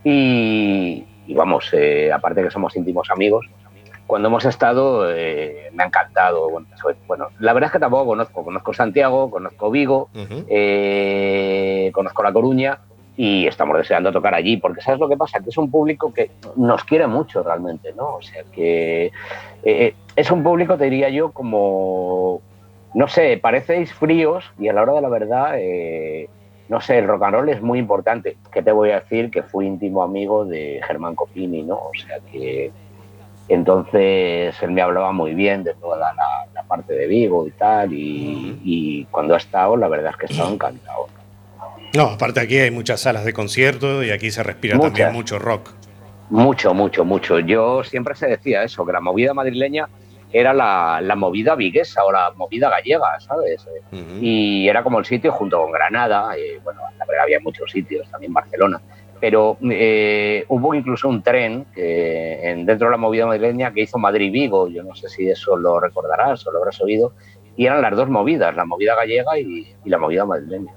Y, 0.04 1.04
y 1.28 1.34
vamos, 1.34 1.70
eh, 1.74 2.12
aparte 2.12 2.44
que 2.44 2.50
somos 2.52 2.76
íntimos 2.76 3.10
amigos, 3.12 3.46
cuando 4.08 4.28
hemos 4.28 4.46
estado 4.46 5.10
eh, 5.12 5.70
me 5.74 5.84
ha 5.84 5.88
encantado. 5.88 6.50
Bueno, 6.50 6.68
soy- 6.82 6.96
bueno, 7.08 7.30
la 7.40 7.54
verdad 7.54 7.68
es 7.70 7.72
que 7.74 7.80
tampoco 7.80 8.06
conozco. 8.06 8.44
Conozco 8.44 8.74
Santiago, 8.74 9.32
conozco 9.32 9.72
Vigo, 9.72 10.10
eh, 10.48 11.90
conozco 11.94 12.22
La 12.24 12.32
Coruña 12.34 12.80
y 13.18 13.48
estamos 13.48 13.78
deseando 13.78 14.12
tocar 14.12 14.34
allí, 14.34 14.58
porque 14.58 14.82
¿sabes 14.82 15.00
lo 15.00 15.08
que 15.08 15.18
pasa? 15.18 15.40
Que 15.40 15.50
es 15.50 15.58
un 15.58 15.72
público 15.72 16.14
que 16.14 16.32
nos 16.56 16.84
quiere 16.84 17.08
mucho 17.08 17.44
realmente, 17.44 17.94
¿no? 17.94 18.16
O 18.16 18.22
sea, 18.22 18.44
que 18.52 19.12
eh, 19.64 19.96
es 20.16 20.32
un 20.32 20.44
público, 20.44 20.78
te 20.78 20.86
diría 20.86 21.10
yo, 21.10 21.32
como, 21.32 22.42
no 22.94 23.08
sé, 23.08 23.38
parecéis 23.38 23.94
fríos 23.94 24.52
y 24.60 24.68
a 24.68 24.74
la 24.74 24.82
hora 24.82 24.94
de 24.94 25.02
la 25.02 25.10
verdad, 25.10 25.54
eh, 25.58 26.30
no 26.68 26.82
sé, 26.82 26.98
el 26.98 27.08
rock 27.08 27.24
and 27.24 27.36
roll 27.36 27.50
es 27.50 27.62
muy 27.62 27.80
importante. 27.80 28.38
¿Qué 28.52 28.62
te 28.62 28.72
voy 28.72 28.92
a 28.92 29.00
decir? 29.00 29.30
Que 29.32 29.44
fui 29.44 29.66
íntimo 29.66 30.04
amigo 30.04 30.46
de 30.46 30.82
Germán 30.86 31.16
Copini, 31.16 31.64
¿no? 31.64 31.76
O 31.76 31.92
sea, 31.94 32.20
que 32.32 32.72
Entonces 33.48 34.62
él 34.62 34.72
me 34.72 34.82
hablaba 34.82 35.12
muy 35.12 35.36
bien 35.36 35.64
de 35.64 35.74
toda 35.76 35.98
la, 35.98 36.64
parte 36.68 36.96
de 36.96 37.06
Vigo 37.06 37.48
y 37.48 37.52
tal, 37.52 37.94
y, 37.94 38.60
y 38.64 39.06
cuando 39.06 39.36
ha 39.36 39.38
estado, 39.38 39.78
la 39.78 39.88
verdad 39.88 40.12
es 40.12 40.18
que 40.18 40.26
he 40.26 40.32
estado 40.32 40.52
encantado. 40.52 41.08
No, 41.08 41.25
aparte 42.04 42.40
aquí 42.40 42.58
hay 42.58 42.72
muchas 42.72 43.02
salas 43.02 43.26
de 43.26 43.34
concierto 43.34 44.04
y 44.04 44.12
aquí 44.12 44.32
se 44.32 44.44
respira 44.44 44.76
Muchas. 44.76 44.92
también 44.94 45.14
mucho 45.14 45.40
rock. 45.40 45.72
Mucho, 46.30 46.74
mucho, 46.74 47.06
mucho. 47.06 47.40
Yo 47.40 47.84
siempre 47.84 48.16
se 48.16 48.28
decía 48.28 48.64
eso, 48.64 48.86
que 48.86 48.92
la 48.92 49.00
movida 49.02 49.34
madrileña 49.34 49.88
era 50.34 50.54
la, 50.54 51.00
la 51.02 51.16
movida 51.16 51.56
viguesa 51.56 52.04
o 52.04 52.12
la 52.12 52.32
movida 52.36 52.70
gallega, 52.70 53.20
¿sabes? 53.20 53.66
Y 54.20 54.68
era 54.68 54.84
como 54.84 55.00
el 55.00 55.06
sitio 55.06 55.32
junto 55.32 55.62
con 55.62 55.72
Granada, 55.72 56.36
eh, 56.38 56.60
bueno, 56.64 56.82
había 57.22 57.40
muchos 57.40 57.72
sitios, 57.72 58.10
también 58.10 58.34
Barcelona, 58.34 58.82
pero 59.22 59.58
eh, 59.70 60.44
hubo 60.50 60.74
incluso 60.74 61.08
un 61.08 61.24
tren 61.24 61.66
que, 61.74 62.50
en, 62.50 62.66
dentro 62.66 62.88
de 62.88 62.92
la 62.92 62.98
movida 62.98 63.28
madrileña 63.28 63.72
que 63.72 63.84
hizo 63.84 63.98
Madrid-Vigo, 63.98 64.68
yo 64.68 64.84
no 64.84 64.94
sé 64.96 65.08
si 65.08 65.30
eso 65.30 65.56
lo 65.56 65.80
recordarás 65.80 66.46
o 66.46 66.52
lo 66.52 66.58
habrás 66.58 66.82
oído, 66.82 67.14
y 67.56 67.68
eran 67.68 67.82
las 67.82 67.96
dos 67.96 68.10
movidas, 68.10 68.56
la 68.56 68.66
movida 68.66 68.96
gallega 68.96 69.40
y, 69.40 69.74
y 69.86 69.90
la 69.90 70.00
movida 70.00 70.26
madrileña. 70.26 70.74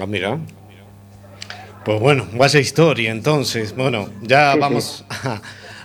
Ah, 0.00 0.06
mira. 0.06 0.38
Pues 1.84 2.00
bueno, 2.00 2.26
vaya 2.32 2.60
historia 2.60 3.10
entonces. 3.10 3.76
Bueno, 3.76 4.08
ya 4.22 4.52
Sí, 4.54 4.58
vamos 4.58 5.04
a 5.10 5.40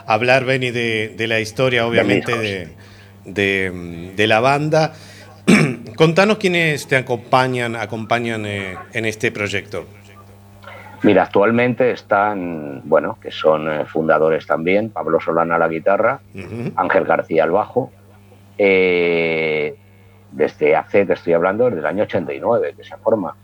hablar, 0.06 0.45
Benny, 0.45 0.72
de, 0.72 1.13
de 1.17 1.28
la 1.28 1.39
historia, 1.39 1.86
obviamente, 1.86 2.38
de, 2.38 2.69
de, 3.26 4.12
de 4.15 4.28
la 4.28 4.39
banda. 4.39 4.93
Contanos 5.95 6.38
quiénes 6.38 6.88
te 6.88 6.95
acompañan, 6.95 7.76
acompañan 7.76 8.45
eh, 8.45 8.78
en 8.93 9.06
este 9.06 9.32
proyecto. 9.32 9.86
Mira, 11.04 11.24
actualmente 11.24 11.91
están, 11.91 12.82
bueno, 12.84 13.17
que 13.22 13.32
son 13.32 13.72
eh, 13.72 13.86
fundadores 13.86 14.45
también, 14.45 14.89
Pablo 14.89 15.19
Solana 15.19 15.56
a 15.56 15.60
la 15.60 15.67
guitarra. 15.67 16.19
Ángel 16.76 17.06
García 17.06 17.43
al 17.43 17.52
bajo, 17.52 17.91
eh, 18.58 19.76
desde 20.32 20.76
hace, 20.76 21.06
te 21.06 21.13
estoy 21.13 21.34
hablando, 21.34 21.65
desde 21.65 21.80
el 21.80 21.86
año 21.86 22.04
89 22.04 22.74
que 22.78 22.84
se 22.84 22.98
forma. 22.98 23.36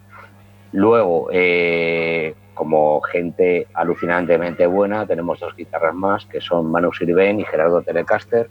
Luego, 0.76 1.30
eh, 1.32 2.36
como 2.54 3.00
gente 3.00 3.68
alucinantemente 3.74 4.68
buena, 4.68 5.08
tenemos 5.08 5.40
dos 5.40 5.56
guitarras 5.56 5.96
más, 5.96 6.26
que 6.26 6.42
son 6.42 6.70
Manu 6.70 6.92
Sirven 6.92 7.40
y 7.40 7.46
Gerardo 7.46 7.82
Telecaster. 7.82 8.50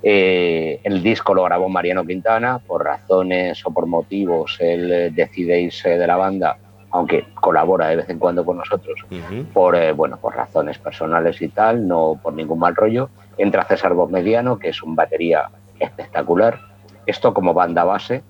Eh, 0.00 0.80
el 0.84 1.02
disco 1.02 1.34
lo 1.34 1.42
grabó 1.42 1.68
Mariano 1.68 2.06
Quintana, 2.06 2.60
por 2.60 2.84
razones 2.84 3.66
o 3.66 3.72
por 3.72 3.86
motivos, 3.86 4.58
él 4.60 4.92
eh, 4.92 5.10
decide 5.10 5.60
irse 5.60 5.98
de 5.98 6.06
la 6.06 6.16
banda, 6.16 6.56
aunque 6.92 7.26
colabora 7.34 7.88
de 7.88 7.96
vez 7.96 8.08
en 8.10 8.20
cuando 8.20 8.44
con 8.44 8.58
nosotros, 8.58 9.04
por, 9.52 9.74
eh, 9.74 9.90
bueno, 9.90 10.18
por 10.18 10.36
razones 10.36 10.78
personales 10.78 11.42
y 11.42 11.48
tal, 11.48 11.88
no 11.88 12.18
por 12.22 12.32
ningún 12.32 12.60
mal 12.60 12.76
rollo. 12.76 13.10
Entra 13.36 13.64
César 13.64 13.94
Voz 13.94 14.08
Mediano, 14.08 14.56
que 14.56 14.68
es 14.68 14.80
un 14.84 14.94
batería 14.94 15.50
espectacular. 15.80 16.60
Esto 17.06 17.34
como 17.34 17.54
banda 17.54 17.82
base. 17.82 18.22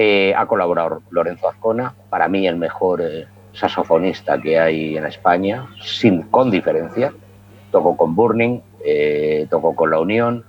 Eh, 0.00 0.32
ha 0.32 0.46
colaborado 0.46 1.02
Lorenzo 1.10 1.48
Azcona, 1.48 1.92
para 2.08 2.28
mí 2.28 2.46
el 2.46 2.54
mejor 2.54 3.02
eh, 3.02 3.26
saxofonista 3.52 4.40
que 4.40 4.56
hay 4.56 4.96
en 4.96 5.04
España, 5.04 5.66
sin, 5.82 6.22
con 6.22 6.52
diferencia. 6.52 7.12
Tocó 7.72 7.96
con 7.96 8.14
Burning, 8.14 8.60
eh, 8.84 9.48
tocó 9.50 9.74
con 9.74 9.90
La 9.90 9.98
Unión, 9.98 10.44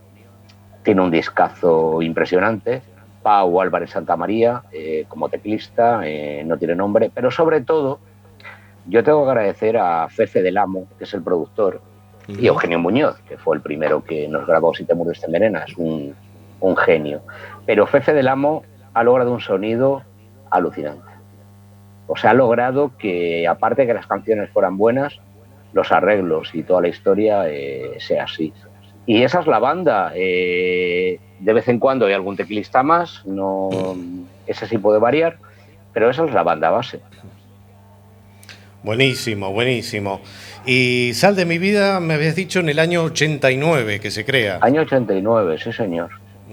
tiene 0.83 1.01
un 1.01 1.09
discazo 1.09 1.99
impresionante. 2.03 2.83
Pau 3.23 3.59
Álvarez 3.59 3.89
Santamaría, 3.89 4.61
eh, 4.71 5.05
como 5.07 5.29
teclista, 5.29 6.01
eh, 6.05 6.43
no 6.45 6.55
tiene 6.57 6.75
nombre, 6.75 7.11
pero 7.11 7.31
sobre 7.31 7.61
todo 7.61 7.99
yo 8.85 9.03
tengo 9.03 9.23
que 9.25 9.31
agradecer 9.31 9.77
a 9.77 10.07
Fefe 10.09 10.43
del 10.43 10.59
Amo, 10.59 10.87
que 10.99 11.05
es 11.05 11.13
el 11.15 11.23
productor, 11.23 11.81
y 12.27 12.45
Eugenio 12.45 12.77
Muñoz, 12.77 13.19
que 13.27 13.37
fue 13.37 13.55
el 13.55 13.63
primero 13.63 14.03
que 14.03 14.27
nos 14.27 14.45
grabó 14.45 14.75
Si 14.75 14.85
te 14.85 14.93
mueres 14.93 15.19
te 15.19 15.25
envenenas, 15.25 15.75
un, 15.75 16.13
un 16.59 16.77
genio. 16.77 17.21
Pero 17.65 17.87
Fefe 17.87 18.13
del 18.13 18.27
Amo 18.27 18.63
ha 18.93 19.03
logrado 19.03 19.33
un 19.33 19.41
sonido 19.41 20.03
alucinante. 20.49 21.09
O 22.07 22.15
sea, 22.15 22.31
ha 22.31 22.33
logrado 22.33 22.91
que, 22.97 23.47
aparte 23.47 23.83
de 23.83 23.87
que 23.87 23.93
las 23.93 24.07
canciones 24.07 24.49
fueran 24.49 24.77
buenas, 24.77 25.19
los 25.73 25.91
arreglos 25.91 26.55
y 26.55 26.63
toda 26.63 26.81
la 26.81 26.87
historia 26.87 27.47
eh, 27.47 27.97
sea 27.99 28.23
así. 28.23 28.53
Y 29.05 29.23
esa 29.23 29.39
es 29.41 29.47
la 29.47 29.59
banda. 29.59 30.11
eh, 30.15 31.19
de 31.39 31.53
vez 31.53 31.67
en 31.67 31.79
cuando 31.79 32.05
hay 32.05 32.13
algún 32.13 32.35
teclista 32.35 32.83
más, 32.83 33.25
no, 33.25 33.69
ese 34.45 34.67
sí 34.67 34.77
puede 34.77 34.99
variar, 34.99 35.37
pero 35.93 36.09
esa 36.09 36.25
es 36.25 36.33
la 36.33 36.43
banda 36.43 36.69
base. 36.69 36.99
Buenísimo, 38.83 39.51
buenísimo. 39.51 40.21
Y 40.65 41.11
Sal 41.13 41.35
de 41.35 41.45
mi 41.45 41.57
vida, 41.57 41.99
me 41.99 42.13
habías 42.13 42.35
dicho 42.35 42.59
en 42.59 42.69
el 42.69 42.79
año 42.79 43.03
89 43.03 43.99
que 43.99 44.11
se 44.11 44.25
crea. 44.25 44.59
Año 44.61 44.81
89, 44.81 45.57
sí 45.61 45.73
señor. 45.73 46.11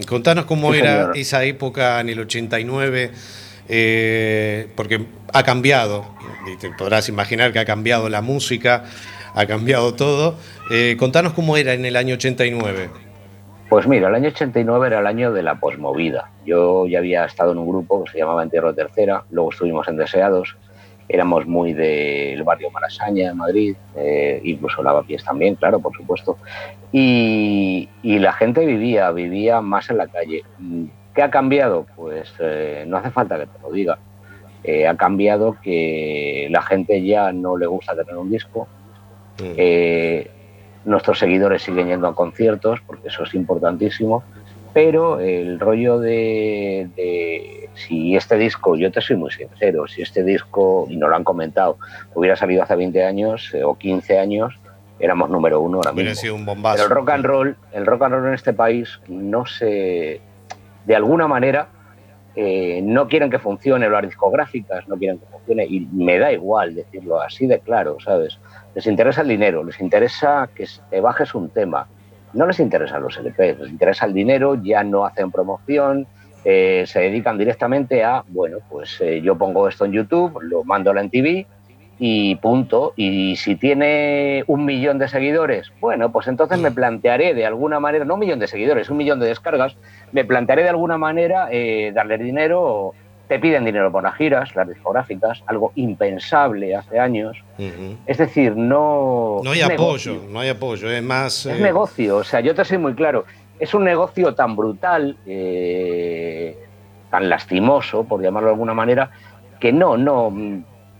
Contanos 0.08 0.44
cómo 0.44 0.72
Sí, 0.72 0.78
era 0.80 0.92
señor. 1.00 1.16
esa 1.16 1.44
época 1.44 2.00
en 2.00 2.08
el 2.10 2.20
89, 2.20 3.10
eh, 3.68 4.68
porque 4.76 5.06
ha 5.32 5.42
cambiado, 5.42 6.06
y 6.52 6.56
te 6.58 6.70
podrás 6.70 7.08
imaginar 7.08 7.52
que 7.52 7.58
ha 7.58 7.64
cambiado 7.64 8.08
la 8.08 8.20
música, 8.22 8.84
ha 9.34 9.46
cambiado 9.46 9.94
todo. 9.94 10.36
Eh, 10.70 10.96
contanos 10.98 11.32
cómo 11.32 11.56
era 11.56 11.72
en 11.74 11.84
el 11.84 11.96
año 11.96 12.14
89. 12.14 12.90
Pues 13.68 13.86
mira, 13.88 14.08
el 14.08 14.14
año 14.14 14.28
89 14.28 14.86
era 14.86 15.00
el 15.00 15.06
año 15.06 15.32
de 15.32 15.42
la 15.42 15.56
posmovida. 15.58 16.30
Yo 16.44 16.86
ya 16.86 16.98
había 16.98 17.24
estado 17.24 17.52
en 17.52 17.58
un 17.58 17.68
grupo 17.68 18.04
que 18.04 18.12
se 18.12 18.18
llamaba 18.18 18.42
Entierro 18.44 18.72
Tercera, 18.74 19.24
luego 19.30 19.50
estuvimos 19.50 19.88
en 19.88 19.96
Deseados, 19.96 20.56
éramos 21.08 21.46
muy 21.46 21.72
del 21.72 22.42
barrio 22.42 22.70
Malasaña, 22.70 23.30
en 23.30 23.36
Madrid, 23.36 23.76
eh, 23.96 24.40
incluso 24.44 24.82
Lavapiés 24.82 25.24
también, 25.24 25.54
claro, 25.54 25.80
por 25.80 25.94
supuesto. 25.96 26.36
Y, 26.92 27.88
y 28.02 28.18
la 28.18 28.32
gente 28.32 28.64
vivía, 28.64 29.10
vivía 29.12 29.60
más 29.60 29.90
en 29.90 29.98
la 29.98 30.08
calle. 30.08 30.42
¿Qué 31.14 31.22
ha 31.22 31.30
cambiado? 31.30 31.86
Pues 31.96 32.32
eh, 32.38 32.84
no 32.86 32.98
hace 32.98 33.10
falta 33.10 33.38
que 33.38 33.46
te 33.46 33.58
lo 33.62 33.70
diga. 33.72 33.98
Eh, 34.64 34.86
ha 34.86 34.96
cambiado 34.96 35.56
que 35.62 36.48
la 36.50 36.60
gente 36.60 37.04
ya 37.04 37.32
no 37.32 37.56
le 37.56 37.66
gusta 37.66 37.94
tener 37.94 38.16
un 38.16 38.30
disco, 38.30 38.66
eh, 39.38 40.30
nuestros 40.84 41.18
seguidores 41.18 41.62
siguen 41.62 41.88
yendo 41.88 42.08
a 42.08 42.14
conciertos, 42.14 42.80
porque 42.86 43.08
eso 43.08 43.22
es 43.22 43.34
importantísimo, 43.34 44.24
pero 44.76 45.20
el 45.20 45.58
rollo 45.58 45.98
de, 45.98 46.90
de 46.96 47.70
si 47.72 48.14
este 48.14 48.36
disco, 48.36 48.76
yo 48.76 48.92
te 48.92 49.00
soy 49.00 49.16
muy 49.16 49.30
sincero, 49.30 49.88
si 49.88 50.02
este 50.02 50.22
disco, 50.22 50.86
y 50.90 50.98
nos 50.98 51.08
lo 51.08 51.16
han 51.16 51.24
comentado, 51.24 51.78
hubiera 52.12 52.36
salido 52.36 52.62
hace 52.62 52.76
20 52.76 53.02
años 53.02 53.54
eh, 53.54 53.64
o 53.64 53.78
15 53.78 54.18
años, 54.18 54.52
éramos 54.98 55.30
número 55.30 55.62
uno 55.62 55.78
ahora 55.78 55.92
mismo. 55.92 56.14
sido 56.14 56.34
un 56.34 56.44
bombazo. 56.44 56.76
Pero 56.76 56.88
el 56.88 56.90
rock 56.90 57.08
and 57.08 57.24
roll, 57.24 57.56
el 57.72 57.86
rock 57.86 58.02
and 58.02 58.14
roll 58.16 58.26
en 58.26 58.34
este 58.34 58.52
país 58.52 59.00
no 59.08 59.46
se, 59.46 60.20
de 60.84 60.94
alguna 60.94 61.26
manera, 61.26 61.68
eh, 62.34 62.82
no 62.82 63.08
quieren 63.08 63.30
que 63.30 63.38
funcione 63.38 63.88
las 63.88 64.02
discográficas, 64.02 64.86
no 64.88 64.98
quieren 64.98 65.18
que 65.18 65.24
funcione, 65.24 65.64
y 65.64 65.88
me 65.90 66.18
da 66.18 66.32
igual 66.32 66.74
decirlo 66.74 67.18
así 67.18 67.46
de 67.46 67.60
claro, 67.60 67.96
¿sabes? 67.98 68.38
Les 68.74 68.86
interesa 68.86 69.22
el 69.22 69.28
dinero, 69.28 69.64
les 69.64 69.80
interesa 69.80 70.50
que 70.54 70.66
te 70.90 71.00
bajes 71.00 71.34
un 71.34 71.48
tema, 71.48 71.88
no 72.36 72.46
les 72.46 72.60
interesan 72.60 73.02
los 73.02 73.16
LP, 73.16 73.56
les 73.58 73.70
interesa 73.70 74.06
el 74.06 74.14
dinero, 74.14 74.54
ya 74.62 74.84
no 74.84 75.04
hacen 75.04 75.30
promoción, 75.30 76.06
eh, 76.44 76.84
se 76.86 77.00
dedican 77.00 77.38
directamente 77.38 78.04
a, 78.04 78.22
bueno, 78.28 78.58
pues 78.70 79.00
eh, 79.00 79.20
yo 79.20 79.36
pongo 79.36 79.68
esto 79.68 79.84
en 79.84 79.92
YouTube, 79.92 80.38
lo 80.42 80.62
mando 80.62 80.92
a 80.92 80.94
la 80.94 81.02
MTV 81.02 81.44
y 81.98 82.36
punto. 82.36 82.92
Y 82.94 83.36
si 83.36 83.56
tiene 83.56 84.44
un 84.46 84.64
millón 84.64 84.98
de 84.98 85.08
seguidores, 85.08 85.72
bueno, 85.80 86.12
pues 86.12 86.28
entonces 86.28 86.58
me 86.60 86.70
plantearé 86.70 87.34
de 87.34 87.46
alguna 87.46 87.80
manera, 87.80 88.04
no 88.04 88.14
un 88.14 88.20
millón 88.20 88.38
de 88.38 88.46
seguidores, 88.46 88.90
un 88.90 88.98
millón 88.98 89.18
de 89.18 89.26
descargas, 89.26 89.76
me 90.12 90.24
plantearé 90.24 90.62
de 90.62 90.68
alguna 90.68 90.98
manera 90.98 91.48
eh, 91.50 91.90
darle 91.94 92.18
dinero. 92.18 92.94
Te 93.28 93.40
piden 93.40 93.64
dinero 93.64 93.90
por 93.90 94.04
las 94.04 94.14
giras, 94.14 94.54
las 94.54 94.68
discográficas, 94.68 95.42
algo 95.46 95.72
impensable 95.74 96.76
hace 96.76 96.98
años. 97.00 97.36
Es 98.06 98.18
decir, 98.18 98.56
no. 98.56 99.40
No 99.42 99.50
hay 99.50 99.62
apoyo, 99.62 100.12
negocio. 100.12 100.22
no 100.30 100.40
hay 100.40 100.48
apoyo, 100.50 100.90
es 100.90 101.02
más... 101.02 101.46
Es 101.46 101.58
eh, 101.58 101.62
negocio, 101.62 102.18
o 102.18 102.24
sea, 102.24 102.40
yo 102.40 102.54
te 102.54 102.64
soy 102.64 102.78
muy 102.78 102.94
claro. 102.94 103.24
Es 103.58 103.74
un 103.74 103.82
negocio 103.84 104.34
tan 104.34 104.54
brutal, 104.54 105.16
eh, 105.26 106.56
tan 107.10 107.28
lastimoso, 107.28 108.04
por 108.04 108.22
llamarlo 108.22 108.48
de 108.50 108.54
alguna 108.54 108.74
manera, 108.74 109.10
que 109.58 109.72
no, 109.72 109.96
no. 109.96 110.32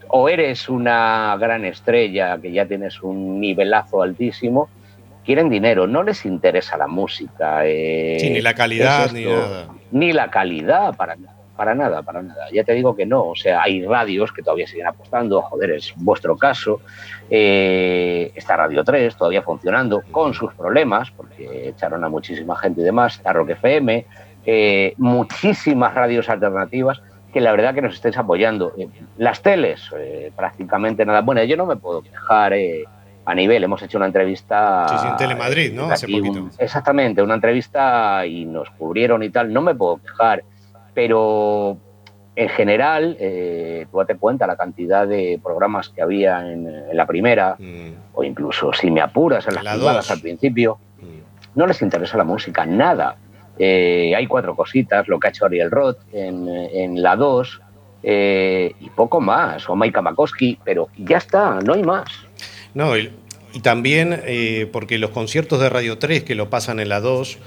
O 0.08 0.28
eres 0.28 0.68
una 0.68 1.36
gran 1.38 1.64
estrella, 1.64 2.38
que 2.40 2.50
ya 2.50 2.66
tienes 2.66 3.02
un 3.02 3.40
nivelazo 3.40 4.02
altísimo, 4.02 4.68
quieren 5.24 5.48
dinero, 5.50 5.86
no 5.86 6.02
les 6.02 6.24
interesa 6.24 6.76
la 6.76 6.86
música. 6.86 7.66
eh, 7.66 8.16
Sí, 8.18 8.30
ni 8.30 8.40
la 8.40 8.54
calidad, 8.54 9.06
es 9.06 9.12
ni 9.12 9.26
nada. 9.26 9.68
Ni 9.92 10.12
la 10.12 10.30
calidad, 10.30 10.96
para 10.96 11.16
nada. 11.16 11.36
Para 11.56 11.74
nada, 11.74 12.02
para 12.02 12.22
nada. 12.22 12.46
Ya 12.52 12.64
te 12.64 12.72
digo 12.74 12.94
que 12.94 13.06
no. 13.06 13.28
O 13.28 13.34
sea, 13.36 13.62
hay 13.62 13.84
radios 13.86 14.30
que 14.32 14.42
todavía 14.42 14.66
siguen 14.66 14.86
apostando. 14.86 15.40
Joder, 15.42 15.70
es 15.72 15.92
vuestro 15.96 16.36
caso. 16.36 16.80
Eh, 17.30 18.32
está 18.34 18.56
Radio 18.56 18.82
3 18.84 19.16
todavía 19.16 19.42
funcionando 19.42 20.02
con 20.10 20.34
sus 20.34 20.52
problemas, 20.54 21.10
porque 21.10 21.68
echaron 21.68 22.04
a 22.04 22.08
muchísima 22.08 22.56
gente 22.56 22.80
y 22.80 22.84
demás. 22.84 23.16
Está 23.16 23.32
Rock 23.32 23.50
FM, 23.50 24.06
eh, 24.44 24.94
muchísimas 24.98 25.94
radios 25.94 26.28
alternativas 26.28 27.00
que 27.32 27.40
la 27.40 27.52
verdad 27.52 27.74
que 27.74 27.82
nos 27.82 27.94
estáis 27.94 28.16
apoyando. 28.16 28.72
Eh, 28.78 28.88
las 29.18 29.42
teles, 29.42 29.90
eh, 29.98 30.32
prácticamente 30.34 31.04
nada. 31.04 31.20
Bueno, 31.20 31.42
yo 31.44 31.56
no 31.56 31.66
me 31.66 31.76
puedo 31.76 32.02
quejar. 32.02 32.52
eh, 32.54 32.84
a 33.28 33.34
nivel. 33.34 33.64
Hemos 33.64 33.82
hecho 33.82 33.98
una 33.98 34.06
entrevista. 34.06 34.86
Sí, 34.88 34.94
sí, 35.02 35.08
en 35.08 35.16
Telemadrid, 35.16 35.72
¿no? 35.72 35.90
Hace 35.90 36.06
poquito. 36.06 36.30
un- 36.42 36.50
exactamente, 36.58 37.20
una 37.20 37.34
entrevista 37.34 38.24
y 38.24 38.44
nos 38.44 38.70
cubrieron 38.70 39.20
y 39.24 39.30
tal. 39.30 39.52
No 39.52 39.62
me 39.62 39.74
puedo 39.74 39.96
quejar, 39.96 40.44
pero 40.96 41.76
en 42.34 42.48
general, 42.48 43.18
eh, 43.20 43.86
tú 43.90 43.98
date 43.98 44.16
cuenta 44.16 44.46
la 44.46 44.56
cantidad 44.56 45.06
de 45.06 45.38
programas 45.44 45.90
que 45.90 46.00
había 46.00 46.40
en, 46.40 46.66
en 46.66 46.96
la 46.96 47.06
primera, 47.06 47.58
o 48.14 48.24
incluso 48.24 48.72
si 48.72 48.90
me 48.90 49.02
apuras 49.02 49.46
en 49.46 49.56
las 49.56 49.62
Mm. 49.62 49.66
La 49.66 49.74
privadas 49.74 50.10
al 50.10 50.20
principio, 50.20 50.78
no 51.54 51.66
les 51.66 51.82
interesa 51.82 52.16
la 52.16 52.24
música, 52.24 52.64
nada. 52.64 53.16
Eh, 53.58 54.14
hay 54.16 54.26
cuatro 54.26 54.56
cositas, 54.56 55.06
lo 55.06 55.20
que 55.20 55.26
ha 55.26 55.30
hecho 55.30 55.44
Ariel 55.44 55.70
Roth 55.70 55.98
en, 56.14 56.48
en 56.48 57.02
la 57.02 57.14
2 57.14 57.60
eh, 58.02 58.72
y 58.80 58.88
poco 58.88 59.20
más, 59.20 59.68
o 59.68 59.76
Maika 59.76 60.00
Makowski, 60.00 60.58
pero 60.64 60.88
ya 60.96 61.18
está, 61.18 61.58
no 61.62 61.74
hay 61.74 61.82
más. 61.82 62.08
No, 62.72 62.96
y, 62.96 63.12
y 63.52 63.60
también 63.60 64.22
porque 64.72 64.96
los 64.96 65.10
conciertos 65.10 65.60
de 65.60 65.68
Radio 65.68 65.98
3 65.98 66.24
que 66.24 66.34
lo 66.34 66.48
pasan 66.48 66.80
en 66.80 66.88
la 66.88 67.00
2. 67.00 67.38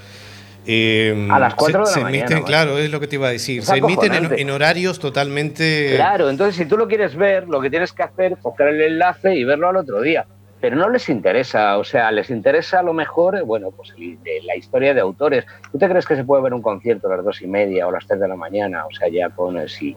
Eh, 0.66 1.28
A 1.30 1.38
las 1.38 1.54
cuatro 1.54 1.84
se, 1.86 1.90
de 1.92 1.94
la 1.94 1.94
se 1.94 2.00
mañana, 2.00 2.26
emiten, 2.26 2.42
claro, 2.44 2.78
es 2.78 2.90
lo 2.90 3.00
que 3.00 3.06
te 3.06 3.16
iba 3.16 3.28
a 3.28 3.32
decir. 3.32 3.60
Es 3.60 3.66
Se 3.66 3.76
emiten 3.78 4.12
en, 4.14 4.50
horarios 4.50 4.98
totalmente. 4.98 5.94
Claro, 5.96 6.28
entonces 6.30 6.56
si 6.56 6.66
tú 6.66 6.76
lo 6.76 6.86
quieres 6.88 7.16
ver, 7.16 7.48
lo 7.48 7.60
que 7.60 7.70
tienes 7.70 7.92
que 7.92 8.02
hacer 8.02 8.32
es 8.32 8.38
coger 8.38 8.68
el 8.68 8.80
enlace 8.82 9.34
y 9.34 9.44
verlo 9.44 9.68
al 9.68 9.76
otro 9.76 10.00
día. 10.00 10.26
Pero 10.60 10.76
no 10.76 10.90
les 10.90 11.08
interesa, 11.08 11.78
o 11.78 11.84
sea, 11.84 12.10
les 12.12 12.28
interesa 12.28 12.80
a 12.80 12.82
lo 12.82 12.92
mejor, 12.92 13.38
eh, 13.38 13.42
bueno, 13.42 13.70
pues 13.70 13.94
el- 13.96 14.22
de 14.22 14.42
la 14.44 14.54
historia 14.56 14.92
de 14.92 15.00
autores. 15.00 15.46
¿Tú 15.72 15.78
te 15.78 15.88
crees 15.88 16.04
que 16.06 16.16
se 16.16 16.24
puede 16.24 16.42
ver 16.42 16.52
un 16.52 16.60
concierto 16.60 17.10
a 17.10 17.16
las 17.16 17.24
dos 17.24 17.40
y 17.40 17.46
media 17.46 17.86
o 17.86 17.88
a 17.88 17.92
las 17.92 18.06
tres 18.06 18.20
de 18.20 18.28
la 18.28 18.36
mañana? 18.36 18.84
O 18.84 18.90
sea, 18.92 19.08
ya 19.08 19.30
con, 19.30 19.56
eh, 19.56 19.68
si 19.68 19.96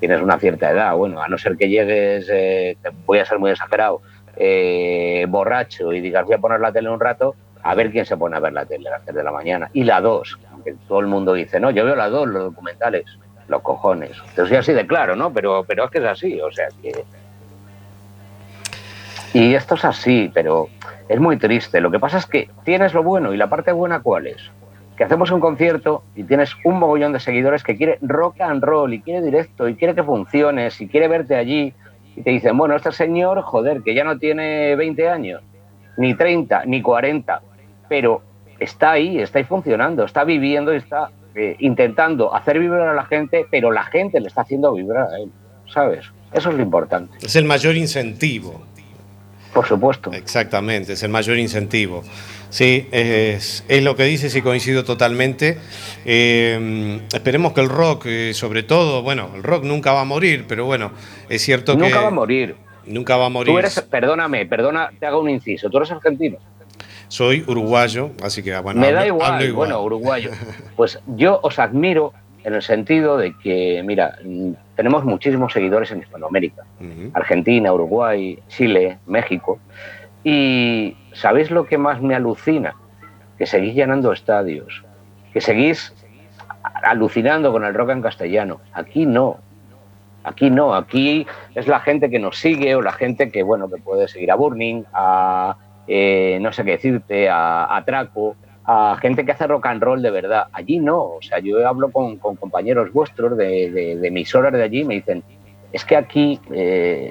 tienes 0.00 0.20
una 0.20 0.40
cierta 0.40 0.72
edad, 0.72 0.96
bueno, 0.96 1.22
a 1.22 1.28
no 1.28 1.38
ser 1.38 1.56
que 1.56 1.68
llegues, 1.68 2.26
eh, 2.32 2.76
voy 3.06 3.20
a 3.20 3.24
ser 3.24 3.38
muy 3.38 3.52
exagerado, 3.52 4.02
eh, 4.36 5.24
borracho 5.28 5.92
y 5.92 6.00
digas 6.00 6.24
voy 6.24 6.34
a 6.34 6.38
poner 6.38 6.58
la 6.58 6.72
tele 6.72 6.90
un 6.90 6.98
rato, 6.98 7.36
a 7.62 7.74
ver 7.74 7.90
quién 7.90 8.04
se 8.04 8.16
pone 8.16 8.36
a 8.36 8.40
ver 8.40 8.52
la 8.52 8.66
tele 8.66 8.88
a 8.88 8.92
las 8.92 9.04
tres 9.04 9.16
de 9.16 9.22
la 9.22 9.32
mañana. 9.32 9.70
Y 9.72 9.84
la 9.84 10.00
dos, 10.00 10.38
que 10.64 10.74
todo 10.88 11.00
el 11.00 11.06
mundo 11.06 11.34
dice, 11.34 11.60
no, 11.60 11.70
yo 11.70 11.84
veo 11.84 11.96
la 11.96 12.08
dos, 12.08 12.28
los 12.28 12.44
documentales, 12.44 13.04
los 13.48 13.62
cojones. 13.62 14.12
Entonces 14.30 14.58
así 14.58 14.72
de 14.72 14.86
claro, 14.86 15.16
¿no? 15.16 15.32
Pero, 15.32 15.64
pero 15.64 15.84
es 15.84 15.90
que 15.90 15.98
es 15.98 16.04
así, 16.04 16.40
o 16.40 16.50
sea 16.50 16.68
que... 16.80 17.04
Y 19.34 19.54
esto 19.54 19.76
es 19.76 19.84
así, 19.84 20.30
pero 20.32 20.68
es 21.08 21.18
muy 21.18 21.38
triste. 21.38 21.80
Lo 21.80 21.90
que 21.90 21.98
pasa 21.98 22.18
es 22.18 22.26
que 22.26 22.50
tienes 22.64 22.92
lo 22.92 23.02
bueno 23.02 23.32
y 23.32 23.36
la 23.36 23.48
parte 23.48 23.72
buena 23.72 24.00
cuál 24.00 24.26
es. 24.26 24.50
Que 24.96 25.04
hacemos 25.04 25.30
un 25.30 25.40
concierto 25.40 26.02
y 26.14 26.24
tienes 26.24 26.54
un 26.64 26.78
mogollón 26.78 27.14
de 27.14 27.20
seguidores 27.20 27.62
que 27.62 27.76
quiere 27.76 27.98
rock 28.02 28.40
and 28.42 28.62
roll 28.62 28.92
y 28.92 29.00
quiere 29.00 29.22
directo 29.22 29.68
y 29.68 29.74
quiere 29.74 29.94
que 29.94 30.02
funciones 30.02 30.78
y 30.80 30.88
quiere 30.88 31.08
verte 31.08 31.34
allí 31.34 31.72
y 32.14 32.22
te 32.22 32.30
dicen, 32.30 32.58
bueno, 32.58 32.76
este 32.76 32.92
señor, 32.92 33.40
joder, 33.40 33.82
que 33.82 33.94
ya 33.94 34.04
no 34.04 34.18
tiene 34.18 34.76
20 34.76 35.08
años, 35.08 35.42
ni 35.96 36.14
30, 36.14 36.64
ni 36.66 36.82
40, 36.82 37.40
pero 37.92 38.22
está 38.58 38.92
ahí, 38.92 39.18
está 39.18 39.38
ahí 39.38 39.44
funcionando, 39.44 40.06
está 40.06 40.24
viviendo 40.24 40.72
y 40.72 40.78
está 40.78 41.10
eh, 41.34 41.56
intentando 41.58 42.34
hacer 42.34 42.58
vibrar 42.58 42.88
a 42.88 42.94
la 42.94 43.04
gente, 43.04 43.44
pero 43.50 43.70
la 43.70 43.84
gente 43.84 44.18
le 44.18 44.28
está 44.28 44.40
haciendo 44.40 44.72
vibrar 44.72 45.10
a 45.10 45.18
él, 45.18 45.30
¿sabes? 45.70 46.06
Eso 46.32 46.48
es 46.48 46.56
lo 46.56 46.62
importante. 46.62 47.18
Es 47.20 47.36
el 47.36 47.44
mayor 47.44 47.76
incentivo. 47.76 48.62
Por 49.52 49.66
supuesto. 49.66 50.10
Exactamente, 50.10 50.94
es 50.94 51.02
el 51.02 51.10
mayor 51.10 51.36
incentivo. 51.36 52.02
Sí, 52.48 52.88
es, 52.92 53.62
es 53.68 53.82
lo 53.84 53.94
que 53.94 54.04
dices 54.04 54.34
y 54.36 54.40
coincido 54.40 54.84
totalmente. 54.84 55.58
Eh, 56.06 56.98
esperemos 57.12 57.52
que 57.52 57.60
el 57.60 57.68
rock, 57.68 58.06
eh, 58.06 58.32
sobre 58.32 58.62
todo, 58.62 59.02
bueno, 59.02 59.28
el 59.34 59.42
rock 59.42 59.64
nunca 59.64 59.92
va 59.92 60.00
a 60.00 60.06
morir, 60.06 60.46
pero 60.48 60.64
bueno, 60.64 60.92
es 61.28 61.42
cierto 61.42 61.76
que... 61.76 61.82
Nunca 61.82 62.00
va 62.00 62.08
a 62.08 62.10
morir. 62.10 62.56
Nunca 62.86 63.18
va 63.18 63.26
a 63.26 63.28
morir. 63.28 63.52
Tú 63.52 63.58
eres, 63.58 63.82
perdóname, 63.82 64.46
perdona, 64.46 64.90
te 64.98 65.04
hago 65.04 65.20
un 65.20 65.28
inciso. 65.28 65.68
Tú 65.68 65.76
eres 65.76 65.90
argentino. 65.90 66.38
Soy 67.12 67.44
uruguayo, 67.46 68.12
así 68.22 68.42
que 68.42 68.58
bueno, 68.58 68.80
Me 68.80 68.86
hablo- 68.86 68.98
da 69.00 69.06
igual, 69.06 69.52
bueno, 69.52 69.82
uruguayo. 69.82 70.30
Pues 70.76 70.98
yo 71.08 71.40
os 71.42 71.58
admiro 71.58 72.14
en 72.42 72.54
el 72.54 72.62
sentido 72.62 73.18
de 73.18 73.34
que, 73.36 73.82
mira, 73.84 74.16
mm, 74.24 74.52
tenemos 74.76 75.04
muchísimos 75.04 75.52
seguidores 75.52 75.90
en 75.90 75.98
Hispanoamérica. 76.00 76.62
Argentina, 77.12 77.70
Uruguay, 77.70 78.38
Chile, 78.48 78.96
México. 79.04 79.58
Y 80.24 80.96
¿sabéis 81.12 81.50
lo 81.50 81.66
que 81.66 81.76
más 81.76 82.00
me 82.00 82.14
alucina? 82.14 82.76
Que 83.36 83.44
seguís 83.44 83.74
llenando 83.74 84.10
estadios, 84.12 84.82
que 85.34 85.42
seguís 85.42 85.92
alucinando 86.82 87.52
con 87.52 87.62
el 87.66 87.74
rock 87.74 87.90
en 87.90 88.00
castellano. 88.00 88.60
Aquí 88.72 89.04
no. 89.04 89.36
Aquí 90.24 90.48
no, 90.48 90.74
aquí 90.74 91.26
es 91.54 91.66
la 91.68 91.80
gente 91.80 92.08
que 92.08 92.18
nos 92.18 92.38
sigue 92.38 92.74
o 92.74 92.80
la 92.80 92.92
gente 92.92 93.30
que, 93.30 93.42
bueno, 93.42 93.68
que 93.68 93.76
puede 93.82 94.08
seguir 94.08 94.30
a 94.30 94.36
Burning, 94.36 94.84
a, 94.94 95.56
eh, 95.86 96.38
no 96.40 96.52
sé 96.52 96.64
qué 96.64 96.72
decirte, 96.72 97.28
a, 97.28 97.76
a 97.76 97.84
Traco, 97.84 98.36
a 98.64 98.96
gente 99.00 99.24
que 99.24 99.32
hace 99.32 99.46
rock 99.46 99.66
and 99.66 99.82
roll 99.82 100.02
de 100.02 100.10
verdad. 100.10 100.46
Allí 100.52 100.78
no, 100.78 101.00
o 101.00 101.22
sea, 101.22 101.38
yo 101.40 101.66
hablo 101.66 101.90
con, 101.90 102.16
con 102.18 102.36
compañeros 102.36 102.92
vuestros 102.92 103.36
de, 103.36 103.70
de, 103.70 103.96
de 103.96 104.08
emisoras 104.08 104.52
de 104.52 104.62
allí 104.62 104.80
y 104.80 104.84
me 104.84 104.94
dicen, 104.94 105.22
es 105.72 105.84
que 105.84 105.96
aquí, 105.96 106.40
eh, 106.52 107.10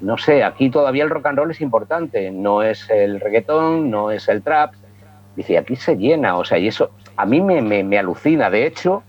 no 0.00 0.18
sé, 0.18 0.44
aquí 0.44 0.70
todavía 0.70 1.04
el 1.04 1.10
rock 1.10 1.26
and 1.26 1.38
roll 1.38 1.50
es 1.50 1.60
importante, 1.60 2.30
no 2.30 2.62
es 2.62 2.88
el 2.90 3.20
reggaetón, 3.20 3.90
no 3.90 4.10
es 4.10 4.28
el 4.28 4.42
trap. 4.42 4.74
Dice, 5.36 5.56
aquí 5.56 5.76
se 5.76 5.96
llena, 5.96 6.36
o 6.36 6.44
sea, 6.44 6.58
y 6.58 6.66
eso 6.66 6.90
a 7.16 7.24
mí 7.24 7.40
me, 7.40 7.62
me, 7.62 7.84
me 7.84 7.98
alucina. 7.98 8.50
De 8.50 8.66
hecho, 8.66 9.04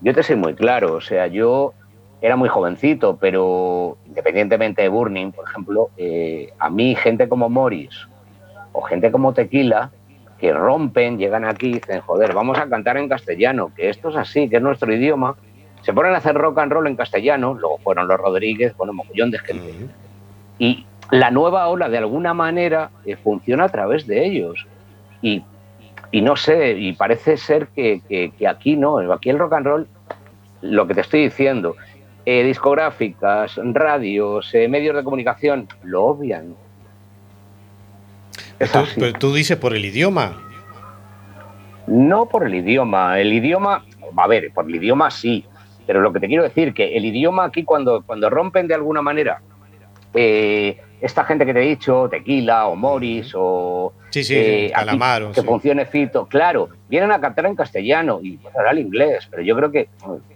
yo 0.00 0.12
te 0.12 0.22
soy 0.22 0.36
muy 0.36 0.54
claro, 0.54 0.94
o 0.94 1.00
sea, 1.00 1.28
yo 1.28 1.74
era 2.22 2.36
muy 2.36 2.48
jovencito, 2.48 3.16
pero 3.16 3.96
independientemente 4.06 4.82
de 4.82 4.88
Burning, 4.88 5.32
por 5.32 5.48
ejemplo, 5.48 5.90
eh, 5.96 6.52
a 6.58 6.68
mí 6.70 6.94
gente 6.94 7.28
como 7.28 7.48
Morris 7.48 8.08
o 8.72 8.82
gente 8.82 9.10
como 9.10 9.32
Tequila, 9.32 9.90
que 10.38 10.52
rompen, 10.52 11.18
llegan 11.18 11.44
aquí 11.44 11.68
y 11.68 11.72
dicen, 11.74 12.00
joder, 12.00 12.32
vamos 12.34 12.58
a 12.58 12.68
cantar 12.68 12.96
en 12.96 13.08
castellano, 13.08 13.72
que 13.74 13.88
esto 13.90 14.08
es 14.10 14.16
así, 14.16 14.48
que 14.48 14.56
es 14.56 14.62
nuestro 14.62 14.92
idioma, 14.92 15.36
se 15.82 15.92
ponen 15.92 16.14
a 16.14 16.18
hacer 16.18 16.34
rock 16.34 16.58
and 16.58 16.72
roll 16.72 16.86
en 16.86 16.96
castellano, 16.96 17.54
luego 17.54 17.78
fueron 17.78 18.06
los 18.08 18.18
Rodríguez, 18.18 18.74
bueno, 18.76 18.92
mogollón 18.92 19.30
de 19.30 19.38
gente. 19.38 19.70
Y 20.58 20.86
la 21.10 21.30
nueva 21.30 21.68
ola, 21.68 21.88
de 21.88 21.98
alguna 21.98 22.32
manera, 22.34 22.90
eh, 23.04 23.16
funciona 23.16 23.64
a 23.64 23.68
través 23.70 24.06
de 24.06 24.24
ellos. 24.26 24.66
Y, 25.22 25.42
y 26.10 26.20
no 26.22 26.36
sé, 26.36 26.72
y 26.72 26.92
parece 26.92 27.36
ser 27.36 27.68
que, 27.68 28.00
que- 28.08 28.30
que 28.38 28.46
aquí 28.48 28.76
no, 28.76 28.98
aquí 29.12 29.30
el 29.30 29.38
rock 29.38 29.54
and 29.54 29.66
roll, 29.66 29.88
lo 30.62 30.86
que 30.86 30.94
te 30.94 31.00
estoy 31.00 31.22
diciendo, 31.24 31.76
eh, 32.32 32.44
discográficas, 32.44 33.58
radios, 33.74 34.54
eh, 34.54 34.68
medios 34.68 34.94
de 34.94 35.02
comunicación, 35.02 35.66
lo 35.82 36.04
obvian. 36.04 36.54
Tú- 38.72 38.84
pero 39.00 39.12
tú 39.18 39.34
dices 39.34 39.56
por 39.56 39.74
el 39.74 39.84
idioma. 39.84 40.40
No 41.88 42.26
por 42.26 42.46
el 42.46 42.54
idioma. 42.54 43.18
El 43.20 43.32
idioma, 43.32 43.84
a 44.16 44.26
ver, 44.28 44.52
por 44.54 44.66
el 44.66 44.76
idioma 44.76 45.10
sí. 45.10 45.44
Pero 45.88 46.00
lo 46.00 46.12
que 46.12 46.20
te 46.20 46.28
quiero 46.28 46.44
decir 46.44 46.72
que 46.72 46.96
el 46.96 47.04
idioma 47.04 47.46
aquí 47.46 47.64
cuando, 47.64 48.02
cuando 48.02 48.30
rompen 48.30 48.68
de 48.68 48.74
alguna 48.74 49.02
manera 49.02 49.40
eh, 50.14 50.80
esta 51.00 51.24
gente 51.24 51.44
que 51.44 51.52
te 51.52 51.62
he 51.64 51.68
dicho, 51.68 52.08
Tequila 52.08 52.68
o 52.68 52.76
Morris 52.76 53.32
o 53.34 53.92
Sí, 54.10 54.22
sí, 54.22 54.34
eh, 54.36 54.72
aquí 54.74 54.98
que 55.34 55.40
sí. 55.40 55.46
funcione 55.46 55.86
Fito, 55.86 56.26
claro, 56.26 56.68
vienen 56.88 57.10
a 57.10 57.20
cantar 57.20 57.46
en 57.46 57.56
castellano 57.56 58.20
y 58.22 58.36
bueno, 58.36 58.56
ahora 58.58 58.70
el 58.72 58.78
inglés, 58.80 59.26
pero 59.30 59.42
yo 59.42 59.56
creo 59.56 59.70
que 59.72 59.88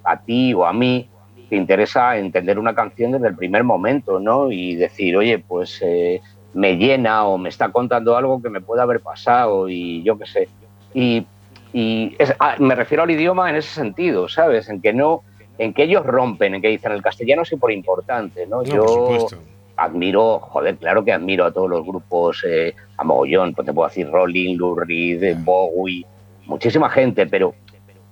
a 0.04 0.16
ti 0.20 0.54
o 0.54 0.64
a 0.66 0.72
mí 0.72 1.08
te 1.54 1.58
interesa 1.60 2.18
entender 2.18 2.58
una 2.58 2.74
canción 2.74 3.12
desde 3.12 3.28
el 3.28 3.36
primer 3.36 3.62
momento, 3.62 4.18
¿no? 4.18 4.50
Y 4.50 4.74
decir, 4.74 5.16
oye, 5.16 5.38
pues 5.38 5.78
eh, 5.82 6.20
me 6.52 6.76
llena 6.76 7.26
o 7.26 7.38
me 7.38 7.48
está 7.48 7.68
contando 7.70 8.16
algo 8.16 8.42
que 8.42 8.50
me 8.50 8.60
puede 8.60 8.82
haber 8.82 8.98
pasado 8.98 9.68
y 9.68 10.02
yo 10.02 10.18
qué 10.18 10.26
sé. 10.26 10.48
Y, 10.94 11.24
y 11.72 12.16
es- 12.18 12.34
ah, 12.40 12.56
me 12.58 12.74
refiero 12.74 13.04
al 13.04 13.10
idioma 13.12 13.48
en 13.50 13.54
ese 13.54 13.68
sentido, 13.72 14.28
¿sabes? 14.28 14.68
En 14.68 14.80
que 14.80 14.92
no, 14.92 15.22
en 15.56 15.72
que 15.72 15.84
ellos 15.84 16.04
rompen, 16.04 16.56
en 16.56 16.60
que 16.60 16.68
dicen 16.70 16.90
el 16.90 17.02
castellano 17.02 17.44
sí 17.44 17.54
por 17.54 17.70
importante, 17.70 18.48
¿no? 18.48 18.56
No, 18.58 18.64
yo 18.74 18.84
por 19.06 19.28
admiro, 19.76 20.40
joder, 20.40 20.76
claro 20.76 21.04
que 21.04 21.12
admiro 21.12 21.44
a 21.44 21.52
todos 21.52 21.70
los 21.70 21.86
grupos 21.86 22.44
eh, 22.48 22.74
a 22.96 23.04
mogollón, 23.04 23.54
pues 23.54 23.64
te 23.64 23.72
puedo 23.72 23.88
decir 23.88 24.10
Rolling, 24.10 24.56
Lou 24.56 24.74
Reed, 24.74 25.36
Bowie, 25.44 26.04
muchísima 26.46 26.90
gente, 26.90 27.26
pero, 27.26 27.54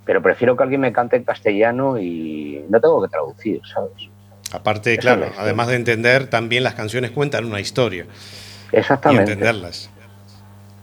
pero 0.04 0.22
prefiero 0.22 0.56
que 0.56 0.62
alguien 0.62 0.80
me 0.80 0.92
cante 0.92 1.16
en 1.16 1.24
castellano 1.24 1.98
y 1.98 2.64
no 2.68 2.80
tengo 2.80 3.02
que 3.02 3.08
traducir, 3.08 3.60
¿sabes? 3.72 4.10
Aparte, 4.52 4.98
claro, 4.98 5.26
además 5.38 5.68
de 5.68 5.76
entender, 5.76 6.28
también 6.28 6.62
las 6.62 6.74
canciones 6.74 7.10
cuentan 7.10 7.44
una 7.44 7.60
historia. 7.60 8.06
Exactamente. 8.70 9.30
Y 9.30 9.32
entenderlas. 9.32 9.90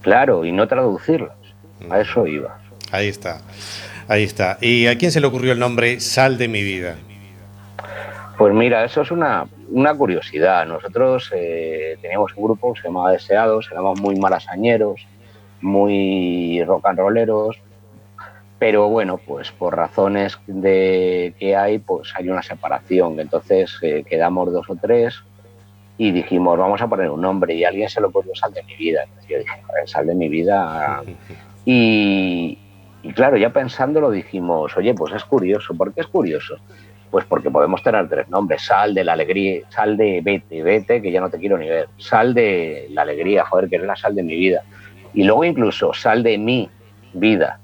Claro, 0.02 0.46
y 0.46 0.52
no 0.52 0.68
traducirlas. 0.68 1.38
A 1.90 2.00
eso 2.00 2.26
iba. 2.26 2.60
Ahí 2.92 3.08
está. 3.08 3.42
Ahí 4.08 4.24
está. 4.24 4.58
¿Y 4.60 4.88
a 4.88 4.98
quién 4.98 5.12
se 5.12 5.22
le 5.22 5.28
ocurrió 5.28 5.54
el 5.54 5.60
nombre 5.60 6.00
Sal 6.00 6.38
de 6.38 6.48
mi 6.48 6.64
vida? 6.64 6.96
Pues 8.38 8.54
mira, 8.54 8.86
eso 8.86 9.02
es 9.02 9.12
una, 9.12 9.46
una 9.70 9.94
curiosidad. 9.94 10.66
Nosotros 10.66 11.32
eh, 11.36 11.98
teníamos 12.02 12.34
un 12.36 12.46
grupo 12.46 12.74
que 12.74 12.82
se 12.82 12.88
llamaba 12.88 13.12
Deseados, 13.12 13.70
éramos 13.72 14.00
muy 14.00 14.16
malasañeros, 14.16 15.06
muy 15.62 16.64
rock 16.64 16.88
and 16.88 17.00
rolleros, 17.00 17.58
pero 18.60 18.90
bueno, 18.90 19.18
pues 19.18 19.52
por 19.52 19.76
razones 19.76 20.38
de 20.46 21.34
que 21.40 21.56
hay, 21.56 21.80
pues 21.80 22.14
hay 22.16 22.30
una 22.30 22.44
separación. 22.44 23.20
Entonces 23.20 23.80
eh, 23.82 24.04
quedamos 24.08 24.52
dos 24.52 24.70
o 24.70 24.76
tres 24.76 25.24
y 25.98 26.12
dijimos, 26.12 26.58
vamos 26.58 26.82
a 26.82 26.88
poner 26.88 27.10
un 27.10 27.22
nombre 27.22 27.54
y 27.54 27.64
alguien 27.64 27.90
se 27.90 28.02
lo 28.02 28.12
puso 28.12 28.30
Sal 28.36 28.54
de 28.54 28.64
mi 28.64 28.76
vida. 28.76 29.06
Yo 29.30 29.38
dije, 29.40 29.62
"Joder, 29.66 29.88
Sal 29.88 30.08
de 30.08 30.16
mi 30.16 30.30
vida. 30.30 31.02
Y, 31.66 32.58
y 33.04 33.12
claro, 33.14 33.38
ya 33.38 33.52
pensándolo 33.52 34.10
dijimos, 34.10 34.76
oye, 34.76 34.94
pues 34.96 35.14
es 35.14 35.24
curioso. 35.24 35.76
¿Por 35.76 35.94
qué 35.94 36.02
es 36.02 36.08
curioso? 36.08 36.56
Pues 37.12 37.26
porque 37.26 37.52
podemos 37.52 37.84
tener 37.84 38.10
tres 38.10 38.28
nombres. 38.30 38.64
Sal 38.64 38.96
de 38.96 39.04
la 39.04 39.14
alegría, 39.14 39.62
sal 39.70 39.96
de 39.96 40.22
vete, 40.24 40.64
vete, 40.64 41.00
que 41.00 41.12
ya 41.12 41.22
no 41.22 41.30
te 41.30 41.38
quiero 41.38 41.58
ni 41.60 41.68
ver. 41.68 41.90
Sal 41.98 42.34
de 42.34 42.88
la 42.90 43.04
alegría, 43.04 43.46
joder, 43.46 43.70
que 43.70 43.76
es 43.76 43.84
la 43.84 43.96
sal 43.96 44.16
de 44.16 44.24
mi 44.24 44.36
vida. 44.36 44.64
Y 45.14 45.26
luego 45.26 45.44
incluso 45.44 45.94
sal 45.94 46.24
de 46.24 46.38
mi 46.40 46.70
vida. 47.14 47.60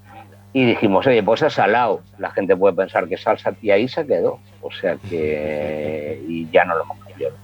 Y 0.58 0.64
dijimos, 0.64 1.06
oye, 1.06 1.22
pues 1.22 1.42
es 1.42 1.52
salado. 1.52 2.02
La 2.18 2.32
gente 2.32 2.56
puede 2.56 2.74
pensar 2.74 3.10
que 3.10 3.16
es 3.16 3.22
salsa 3.22 3.54
y 3.62 3.72
ahí 3.72 3.90
se 3.90 4.08
quedó. 4.08 4.40
O 4.62 4.72
sea 4.72 4.96
que 5.10 6.24
y 6.30 6.48
ya 6.50 6.64
no 6.64 6.76
lo 6.78 6.84
hemos 6.84 6.98
cambiado. 7.00 7.36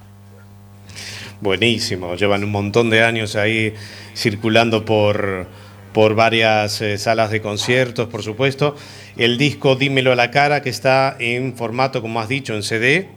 Buenísimo, 1.41 2.15
llevan 2.15 2.45
un 2.45 2.51
montón 2.51 2.89
de 2.89 3.03
años 3.03 3.35
ahí 3.35 3.73
circulando 4.15 4.85
por, 4.85 5.47
por 5.91 6.15
varias 6.15 6.79
eh, 6.81 6.97
salas 6.97 7.31
de 7.31 7.41
conciertos, 7.41 8.07
por 8.07 8.23
supuesto. 8.23 8.77
El 9.17 9.37
disco 9.37 9.75
Dímelo 9.75 10.13
a 10.13 10.15
la 10.15 10.31
cara, 10.31 10.61
que 10.61 10.69
está 10.69 11.17
en 11.19 11.57
formato, 11.57 12.01
como 12.01 12.21
has 12.21 12.29
dicho, 12.29 12.55
en 12.55 12.63
CD, 12.63 13.09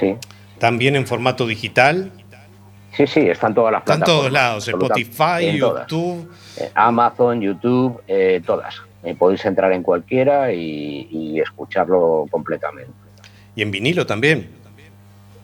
Sí. 0.00 0.16
también 0.58 0.96
en 0.96 1.06
formato 1.06 1.46
digital, 1.46 2.10
Sí, 2.92 3.06
sí, 3.06 3.20
están 3.20 3.54
todas 3.54 3.72
las 3.72 3.82
está 3.82 3.94
en 3.94 4.00
todos 4.00 4.28
plataformas, 4.28 4.32
lados, 4.32 4.68
Spotify, 4.68 5.58
todas. 5.60 5.86
YouTube. 5.86 6.30
Eh, 6.58 6.70
Amazon, 6.74 7.40
YouTube, 7.40 8.02
eh, 8.08 8.42
todas. 8.44 8.74
Eh, 9.02 9.14
podéis 9.14 9.44
entrar 9.46 9.72
en 9.72 9.82
cualquiera 9.82 10.52
y, 10.52 11.08
y 11.10 11.40
escucharlo 11.40 12.26
completamente. 12.30 12.90
Y 13.56 13.62
en 13.62 13.70
vinilo 13.70 14.04
también. 14.06 14.50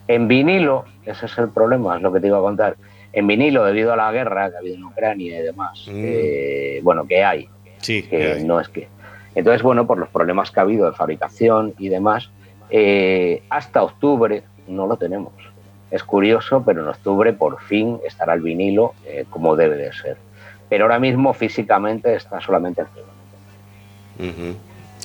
En 0.07 0.27
vinilo, 0.27 0.85
ese 1.05 1.25
es 1.25 1.37
el 1.37 1.49
problema, 1.49 1.95
es 1.97 2.01
lo 2.01 2.13
que 2.13 2.19
te 2.19 2.27
iba 2.27 2.37
a 2.37 2.41
contar. 2.41 2.75
En 3.13 3.25
vinilo, 3.27 3.63
debido 3.65 3.93
a 3.93 3.95
la 3.95 4.11
guerra 4.11 4.49
que 4.49 4.55
ha 4.57 4.59
habido 4.59 4.75
en 4.75 4.83
Ucrania 4.83 5.39
y 5.39 5.43
demás, 5.43 5.85
Mm. 5.87 5.91
eh, 6.05 6.79
bueno, 6.83 7.05
que 7.07 7.23
hay, 7.23 7.49
Sí, 7.79 8.03
que 8.03 8.33
eh, 8.33 8.43
no 8.43 8.59
es 8.59 8.69
que. 8.69 8.87
Entonces, 9.35 9.61
bueno, 9.63 9.87
por 9.87 9.97
los 9.97 10.09
problemas 10.09 10.51
que 10.51 10.59
ha 10.59 10.63
habido 10.63 10.85
de 10.89 10.95
fabricación 10.95 11.73
y 11.79 11.89
demás, 11.89 12.29
eh, 12.69 13.43
hasta 13.49 13.83
octubre 13.83 14.43
no 14.67 14.87
lo 14.87 14.97
tenemos. 14.97 15.33
Es 15.91 16.03
curioso, 16.03 16.63
pero 16.65 16.81
en 16.81 16.87
octubre 16.89 17.31
por 17.33 17.61
fin 17.61 17.99
estará 18.05 18.33
el 18.33 18.41
vinilo 18.41 18.93
eh, 19.05 19.25
como 19.29 19.55
debe 19.55 19.77
de 19.77 19.93
ser. 19.93 20.17
Pero 20.69 20.83
ahora 20.85 20.99
mismo 20.99 21.33
físicamente 21.33 22.13
está 22.15 22.41
solamente 22.41 22.81
el 22.81 22.87
CD. 22.87 24.29
ujú, 24.29 24.57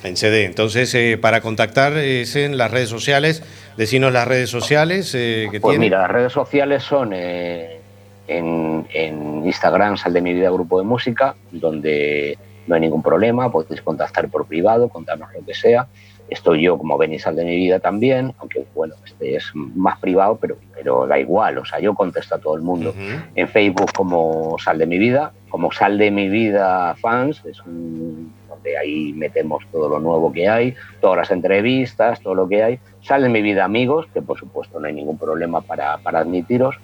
en 0.04 0.16
CD. 0.16 0.44
Entonces, 0.44 0.92
eh, 0.94 1.18
para 1.20 1.40
contactar 1.40 1.92
es 1.96 2.34
en 2.34 2.56
las 2.58 2.70
redes 2.72 2.88
sociales. 2.88 3.42
Decinos 3.76 4.12
las 4.12 4.26
redes 4.26 4.50
sociales 4.50 5.14
eh, 5.14 5.46
que 5.52 5.60
Pues 5.60 5.72
tienen. 5.74 5.80
mira, 5.80 5.98
las 6.02 6.10
redes 6.10 6.32
sociales 6.32 6.82
son 6.82 7.12
eh, 7.14 7.78
en, 8.26 8.86
en 8.92 9.46
Instagram, 9.46 9.96
Sal 9.96 10.12
de 10.12 10.20
mi 10.20 10.32
vida 10.34 10.50
grupo 10.50 10.78
de 10.80 10.84
música, 10.84 11.36
donde 11.52 12.36
no 12.66 12.74
hay 12.74 12.80
ningún 12.80 13.02
problema, 13.02 13.50
podéis 13.52 13.82
contactar 13.82 14.28
por 14.28 14.46
privado, 14.46 14.88
contarnos 14.88 15.28
lo 15.32 15.44
que 15.46 15.54
sea. 15.54 15.86
Estoy 16.32 16.62
yo 16.62 16.78
como 16.78 16.96
Beni 16.96 17.18
Sal 17.18 17.36
de 17.36 17.44
mi 17.44 17.56
vida 17.56 17.78
también, 17.78 18.32
aunque 18.38 18.64
bueno, 18.74 18.94
este 19.04 19.36
es 19.36 19.50
más 19.54 19.98
privado, 19.98 20.38
pero, 20.40 20.56
pero 20.74 21.06
da 21.06 21.18
igual, 21.18 21.58
o 21.58 21.64
sea, 21.66 21.78
yo 21.78 21.94
contesto 21.94 22.34
a 22.34 22.38
todo 22.38 22.56
el 22.56 22.62
mundo. 22.62 22.94
En 23.34 23.48
Facebook 23.48 23.92
como 23.94 24.56
Sal 24.58 24.78
de 24.78 24.86
mi 24.86 24.96
vida, 24.96 25.32
como 25.50 25.70
Sal 25.70 25.98
de 25.98 26.10
mi 26.10 26.30
vida 26.30 26.94
fans, 26.94 27.42
es 27.44 27.60
un, 27.60 28.32
donde 28.48 28.78
ahí 28.78 29.12
metemos 29.12 29.62
todo 29.70 29.90
lo 29.90 30.00
nuevo 30.00 30.32
que 30.32 30.48
hay, 30.48 30.74
todas 31.02 31.18
las 31.18 31.30
entrevistas, 31.30 32.20
todo 32.22 32.34
lo 32.34 32.48
que 32.48 32.62
hay. 32.62 32.78
Sal 33.02 33.22
de 33.22 33.28
mi 33.28 33.42
vida 33.42 33.64
amigos, 33.64 34.06
que 34.14 34.22
por 34.22 34.38
supuesto 34.38 34.80
no 34.80 34.86
hay 34.86 34.94
ningún 34.94 35.18
problema 35.18 35.60
para, 35.60 35.98
para 35.98 36.20
admitiros. 36.20 36.76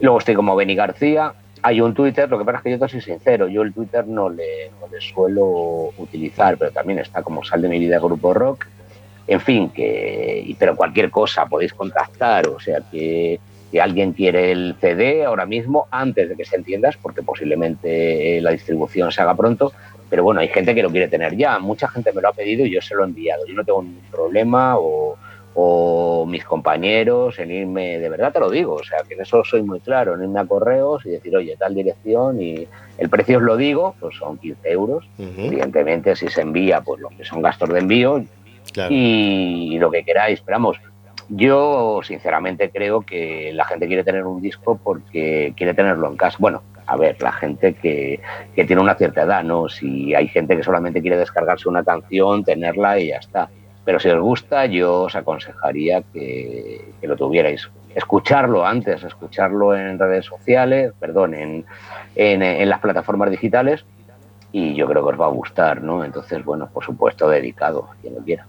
Luego 0.00 0.18
estoy 0.18 0.34
como 0.34 0.56
Beni 0.56 0.74
García. 0.74 1.34
Hay 1.62 1.80
un 1.80 1.94
Twitter, 1.94 2.28
lo 2.28 2.38
que 2.38 2.44
pasa 2.44 2.58
es 2.58 2.64
que 2.64 2.70
yo 2.72 2.78
te 2.80 2.88
soy 2.88 3.00
sincero, 3.00 3.46
yo 3.46 3.62
el 3.62 3.72
Twitter 3.72 4.06
no 4.08 4.28
le, 4.28 4.70
no 4.80 4.88
le 4.88 5.00
suelo 5.00 5.90
utilizar, 5.98 6.56
pero 6.58 6.72
también 6.72 6.98
está 6.98 7.22
como 7.22 7.44
Sal 7.44 7.62
de 7.62 7.68
mi 7.68 7.78
vida 7.78 8.00
Grupo 8.00 8.34
Rock. 8.34 8.66
En 9.28 9.40
fin, 9.40 9.68
que, 9.70 10.56
pero 10.58 10.74
cualquier 10.74 11.10
cosa 11.10 11.46
podéis 11.46 11.72
contactar, 11.74 12.48
o 12.48 12.58
sea 12.58 12.80
que 12.90 13.38
que 13.70 13.80
alguien 13.80 14.12
quiere 14.12 14.52
el 14.52 14.74
CD 14.80 15.24
ahora 15.24 15.46
mismo 15.46 15.86
antes 15.90 16.28
de 16.28 16.36
que 16.36 16.44
se 16.44 16.56
entiendas, 16.56 16.96
porque 16.96 17.22
posiblemente 17.22 18.38
eh, 18.38 18.40
la 18.40 18.50
distribución 18.50 19.12
se 19.12 19.20
haga 19.22 19.34
pronto. 19.34 19.72
Pero 20.08 20.24
bueno, 20.24 20.40
hay 20.40 20.48
gente 20.48 20.74
que 20.74 20.82
lo 20.82 20.90
quiere 20.90 21.08
tener 21.08 21.36
ya. 21.36 21.58
Mucha 21.58 21.88
gente 21.88 22.12
me 22.12 22.22
lo 22.22 22.28
ha 22.28 22.32
pedido 22.32 22.64
y 22.64 22.70
yo 22.70 22.80
se 22.80 22.94
lo 22.94 23.02
he 23.02 23.06
enviado. 23.06 23.46
Yo 23.46 23.54
no 23.54 23.64
tengo 23.64 23.82
ningún 23.82 24.10
problema 24.10 24.78
o, 24.78 25.18
o 25.54 26.24
mis 26.24 26.44
compañeros 26.44 27.38
en 27.38 27.50
irme, 27.50 27.98
de 27.98 28.08
verdad 28.08 28.32
te 28.32 28.38
lo 28.38 28.48
digo, 28.48 28.74
o 28.74 28.84
sea, 28.84 29.00
que 29.06 29.14
en 29.14 29.22
eso 29.22 29.42
soy 29.44 29.62
muy 29.62 29.80
claro, 29.80 30.14
en 30.14 30.22
irme 30.22 30.38
a 30.38 30.46
correos 30.46 31.04
y 31.04 31.10
decir, 31.10 31.36
oye, 31.36 31.56
tal 31.58 31.74
dirección 31.74 32.40
y 32.40 32.68
el 32.96 33.08
precio 33.08 33.38
os 33.38 33.42
lo 33.42 33.56
digo, 33.56 33.96
pues 33.98 34.16
son 34.16 34.38
15 34.38 34.70
euros. 34.70 35.08
Evidentemente, 35.18 36.14
si 36.14 36.28
se 36.28 36.42
envía, 36.42 36.80
pues 36.80 37.00
lo 37.00 37.08
que 37.08 37.24
son 37.24 37.42
gastos 37.42 37.70
de 37.70 37.80
envío, 37.80 38.24
y 38.90 39.78
lo 39.78 39.90
que 39.90 40.04
queráis. 40.04 40.38
Esperamos. 40.38 40.80
Yo 41.30 42.00
sinceramente 42.02 42.70
creo 42.70 43.02
que 43.02 43.52
la 43.52 43.64
gente 43.66 43.86
quiere 43.86 44.02
tener 44.02 44.24
un 44.24 44.40
disco 44.40 44.80
porque 44.82 45.52
quiere 45.56 45.74
tenerlo 45.74 46.08
en 46.08 46.16
casa. 46.16 46.38
Bueno, 46.40 46.62
a 46.86 46.96
ver, 46.96 47.20
la 47.20 47.32
gente 47.32 47.74
que, 47.74 48.20
que 48.54 48.64
tiene 48.64 48.80
una 48.80 48.94
cierta 48.94 49.22
edad, 49.22 49.44
¿no? 49.44 49.68
Si 49.68 50.14
hay 50.14 50.28
gente 50.28 50.56
que 50.56 50.62
solamente 50.62 51.02
quiere 51.02 51.18
descargarse 51.18 51.68
una 51.68 51.84
canción, 51.84 52.44
tenerla 52.44 52.98
y 52.98 53.08
ya 53.08 53.18
está. 53.18 53.50
Pero 53.84 54.00
si 54.00 54.08
os 54.08 54.20
gusta, 54.20 54.64
yo 54.66 55.02
os 55.02 55.16
aconsejaría 55.16 56.02
que, 56.12 56.92
lo 57.02 57.16
tuvierais. 57.16 57.68
Escucharlo 57.94 58.64
antes, 58.64 59.02
escucharlo 59.02 59.76
en 59.76 59.98
redes 59.98 60.24
sociales, 60.24 60.92
perdón, 60.98 61.34
en, 61.34 61.66
en, 62.14 62.42
en 62.42 62.68
las 62.68 62.80
plataformas 62.80 63.30
digitales 63.30 63.84
y 64.50 64.74
yo 64.74 64.86
creo 64.86 65.02
que 65.02 65.14
os 65.14 65.20
va 65.20 65.26
a 65.26 65.30
gustar, 65.30 65.82
¿no? 65.82 66.04
Entonces, 66.04 66.42
bueno, 66.44 66.68
por 66.72 66.84
supuesto, 66.84 67.28
dedicado 67.28 67.88
quien 68.00 68.14
lo 68.14 68.20
quiera. 68.22 68.46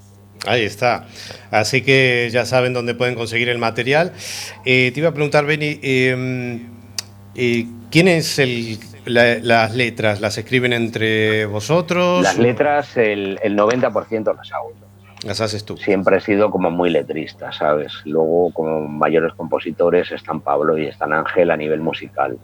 Ahí 0.47 0.63
está. 0.63 1.05
Así 1.51 1.81
que 1.81 2.29
ya 2.31 2.45
saben 2.45 2.73
dónde 2.73 2.95
pueden 2.95 3.15
conseguir 3.15 3.49
el 3.49 3.57
material. 3.57 4.13
Eh, 4.65 4.91
te 4.93 4.99
iba 4.99 5.09
a 5.09 5.13
preguntar, 5.13 5.45
Benny, 5.45 5.79
eh, 5.83 6.59
eh, 7.35 7.65
¿quién 7.91 8.07
es 8.07 8.39
el, 8.39 8.77
la- 9.05 9.39
las 9.39 9.75
letras? 9.75 10.21
¿Las 10.21 10.37
escriben 10.37 10.73
entre 10.73 11.45
vosotros? 11.45 12.23
Las 12.23 12.37
letras, 12.37 12.95
el, 12.97 13.39
el 13.43 13.57
90% 13.57 14.35
las 14.35 14.51
hago. 14.53 14.73
Las 15.25 15.41
haces 15.41 15.65
tú. 15.65 15.75
Siempre 15.75 16.17
he 16.17 16.21
sido 16.21 16.49
como 16.49 16.71
muy 16.71 16.89
letrista, 16.89 17.51
¿sabes? 17.51 17.91
Luego, 18.05 18.53
como 18.53 18.87
mayores 18.87 19.33
compositores, 19.33 20.09
están 20.13 20.39
Pablo 20.39 20.77
y 20.77 20.85
están 20.87 21.11
Ángel 21.11 21.51
a 21.51 21.57
nivel 21.57 21.81
musical. 21.81 22.37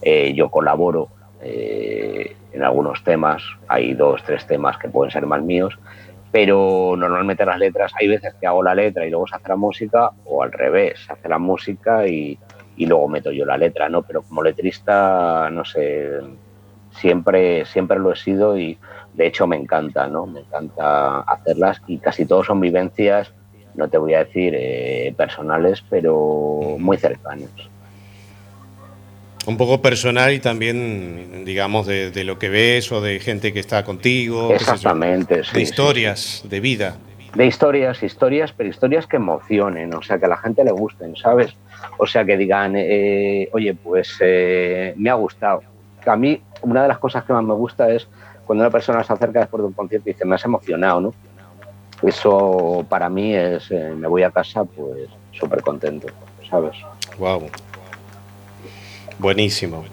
Eh, 0.00 0.32
yo 0.36 0.48
colaboro 0.48 1.08
eh, 1.42 2.36
en 2.52 2.62
algunos 2.62 3.02
temas, 3.02 3.42
hay 3.66 3.94
dos, 3.94 4.22
tres 4.24 4.46
temas 4.46 4.78
que 4.78 4.88
pueden 4.88 5.10
ser 5.10 5.26
más 5.26 5.42
míos, 5.42 5.76
pero 6.32 6.94
normalmente 6.96 7.44
las 7.44 7.58
letras, 7.58 7.92
hay 7.98 8.08
veces 8.08 8.34
que 8.40 8.46
hago 8.46 8.62
la 8.62 8.74
letra 8.74 9.06
y 9.06 9.10
luego 9.10 9.26
se 9.26 9.36
hace 9.36 9.48
la 9.48 9.56
música, 9.56 10.10
o 10.24 10.42
al 10.42 10.52
revés, 10.52 11.00
se 11.06 11.12
hace 11.12 11.28
la 11.28 11.38
música 11.38 12.06
y, 12.06 12.38
y 12.76 12.86
luego 12.86 13.08
meto 13.08 13.32
yo 13.32 13.44
la 13.44 13.56
letra, 13.56 13.88
¿no? 13.88 14.02
Pero 14.02 14.22
como 14.22 14.42
letrista, 14.42 15.50
no 15.50 15.64
sé, 15.64 16.20
siempre, 16.92 17.64
siempre 17.64 17.98
lo 17.98 18.12
he 18.12 18.16
sido 18.16 18.58
y 18.58 18.78
de 19.14 19.26
hecho 19.26 19.46
me 19.46 19.56
encanta, 19.56 20.06
¿no? 20.06 20.26
Me 20.26 20.40
encanta 20.40 21.20
hacerlas 21.20 21.82
y 21.86 21.98
casi 21.98 22.26
todos 22.26 22.46
son 22.46 22.60
vivencias, 22.60 23.34
no 23.74 23.88
te 23.88 23.98
voy 23.98 24.14
a 24.14 24.24
decir 24.24 24.54
eh, 24.56 25.14
personales, 25.16 25.84
pero 25.88 26.76
muy 26.78 26.96
cercanos. 26.96 27.69
Un 29.46 29.56
poco 29.56 29.80
personal 29.80 30.32
y 30.34 30.38
también, 30.40 31.44
digamos, 31.44 31.86
de, 31.86 32.10
de 32.10 32.24
lo 32.24 32.38
que 32.38 32.48
ves 32.50 32.92
o 32.92 33.00
de 33.00 33.20
gente 33.20 33.52
que 33.52 33.60
está 33.60 33.84
contigo. 33.84 34.50
yo. 34.50 34.54
Exactamente, 34.54 35.44
sí, 35.44 35.50
De 35.52 35.56
sí, 35.56 35.62
historias, 35.62 36.42
de 36.44 36.60
vida. 36.60 36.96
de 37.34 37.46
historias, 37.46 38.02
historias, 38.02 38.52
pero 38.52 38.68
historias 38.68 39.06
que 39.06 39.16
emocionen, 39.16 39.94
o 39.94 40.02
sea, 40.02 40.18
que 40.18 40.26
a 40.26 40.28
la 40.28 40.36
gente 40.36 40.62
le 40.62 40.72
gusten, 40.72 41.16
¿sabes? 41.16 41.54
O 41.96 42.06
sea, 42.06 42.24
que 42.24 42.36
digan, 42.36 42.74
eh, 42.76 43.48
oye, 43.52 43.74
pues 43.74 44.16
eh, 44.20 44.92
me 44.96 45.08
ha 45.10 45.14
gustado. 45.14 45.62
A 46.06 46.16
mí, 46.16 46.40
una 46.62 46.82
de 46.82 46.88
las 46.88 46.98
cosas 46.98 47.24
que 47.24 47.32
más 47.32 47.42
me 47.44 47.54
gusta 47.54 47.88
es 47.90 48.06
cuando 48.44 48.64
una 48.64 48.70
persona 48.70 49.02
se 49.04 49.12
acerca 49.12 49.40
después 49.40 49.62
de 49.62 49.66
un 49.68 49.72
concierto 49.72 50.10
y 50.10 50.12
dice, 50.12 50.24
me 50.26 50.34
has 50.34 50.44
emocionado, 50.44 51.00
¿no? 51.00 51.14
Eso 52.02 52.84
para 52.88 53.08
mí 53.08 53.34
es, 53.34 53.70
eh, 53.70 53.92
me 53.96 54.06
voy 54.08 54.22
a 54.22 54.30
casa, 54.30 54.64
pues 54.64 55.08
súper 55.32 55.62
contento, 55.62 56.08
¿sabes? 56.48 56.76
Wow. 57.18 57.48
Buenísimo. 59.20 59.84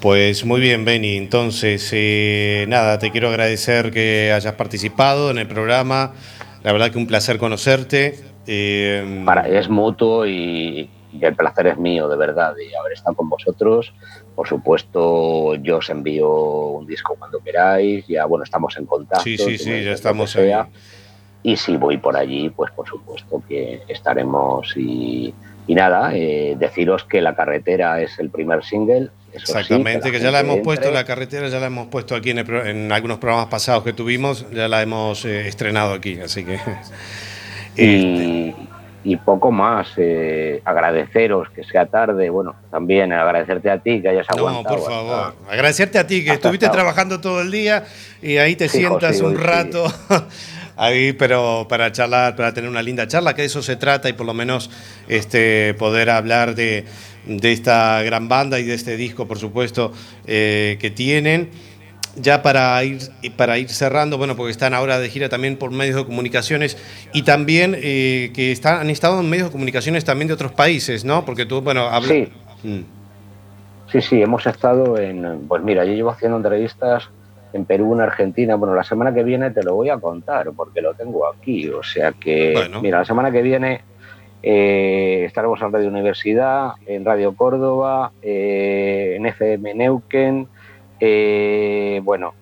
Pues 0.00 0.44
muy 0.44 0.60
bien, 0.60 0.84
Benny. 0.84 1.16
Entonces, 1.16 1.88
eh, 1.92 2.64
nada, 2.66 2.98
te 2.98 3.10
quiero 3.10 3.28
agradecer 3.28 3.90
que 3.90 4.32
hayas 4.34 4.54
participado 4.54 5.30
en 5.30 5.38
el 5.38 5.46
programa. 5.46 6.14
La 6.62 6.72
verdad 6.72 6.90
que 6.90 6.98
un 6.98 7.06
placer 7.06 7.38
conocerte. 7.38 8.18
Eh, 8.46 9.22
Para, 9.26 9.46
es 9.46 9.68
mutuo 9.68 10.26
y, 10.26 10.88
y 11.12 11.24
el 11.24 11.36
placer 11.36 11.66
es 11.66 11.76
mío, 11.76 12.08
de 12.08 12.16
verdad, 12.16 12.54
de 12.54 12.74
haber 12.76 12.94
estado 12.94 13.14
con 13.14 13.28
vosotros. 13.28 13.92
Por 14.34 14.48
supuesto, 14.48 15.54
yo 15.56 15.76
os 15.76 15.90
envío 15.90 16.30
un 16.30 16.86
disco 16.86 17.14
cuando 17.18 17.38
queráis. 17.40 18.06
Ya, 18.08 18.24
bueno, 18.24 18.44
estamos 18.44 18.76
en 18.78 18.86
contacto. 18.86 19.24
sí, 19.24 19.36
sí, 19.36 19.58
sí, 19.58 19.84
ya 19.84 19.92
estamos 19.92 20.34
ahí. 20.36 20.52
y 21.42 21.56
si 21.56 21.76
voy 21.76 21.98
por 21.98 22.16
allí, 22.16 22.48
pues 22.48 22.72
por 22.72 22.88
supuesto 22.88 23.42
que 23.46 23.82
estaremos 23.88 24.74
y, 24.76 25.34
y 25.66 25.74
nada, 25.74 26.10
eh, 26.14 26.56
deciros 26.58 27.04
que 27.04 27.20
La 27.20 27.34
Carretera 27.34 28.00
es 28.00 28.18
el 28.18 28.30
primer 28.30 28.64
single. 28.64 29.10
eso 29.32 29.46
sí, 29.46 29.52
Exactamente, 29.52 30.10
que, 30.10 30.20
ya 30.20 30.30
la 30.30 30.40
hemos 30.40 30.58
puesto, 30.60 30.86
entre. 30.88 31.00
la 31.00 31.04
carretera 31.06 31.48
ya 31.48 31.58
la 31.60 31.66
hemos 31.66 31.86
puesto 31.88 32.14
aquí 32.14 32.30
en, 32.30 32.38
el 32.38 32.66
en 32.66 32.92
algunos 32.92 33.18
programas 33.18 33.46
pasados 33.46 33.82
que 33.84 33.92
tuvimos, 33.92 34.44
ya 34.50 34.68
la 34.68 34.82
hemos 34.82 35.24
eh, 35.24 35.46
estrenado 35.48 35.94
aquí, 35.94 36.18
así 36.20 36.44
que... 36.44 36.58
Este, 37.74 37.84
y, 37.84 38.54
y 39.04 39.16
poco 39.16 39.50
más. 39.50 39.88
eh, 39.96 40.60
agradeceros 40.64 41.48
que 41.50 41.64
sea 41.64 41.86
tarde. 41.86 42.28
Bueno, 42.28 42.54
también 42.70 43.12
agradecerte 43.14 43.70
a 43.70 43.78
ti 43.78 44.02
que 44.02 44.10
hayas 44.10 44.26
No, 44.36 44.46
aguantado. 44.48 44.76
por 44.76 44.78
hasta- 44.78 44.90
favor. 44.90 45.34
Agradecerte 45.50 45.98
a 45.98 46.06
ti 46.06 46.22
que 46.22 46.32
estuviste 46.32 46.66
hasta- 46.66 46.76
trabajando 46.76 47.20
todo 47.20 47.40
el 47.40 47.50
día 47.50 47.84
y 48.20 48.36
ahí 48.36 48.56
te 48.56 48.68
Sí, 48.68 48.78
sientas 48.80 49.12
José, 49.20 49.24
un 49.24 49.36
sí. 49.36 49.42
ahí, 50.76 51.12
pero 51.12 51.66
para 51.68 51.92
charlar, 51.92 52.36
para 52.36 52.52
tener 52.54 52.70
una 52.70 52.82
linda 52.82 53.06
charla, 53.06 53.34
que 53.34 53.42
de 53.42 53.46
eso 53.46 53.62
se 53.62 53.76
trata 53.76 54.08
y 54.08 54.12
por 54.12 54.26
lo 54.26 54.34
menos 54.34 54.70
este, 55.08 55.74
poder 55.74 56.10
hablar 56.10 56.54
de, 56.54 56.84
de 57.26 57.52
esta 57.52 58.02
gran 58.02 58.28
banda 58.28 58.58
y 58.58 58.64
de 58.64 58.74
este 58.74 58.96
disco, 58.96 59.26
por 59.26 59.38
supuesto, 59.38 59.92
eh, 60.26 60.76
que 60.80 60.90
tienen. 60.90 61.50
Ya 62.14 62.42
para 62.42 62.84
ir, 62.84 62.98
para 63.38 63.56
ir 63.56 63.70
cerrando, 63.70 64.18
bueno, 64.18 64.36
porque 64.36 64.50
están 64.50 64.74
ahora 64.74 64.98
de 64.98 65.08
gira 65.08 65.30
también 65.30 65.56
por 65.56 65.70
medios 65.70 65.96
de 65.96 66.04
comunicaciones 66.04 66.76
y 67.14 67.22
también 67.22 67.74
eh, 67.78 68.32
que 68.34 68.52
están, 68.52 68.80
han 68.80 68.90
estado 68.90 69.20
en 69.20 69.30
medios 69.30 69.48
de 69.48 69.52
comunicaciones 69.52 70.04
también 70.04 70.28
de 70.28 70.34
otros 70.34 70.52
países, 70.52 71.06
¿no? 71.06 71.24
Porque 71.24 71.46
tú, 71.46 71.62
bueno, 71.62 71.88
hablas... 71.88 72.10
Sí. 72.10 72.28
Sí, 73.92 74.00
sí, 74.00 74.22
hemos 74.22 74.46
estado 74.46 74.98
en. 74.98 75.46
Pues 75.46 75.62
mira, 75.62 75.84
yo 75.84 75.92
llevo 75.92 76.10
haciendo 76.10 76.38
entrevistas 76.38 77.10
en 77.52 77.64
Perú, 77.64 77.94
en 77.94 78.00
Argentina. 78.00 78.54
Bueno, 78.56 78.74
la 78.74 78.84
semana 78.84 79.12
que 79.12 79.22
viene 79.22 79.50
te 79.50 79.62
lo 79.62 79.74
voy 79.74 79.88
a 79.90 79.98
contar 79.98 80.50
porque 80.56 80.80
lo 80.80 80.94
tengo 80.94 81.26
aquí. 81.26 81.68
O 81.68 81.82
sea 81.82 82.12
que, 82.12 82.52
Bueno. 82.54 82.80
mira, 82.82 82.98
la 82.98 83.04
semana 83.04 83.30
que 83.30 83.42
viene 83.42 83.82
eh, 84.42 85.24
estaremos 85.26 85.60
en 85.62 85.72
Radio 85.72 85.88
Universidad, 85.88 86.72
en 86.86 87.04
Radio 87.04 87.34
Córdoba, 87.36 88.12
eh, 88.22 89.14
en 89.16 89.26
FM 89.26 89.74
Neuquén. 89.74 90.48
eh, 91.00 92.00
bueno, 92.04 92.34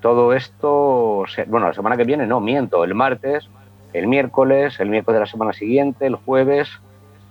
todo 0.00 0.32
esto. 0.34 1.24
bueno, 1.46 1.68
la 1.68 1.74
semana 1.74 1.96
que 1.96 2.04
viene 2.04 2.26
no, 2.26 2.40
miento, 2.40 2.84
el 2.84 2.94
martes, 2.94 3.48
el 3.92 4.06
miércoles, 4.06 4.80
el 4.80 4.88
miércoles 4.88 5.16
de 5.16 5.20
la 5.20 5.26
semana 5.30 5.52
siguiente, 5.52 6.06
el 6.06 6.16
jueves 6.16 6.68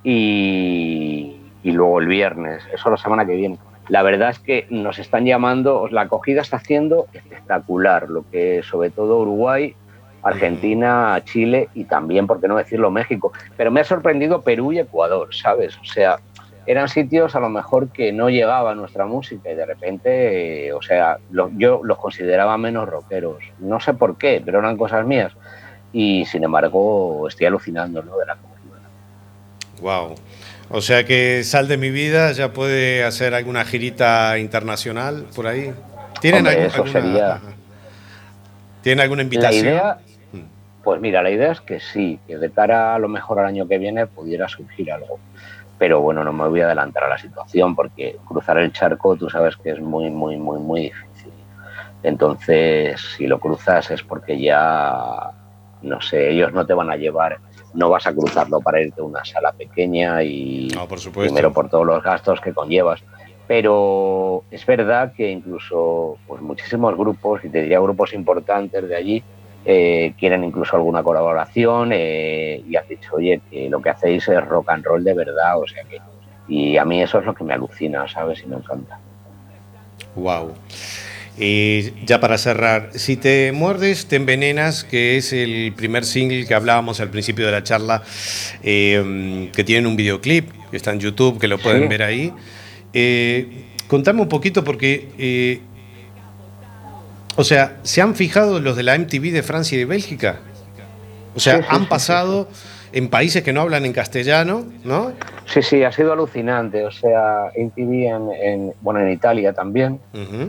y, 0.04 1.36
y 1.64 1.72
luego 1.72 2.00
el 2.00 2.08
viernes. 2.08 2.64
Eso 2.74 2.90
la 2.90 2.98
semana 2.98 3.26
que 3.26 3.36
viene. 3.36 3.58
La 3.92 4.04
verdad 4.04 4.30
es 4.30 4.40
que 4.40 4.68
nos 4.70 5.00
están 5.00 5.26
llamando, 5.26 5.90
la 5.92 6.04
acogida 6.04 6.40
está 6.40 6.56
haciendo 6.56 7.08
espectacular, 7.12 8.10
lo 8.10 8.24
que 8.32 8.64
sobre 8.64 8.90
todo 8.90 9.20
Uruguay, 9.20 9.76
Argentina, 10.24 11.22
Chile 11.26 11.68
y 11.74 11.84
también, 11.84 12.26
por 12.26 12.40
qué 12.40 12.48
no 12.48 12.56
decirlo, 12.56 12.90
México. 12.90 13.34
Pero 13.58 13.70
me 13.70 13.82
ha 13.82 13.84
sorprendido 13.84 14.44
Perú 14.44 14.72
y 14.72 14.80
Ecuador, 14.80 15.36
¿sabes? 15.36 15.78
O 15.78 15.84
sea, 15.84 16.22
eran 16.66 16.88
sitios 16.88 17.36
a 17.36 17.42
lo 17.42 17.50
mejor 17.50 17.90
que 17.90 18.14
no 18.14 18.30
llegaba 18.30 18.74
nuestra 18.76 19.06
música 19.06 19.52
y 19.52 19.56
de 19.56 19.66
repente, 19.66 20.68
eh, 20.68 20.72
o 20.72 20.82
sea, 20.82 21.18
yo 21.58 21.82
los 21.84 21.98
consideraba 21.98 22.58
menos 22.58 22.88
rockeros. 22.88 23.44
No 23.60 23.82
sé 23.82 23.94
por 23.94 24.18
qué, 24.18 24.42
pero 24.46 24.60
eran 24.60 24.78
cosas 24.78 25.06
mías. 25.06 25.34
Y 25.92 26.24
sin 26.24 26.46
embargo, 26.46 27.28
estoy 27.28 27.48
alucinando, 27.48 28.02
¿no? 28.02 28.18
De 28.18 28.26
la 28.26 28.38
Wow. 29.82 30.16
O 30.74 30.82
sea 30.82 31.06
que 31.06 31.44
Sal 31.44 31.68
de 31.68 31.78
mi 31.78 31.90
vida 31.90 32.32
ya 32.32 32.54
puede 32.54 33.04
hacer 33.04 33.34
alguna 33.34 33.66
girita 33.66 34.38
internacional 34.40 35.26
por 35.36 35.48
ahí. 35.48 35.74
¿Tienen 36.22 36.40
Hombre, 36.48 36.54
algún- 36.54 36.68
eso 36.68 36.84
alguna, 36.84 37.02
sería-. 37.02 37.42
¿Tienen 38.82 39.02
alguna 39.02 39.22
La 39.22 39.26
invitación? 39.26 39.66
idea, 39.68 39.98
pues 40.84 41.02
mira, 41.02 41.22
la 41.22 41.30
idea 41.30 41.52
es 41.52 41.62
que 41.62 41.80
sí, 41.80 42.20
que 42.26 42.38
de 42.38 42.52
cara 42.52 42.96
a 42.96 43.00
lo 43.00 43.08
mejor 43.08 43.40
al 43.40 43.46
año 43.48 43.68
que 43.68 43.78
viene 43.78 44.08
pudiera 44.08 44.48
surgir 44.48 44.92
algo. 44.92 45.20
Pero 45.78 46.00
bueno, 46.02 46.24
no 46.24 46.32
me 46.32 46.48
voy 46.48 46.62
a 46.62 46.66
adelantar 46.66 47.04
a 47.04 47.10
la 47.10 47.18
situación 47.18 47.76
porque 47.76 48.16
cruzar 48.28 48.58
el 48.60 48.72
charco 48.72 49.16
tú 49.16 49.30
sabes 49.30 49.56
que 49.58 49.72
es 49.72 49.80
muy, 49.80 50.10
muy, 50.10 50.38
muy, 50.38 50.60
muy 50.60 50.82
difícil. 50.84 51.32
Entonces, 52.04 53.00
si 53.18 53.28
lo 53.28 53.40
cruzas 53.40 53.92
es 53.92 54.02
porque 54.04 54.40
ya, 54.40 55.32
no 55.84 56.02
sé, 56.02 56.32
ellos 56.32 56.52
no 56.54 56.66
te 56.66 56.74
van 56.74 56.90
a 56.92 56.96
llevar, 56.98 57.38
no 57.74 57.90
vas 57.90 58.08
a 58.08 58.14
cruzarlo 58.14 58.60
para 58.60 58.82
irte 58.82 59.02
a 59.02 59.04
una 59.04 59.24
sala 59.24 59.52
pequeña 59.52 60.24
y 60.24 60.70
No, 60.74 60.88
por 60.88 61.00
supuesto. 61.00 61.34
primero 61.34 61.54
por 61.54 61.70
todos 61.70 61.86
los 61.86 62.04
gastos 62.04 62.42
que 62.42 62.54
conllevas. 62.54 63.02
Pero 63.48 64.44
es 64.50 64.66
verdad 64.66 65.14
que 65.14 65.30
incluso 65.30 66.18
pues, 66.28 66.42
muchísimos 66.42 66.96
grupos, 66.96 67.44
y 67.44 67.50
te 67.50 67.62
diría 67.62 67.80
grupos 67.80 68.14
importantes 68.14 68.88
de 68.88 68.96
allí, 68.96 69.24
eh, 69.66 70.14
quieren 70.18 70.44
incluso 70.44 70.76
alguna 70.76 71.04
colaboración 71.04 71.92
eh, 71.94 72.64
y 72.68 72.76
has 72.76 72.88
dicho, 72.88 73.16
oye, 73.16 73.42
que 73.50 73.70
lo 73.70 73.82
que 73.82 73.90
hacéis 73.90 74.28
es 74.28 74.46
rock 74.46 74.70
and 74.70 74.86
roll 74.86 75.04
de 75.04 75.14
verdad, 75.14 75.60
o 75.60 75.68
sea 75.68 75.84
que... 75.84 76.00
Y 76.48 76.78
a 76.78 76.86
mí 76.86 77.02
eso 77.02 77.20
es 77.20 77.26
lo 77.26 77.34
que 77.34 77.44
me 77.44 77.54
alucina, 77.54 78.08
¿sabes? 78.08 78.42
Y 78.44 78.48
me 78.48 78.58
encanta. 78.58 79.00
Wow. 80.16 80.54
Y 81.38 82.06
ya 82.06 82.20
para 82.20 82.38
cerrar, 82.38 82.90
si 82.94 83.16
te 83.16 83.52
muerdes, 83.54 84.06
te 84.08 84.18
envenenas, 84.18 84.84
que 84.84 85.18
es 85.18 85.32
el 85.34 85.74
primer 85.76 86.06
single 86.06 86.46
que 86.46 86.54
hablábamos 86.54 87.00
al 87.00 87.10
principio 87.10 87.46
de 87.46 87.52
la 87.54 87.64
charla, 87.64 88.04
eh, 88.64 89.50
que 89.56 89.64
tienen 89.64 89.88
un 89.88 89.96
videoclip, 89.96 90.50
que 90.70 90.78
está 90.78 90.92
en 90.92 91.00
YouTube, 91.00 91.40
que 91.40 91.48
lo 91.48 91.58
pueden 91.58 91.84
Sí. 91.84 91.88
ver 91.88 92.04
ahí. 92.04 92.34
Eh, 92.94 93.66
contame 93.88 94.22
un 94.22 94.28
poquito 94.30 94.64
porque, 94.64 95.10
eh, 95.18 95.62
o 97.38 97.44
sea, 97.44 97.78
¿se 97.84 98.02
han 98.02 98.14
fijado 98.16 98.60
los 98.60 98.76
de 98.76 98.84
la 98.84 98.96
MTV 98.96 99.32
de 99.32 99.42
Francia 99.42 99.76
y 99.76 99.80
de 99.80 99.86
Bélgica? 99.86 100.40
O 101.34 101.40
sea, 101.40 101.58
Sí, 101.58 101.62
sí, 101.62 101.68
han 101.70 101.88
pasado 101.88 102.50
en 102.94 103.10
países 103.10 103.44
que 103.44 103.54
no 103.54 103.62
hablan 103.62 103.86
en 103.86 103.94
castellano, 103.94 104.66
¿no? 104.84 105.12
Sí, 105.46 105.62
sí, 105.62 105.84
ha 105.84 105.92
sido 105.92 106.14
alucinante. 106.14 106.84
O 106.86 106.92
sea, 106.92 107.52
MTV 107.56 108.06
en, 108.08 108.30
en- 108.32 108.74
bueno, 108.82 109.00
en 109.02 109.12
Italia 109.12 109.54
también 109.54 110.00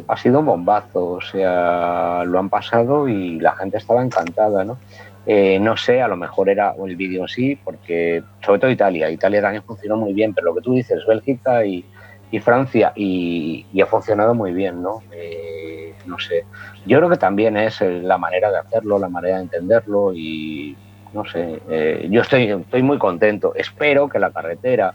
ha 0.08 0.16
sido 0.16 0.40
un 0.40 0.46
bombazo. 0.46 1.04
O 1.04 1.20
sea, 1.20 2.22
lo 2.24 2.38
han 2.38 2.48
pasado 2.48 3.08
y 3.08 3.38
la 3.40 3.52
gente 3.56 3.78
estaba 3.78 4.02
encantada, 4.02 4.64
¿no? 4.64 4.78
Eh, 5.26 5.58
no 5.60 5.76
sé, 5.76 6.02
a 6.02 6.08
lo 6.08 6.16
mejor 6.16 6.48
era 6.48 6.74
el 6.84 6.96
vídeo 6.96 7.22
en 7.22 7.28
sí, 7.28 7.56
porque 7.64 8.22
sobre 8.44 8.58
todo 8.60 8.70
Italia. 8.70 9.08
Italia 9.10 9.40
también 9.40 9.62
funcionó 9.62 9.96
muy 9.96 10.12
bien, 10.12 10.34
pero 10.34 10.46
lo 10.48 10.54
que 10.56 10.62
tú 10.62 10.74
dices, 10.74 11.04
Bélgica 11.06 11.64
y, 11.64 11.84
y 12.32 12.40
Francia, 12.40 12.92
y, 12.96 13.64
y 13.72 13.80
ha 13.80 13.86
funcionado 13.86 14.34
muy 14.34 14.52
bien, 14.52 14.82
¿no? 14.82 15.02
Eh, 15.12 15.94
no 16.06 16.18
sé. 16.18 16.44
Yo 16.86 16.98
creo 16.98 17.08
que 17.08 17.16
también 17.18 17.56
es 17.56 17.80
eh, 17.82 18.00
la 18.02 18.18
manera 18.18 18.50
de 18.50 18.58
hacerlo, 18.58 18.98
la 18.98 19.08
manera 19.08 19.36
de 19.36 19.42
entenderlo 19.44 20.12
y 20.12 20.76
no 21.12 21.24
sé. 21.24 21.60
eh, 21.68 22.06
yo 22.10 22.22
estoy, 22.22 22.50
estoy 22.50 22.82
muy 22.82 22.98
contento. 22.98 23.54
Espero 23.54 24.08
que 24.08 24.18
la 24.18 24.30
carretera, 24.30 24.94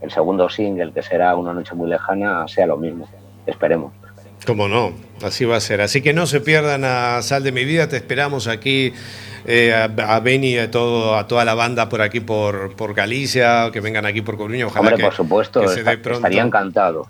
el 0.00 0.10
segundo 0.10 0.48
single, 0.48 0.92
que 0.92 1.02
será 1.02 1.34
Una 1.36 1.52
noche 1.52 1.74
muy 1.74 1.88
lejana, 1.88 2.46
sea 2.48 2.66
lo 2.66 2.76
mismo. 2.76 3.08
Esperemos. 3.46 3.92
Cómo 4.46 4.68
no, 4.68 4.92
así 5.22 5.44
va 5.44 5.56
a 5.56 5.60
ser. 5.60 5.80
Así 5.82 6.00
que 6.00 6.12
no 6.12 6.26
se 6.26 6.40
pierdan 6.40 6.84
a 6.84 7.20
Sal 7.22 7.42
de 7.42 7.52
mi 7.52 7.64
vida, 7.64 7.88
te 7.88 7.96
esperamos 7.96 8.48
aquí, 8.48 8.94
eh, 9.46 9.74
a, 9.74 9.84
a 9.84 10.20
Beni 10.20 10.54
y 10.54 10.58
a, 10.58 10.70
todo, 10.70 11.16
a 11.16 11.26
toda 11.26 11.44
la 11.44 11.54
banda 11.54 11.90
por 11.90 12.00
aquí, 12.00 12.20
por, 12.20 12.74
por 12.74 12.94
Galicia, 12.94 13.70
que 13.70 13.80
vengan 13.80 14.06
aquí 14.06 14.22
por 14.22 14.38
Coruña, 14.38 14.66
ojalá 14.66 14.80
Hombre, 14.80 14.96
que, 14.96 15.02
por 15.02 15.12
supuesto, 15.12 15.60
que 15.60 15.68
se 15.68 15.82
dé 15.82 15.98
pronto. 15.98 16.20
estaría 16.20 16.42
encantado. 16.42 17.06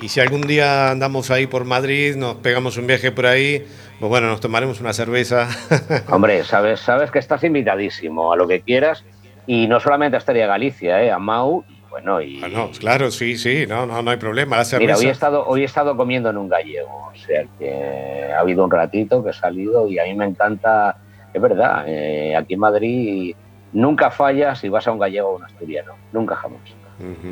Y 0.00 0.08
si 0.10 0.20
algún 0.20 0.42
día 0.42 0.90
andamos 0.90 1.30
ahí 1.30 1.46
por 1.46 1.64
Madrid, 1.64 2.16
nos 2.16 2.36
pegamos 2.36 2.76
un 2.76 2.86
viaje 2.86 3.10
por 3.12 3.26
ahí, 3.26 3.66
pues 3.98 4.08
bueno, 4.08 4.28
nos 4.28 4.40
tomaremos 4.40 4.80
una 4.80 4.92
cerveza. 4.92 5.48
Hombre, 6.10 6.44
sabes, 6.44 6.80
sabes 6.80 7.10
que 7.10 7.18
estás 7.18 7.42
invitadísimo 7.44 8.32
a 8.32 8.36
lo 8.36 8.46
que 8.46 8.60
quieras 8.60 9.04
y 9.46 9.66
no 9.66 9.80
solamente 9.80 10.16
estaría 10.16 10.46
Galicia, 10.46 11.02
¿eh? 11.02 11.10
a 11.10 11.18
Mau, 11.18 11.64
bueno, 11.90 12.20
y 12.20 12.40
Ah, 12.42 12.48
no, 12.48 12.70
claro, 12.70 13.10
sí, 13.10 13.36
sí, 13.36 13.66
no, 13.66 13.86
no, 13.86 14.02
no 14.02 14.10
hay 14.10 14.18
problema. 14.18 14.56
La 14.58 14.64
cerveza. 14.64 14.86
mira, 14.86 14.98
hoy 14.98 15.06
he 15.06 15.10
estado, 15.10 15.46
hoy 15.46 15.62
he 15.62 15.64
estado 15.64 15.96
comiendo 15.96 16.30
en 16.30 16.36
un 16.36 16.48
gallego, 16.48 17.10
o 17.12 17.16
sea 17.16 17.44
que 17.58 18.32
ha 18.32 18.40
habido 18.40 18.64
un 18.64 18.70
ratito 18.70 19.24
que 19.24 19.30
he 19.30 19.32
salido 19.32 19.88
y 19.88 19.98
a 19.98 20.04
mí 20.04 20.14
me 20.14 20.26
encanta, 20.26 20.96
es 21.32 21.40
verdad, 21.42 21.84
eh, 21.88 22.36
aquí 22.36 22.54
en 22.54 22.60
Madrid 22.60 23.34
nunca 23.72 24.10
fallas 24.10 24.60
si 24.60 24.68
vas 24.68 24.86
a 24.86 24.92
un 24.92 24.98
gallego 24.98 25.30
o 25.30 25.36
un 25.36 25.44
asturiano, 25.44 25.94
nunca 26.12 26.36
jamás. 26.36 26.60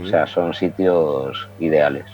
O 0.02 0.06
sea, 0.06 0.26
son 0.26 0.54
sitios 0.54 1.48
ideales. 1.58 2.04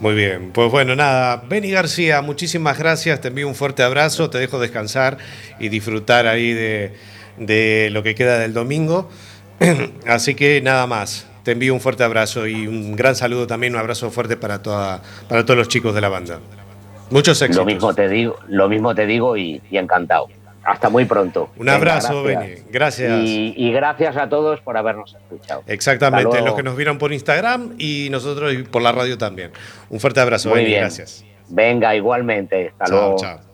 Muy 0.00 0.14
bien, 0.14 0.50
pues 0.52 0.70
bueno, 0.70 0.96
nada, 0.96 1.42
Beni 1.46 1.70
García, 1.70 2.22
muchísimas 2.22 2.78
gracias, 2.78 3.20
te 3.20 3.28
envío 3.28 3.46
un 3.46 3.54
fuerte 3.54 3.82
abrazo, 3.82 4.30
te 4.30 4.38
dejo 4.38 4.58
descansar 4.58 5.18
y 5.58 5.68
disfrutar 5.68 6.26
ahí 6.26 6.54
de, 6.54 6.94
de 7.36 7.90
lo 7.92 8.02
que 8.02 8.14
queda 8.14 8.38
del 8.38 8.54
domingo. 8.54 9.10
Así 10.06 10.34
que 10.34 10.62
nada 10.62 10.86
más, 10.86 11.26
te 11.42 11.52
envío 11.52 11.74
un 11.74 11.80
fuerte 11.80 12.02
abrazo 12.02 12.46
y 12.46 12.66
un 12.66 12.96
gran 12.96 13.14
saludo 13.14 13.46
también, 13.46 13.74
un 13.74 13.80
abrazo 13.80 14.10
fuerte 14.10 14.38
para, 14.38 14.62
toda, 14.62 15.02
para 15.28 15.44
todos 15.44 15.58
los 15.58 15.68
chicos 15.68 15.94
de 15.94 16.00
la 16.00 16.08
banda. 16.08 16.40
Muchos 17.10 17.42
éxitos. 17.42 17.66
Lo 17.66 17.66
mismo 17.66 17.92
te 17.92 18.08
digo, 18.08 18.38
lo 18.48 18.70
mismo 18.70 18.94
te 18.94 19.04
digo 19.04 19.36
y, 19.36 19.60
y 19.70 19.76
encantado. 19.76 20.28
Hasta 20.70 20.88
muy 20.88 21.04
pronto. 21.04 21.50
Un 21.56 21.66
Venga, 21.66 21.74
abrazo, 21.76 22.22
gracias. 22.22 22.48
Beni, 22.54 22.70
gracias. 22.70 23.20
Y, 23.24 23.54
y 23.56 23.72
gracias 23.72 24.16
a 24.16 24.28
todos 24.28 24.60
por 24.60 24.76
habernos 24.76 25.14
escuchado. 25.14 25.62
Exactamente, 25.66 26.40
los 26.42 26.54
que 26.54 26.62
nos 26.62 26.76
vieron 26.76 26.98
por 26.98 27.12
Instagram 27.12 27.74
y 27.78 28.08
nosotros 28.10 28.52
por 28.70 28.82
la 28.82 28.92
radio 28.92 29.18
también. 29.18 29.50
Un 29.88 29.98
fuerte 30.00 30.20
abrazo, 30.20 30.48
Muy 30.50 30.58
Beni, 30.58 30.68
bien. 30.70 30.80
gracias. 30.82 31.24
Venga, 31.48 31.94
igualmente. 31.96 32.68
Hasta 32.68 32.84
Chao, 32.86 32.96
luego. 33.00 33.16
chao. 33.18 33.49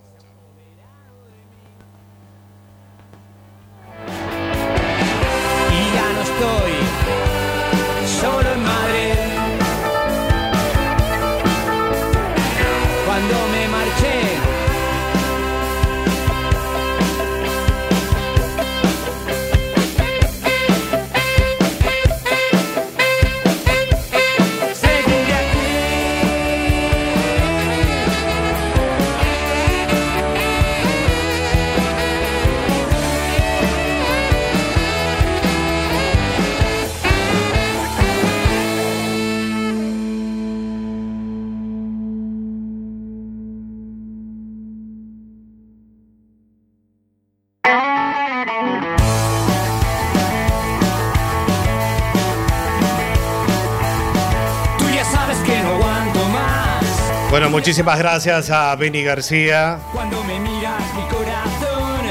Muchísimas 57.56 57.98
gracias 57.98 58.50
a 58.50 58.76
Benny 58.76 59.02
García. 59.02 59.78
Cuando 59.90 60.22
me 60.24 60.38
miras 60.38 60.78
mi 60.94 61.02
corazón 61.04 62.06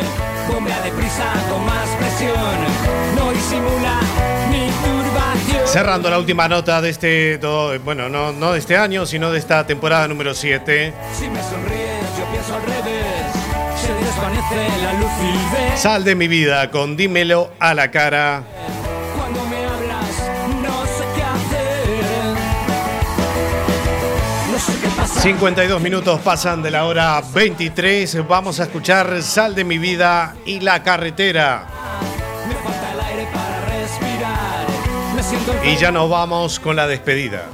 bombea 0.52 0.82
deprisa 0.82 1.32
con 1.52 1.64
más 1.68 1.88
presión. 2.00 2.36
No 3.16 3.32
disimula 3.32 4.00
mi 4.50 4.68
turbación. 4.84 5.68
Cerrando 5.68 6.10
la 6.10 6.18
última 6.18 6.48
nota 6.48 6.82
de 6.82 6.90
este, 6.90 7.38
do- 7.38 7.80
bueno, 7.82 8.10
no, 8.10 8.32
no 8.34 8.54
de 8.54 8.58
este 8.60 8.76
año, 8.76 9.06
sino 9.06 9.32
de 9.32 9.38
esta 9.38 9.68
temporada 9.68 10.08
número 10.08 10.34
7. 10.34 10.92
Si 11.14 11.30
me 11.30 11.44
sonríes, 11.44 12.18
yo 12.18 12.26
pienso 12.32 12.56
al 12.56 12.64
revés. 12.64 13.06
Se 13.86 13.94
desvanece 13.94 14.82
la 14.82 14.94
lucidez. 14.94 15.80
Sal 15.80 16.04
de 16.04 16.16
mi 16.16 16.28
vida 16.28 16.72
con 16.72 16.98
Dímelo 16.98 17.52
a 17.60 17.76
la 17.76 17.92
cara. 17.92 18.42
52 25.26 25.82
minutos 25.82 26.20
pasan 26.20 26.62
de 26.62 26.70
la 26.70 26.86
hora 26.86 27.20
23. 27.34 28.28
Vamos 28.28 28.60
a 28.60 28.66
escuchar 28.66 29.24
Sal 29.24 29.56
de 29.56 29.64
mi 29.64 29.80
vida 29.80 30.36
y 30.46 30.60
la 30.60 30.84
carretera. 30.84 31.66
Me 32.48 32.54
falta 32.54 32.94
el 32.94 33.00
aire 33.00 33.28
para 33.34 33.66
respirar. 33.66 34.68
Me 35.16 35.24
siento 35.24 35.52
Y 35.66 35.78
ya 35.78 35.92
nos 35.92 36.12
vamos 36.12 36.60
con 36.60 36.76
la 36.76 36.86
despedida. 36.86 37.48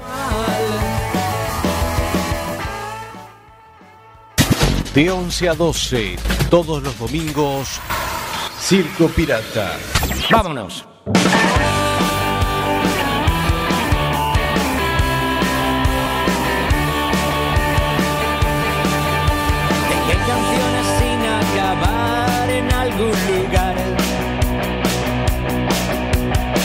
De 4.94 5.10
11 5.10 5.48
a 5.48 5.54
12, 5.54 6.18
todos 6.50 6.84
los 6.84 7.00
domingos, 7.00 7.80
Circo 8.60 9.08
Pirata. 9.08 9.78
Vámonos. 10.30 10.86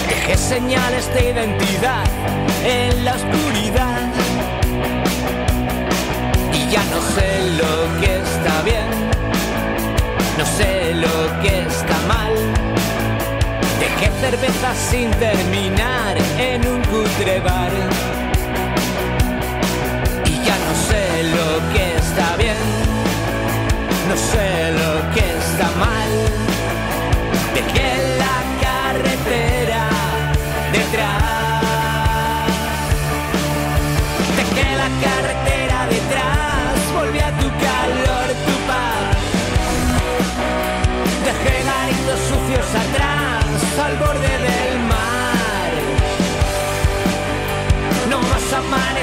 Dejé 0.06 0.36
señales 0.36 1.12
de 1.14 1.30
identidad 1.30 2.04
en 2.62 3.04
la 3.06 3.14
oscuridad. 3.14 4.02
Y 6.52 6.70
ya 6.70 6.84
no 6.92 7.00
sé 7.14 7.40
lo 7.56 8.00
que 8.00 8.16
está 8.18 8.62
bien, 8.62 8.90
no 10.36 10.44
sé 10.44 10.94
lo 10.94 11.40
que 11.40 11.62
está 11.62 11.98
mal. 12.06 12.34
Dejé 13.80 14.10
cerveza 14.20 14.74
sin 14.74 15.10
terminar 15.12 16.18
en 16.38 16.66
un 16.66 16.82
cutre 16.82 17.40
bar. 17.40 17.72
Y 20.26 20.34
ya 20.44 20.56
no 20.66 20.74
sé 20.88 21.22
lo 21.38 21.72
que 21.72 21.96
está 21.96 22.36
bien, 22.36 22.66
no 24.10 24.16
sé 24.16 24.72
lo 24.72 25.14
que 25.14 25.35
está 25.56 25.70
mal. 25.78 26.12
Dejé 27.54 27.90
la 28.22 28.36
carretera 28.64 29.84
detrás. 30.76 31.62
Dejé 34.38 34.68
la 34.82 34.90
carretera 35.04 35.78
detrás, 35.96 36.74
volví 36.96 37.20
a 37.20 37.30
tu 37.40 37.48
calor, 37.66 38.28
tu 38.46 38.54
paz. 38.70 39.16
Dejé 41.26 41.54
garitos 41.72 42.20
sucios 42.30 42.68
atrás, 42.84 43.44
al 43.86 43.94
borde 44.04 44.34
del 44.48 44.74
mar. 44.92 45.72
No 48.10 48.18
más 48.30 48.46
amaneceres 48.52 48.95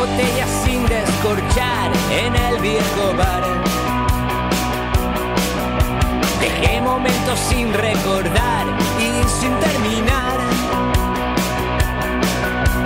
Botellas 0.00 0.48
sin 0.64 0.86
descorchar 0.86 1.92
en 2.10 2.34
el 2.34 2.58
viejo 2.62 3.14
bar. 3.18 3.44
Dejé 6.40 6.80
momentos 6.80 7.38
sin 7.38 7.70
recordar 7.74 8.64
y 8.98 9.10
sin 9.28 9.54
terminar. 9.58 10.38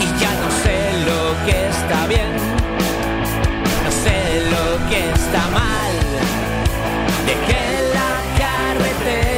Y 0.00 0.06
ya 0.20 0.32
no 0.42 0.50
sé 0.64 0.78
lo 1.08 1.46
que 1.46 1.68
está 1.68 2.06
bien, 2.08 2.32
no 3.84 3.90
sé 3.92 4.18
lo 4.50 4.88
que 4.88 5.10
está 5.12 5.42
mal. 5.50 5.94
Dejé 7.28 7.92
la 7.94 8.10
carretera 8.42 9.33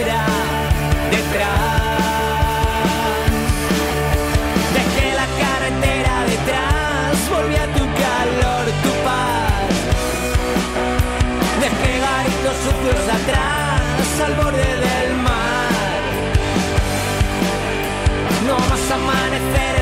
más 19.38 19.75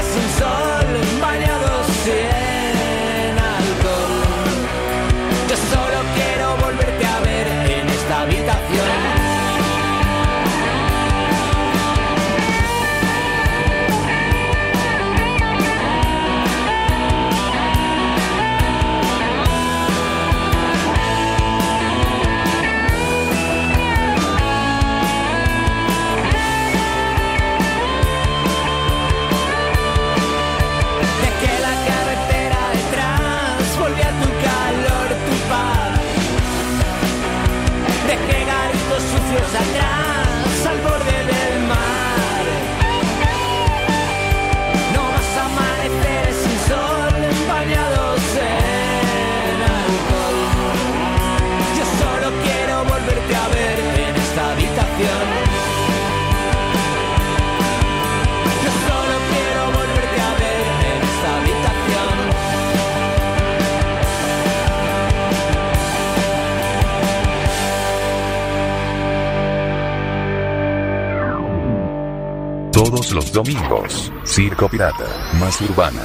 los 73.15 73.33
domingos, 73.33 74.13
Circo 74.25 74.69
Pirata, 74.69 75.07
más 75.39 75.61
urbana. 75.61 76.03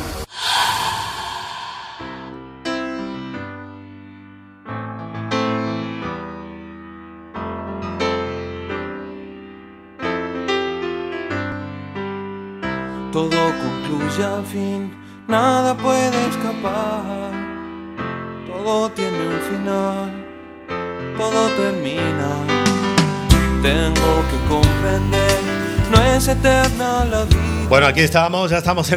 Aquí 27.89 28.01
estamos, 28.01 28.51
ya 28.51 28.59
estamos 28.59 28.81
en 28.81 28.85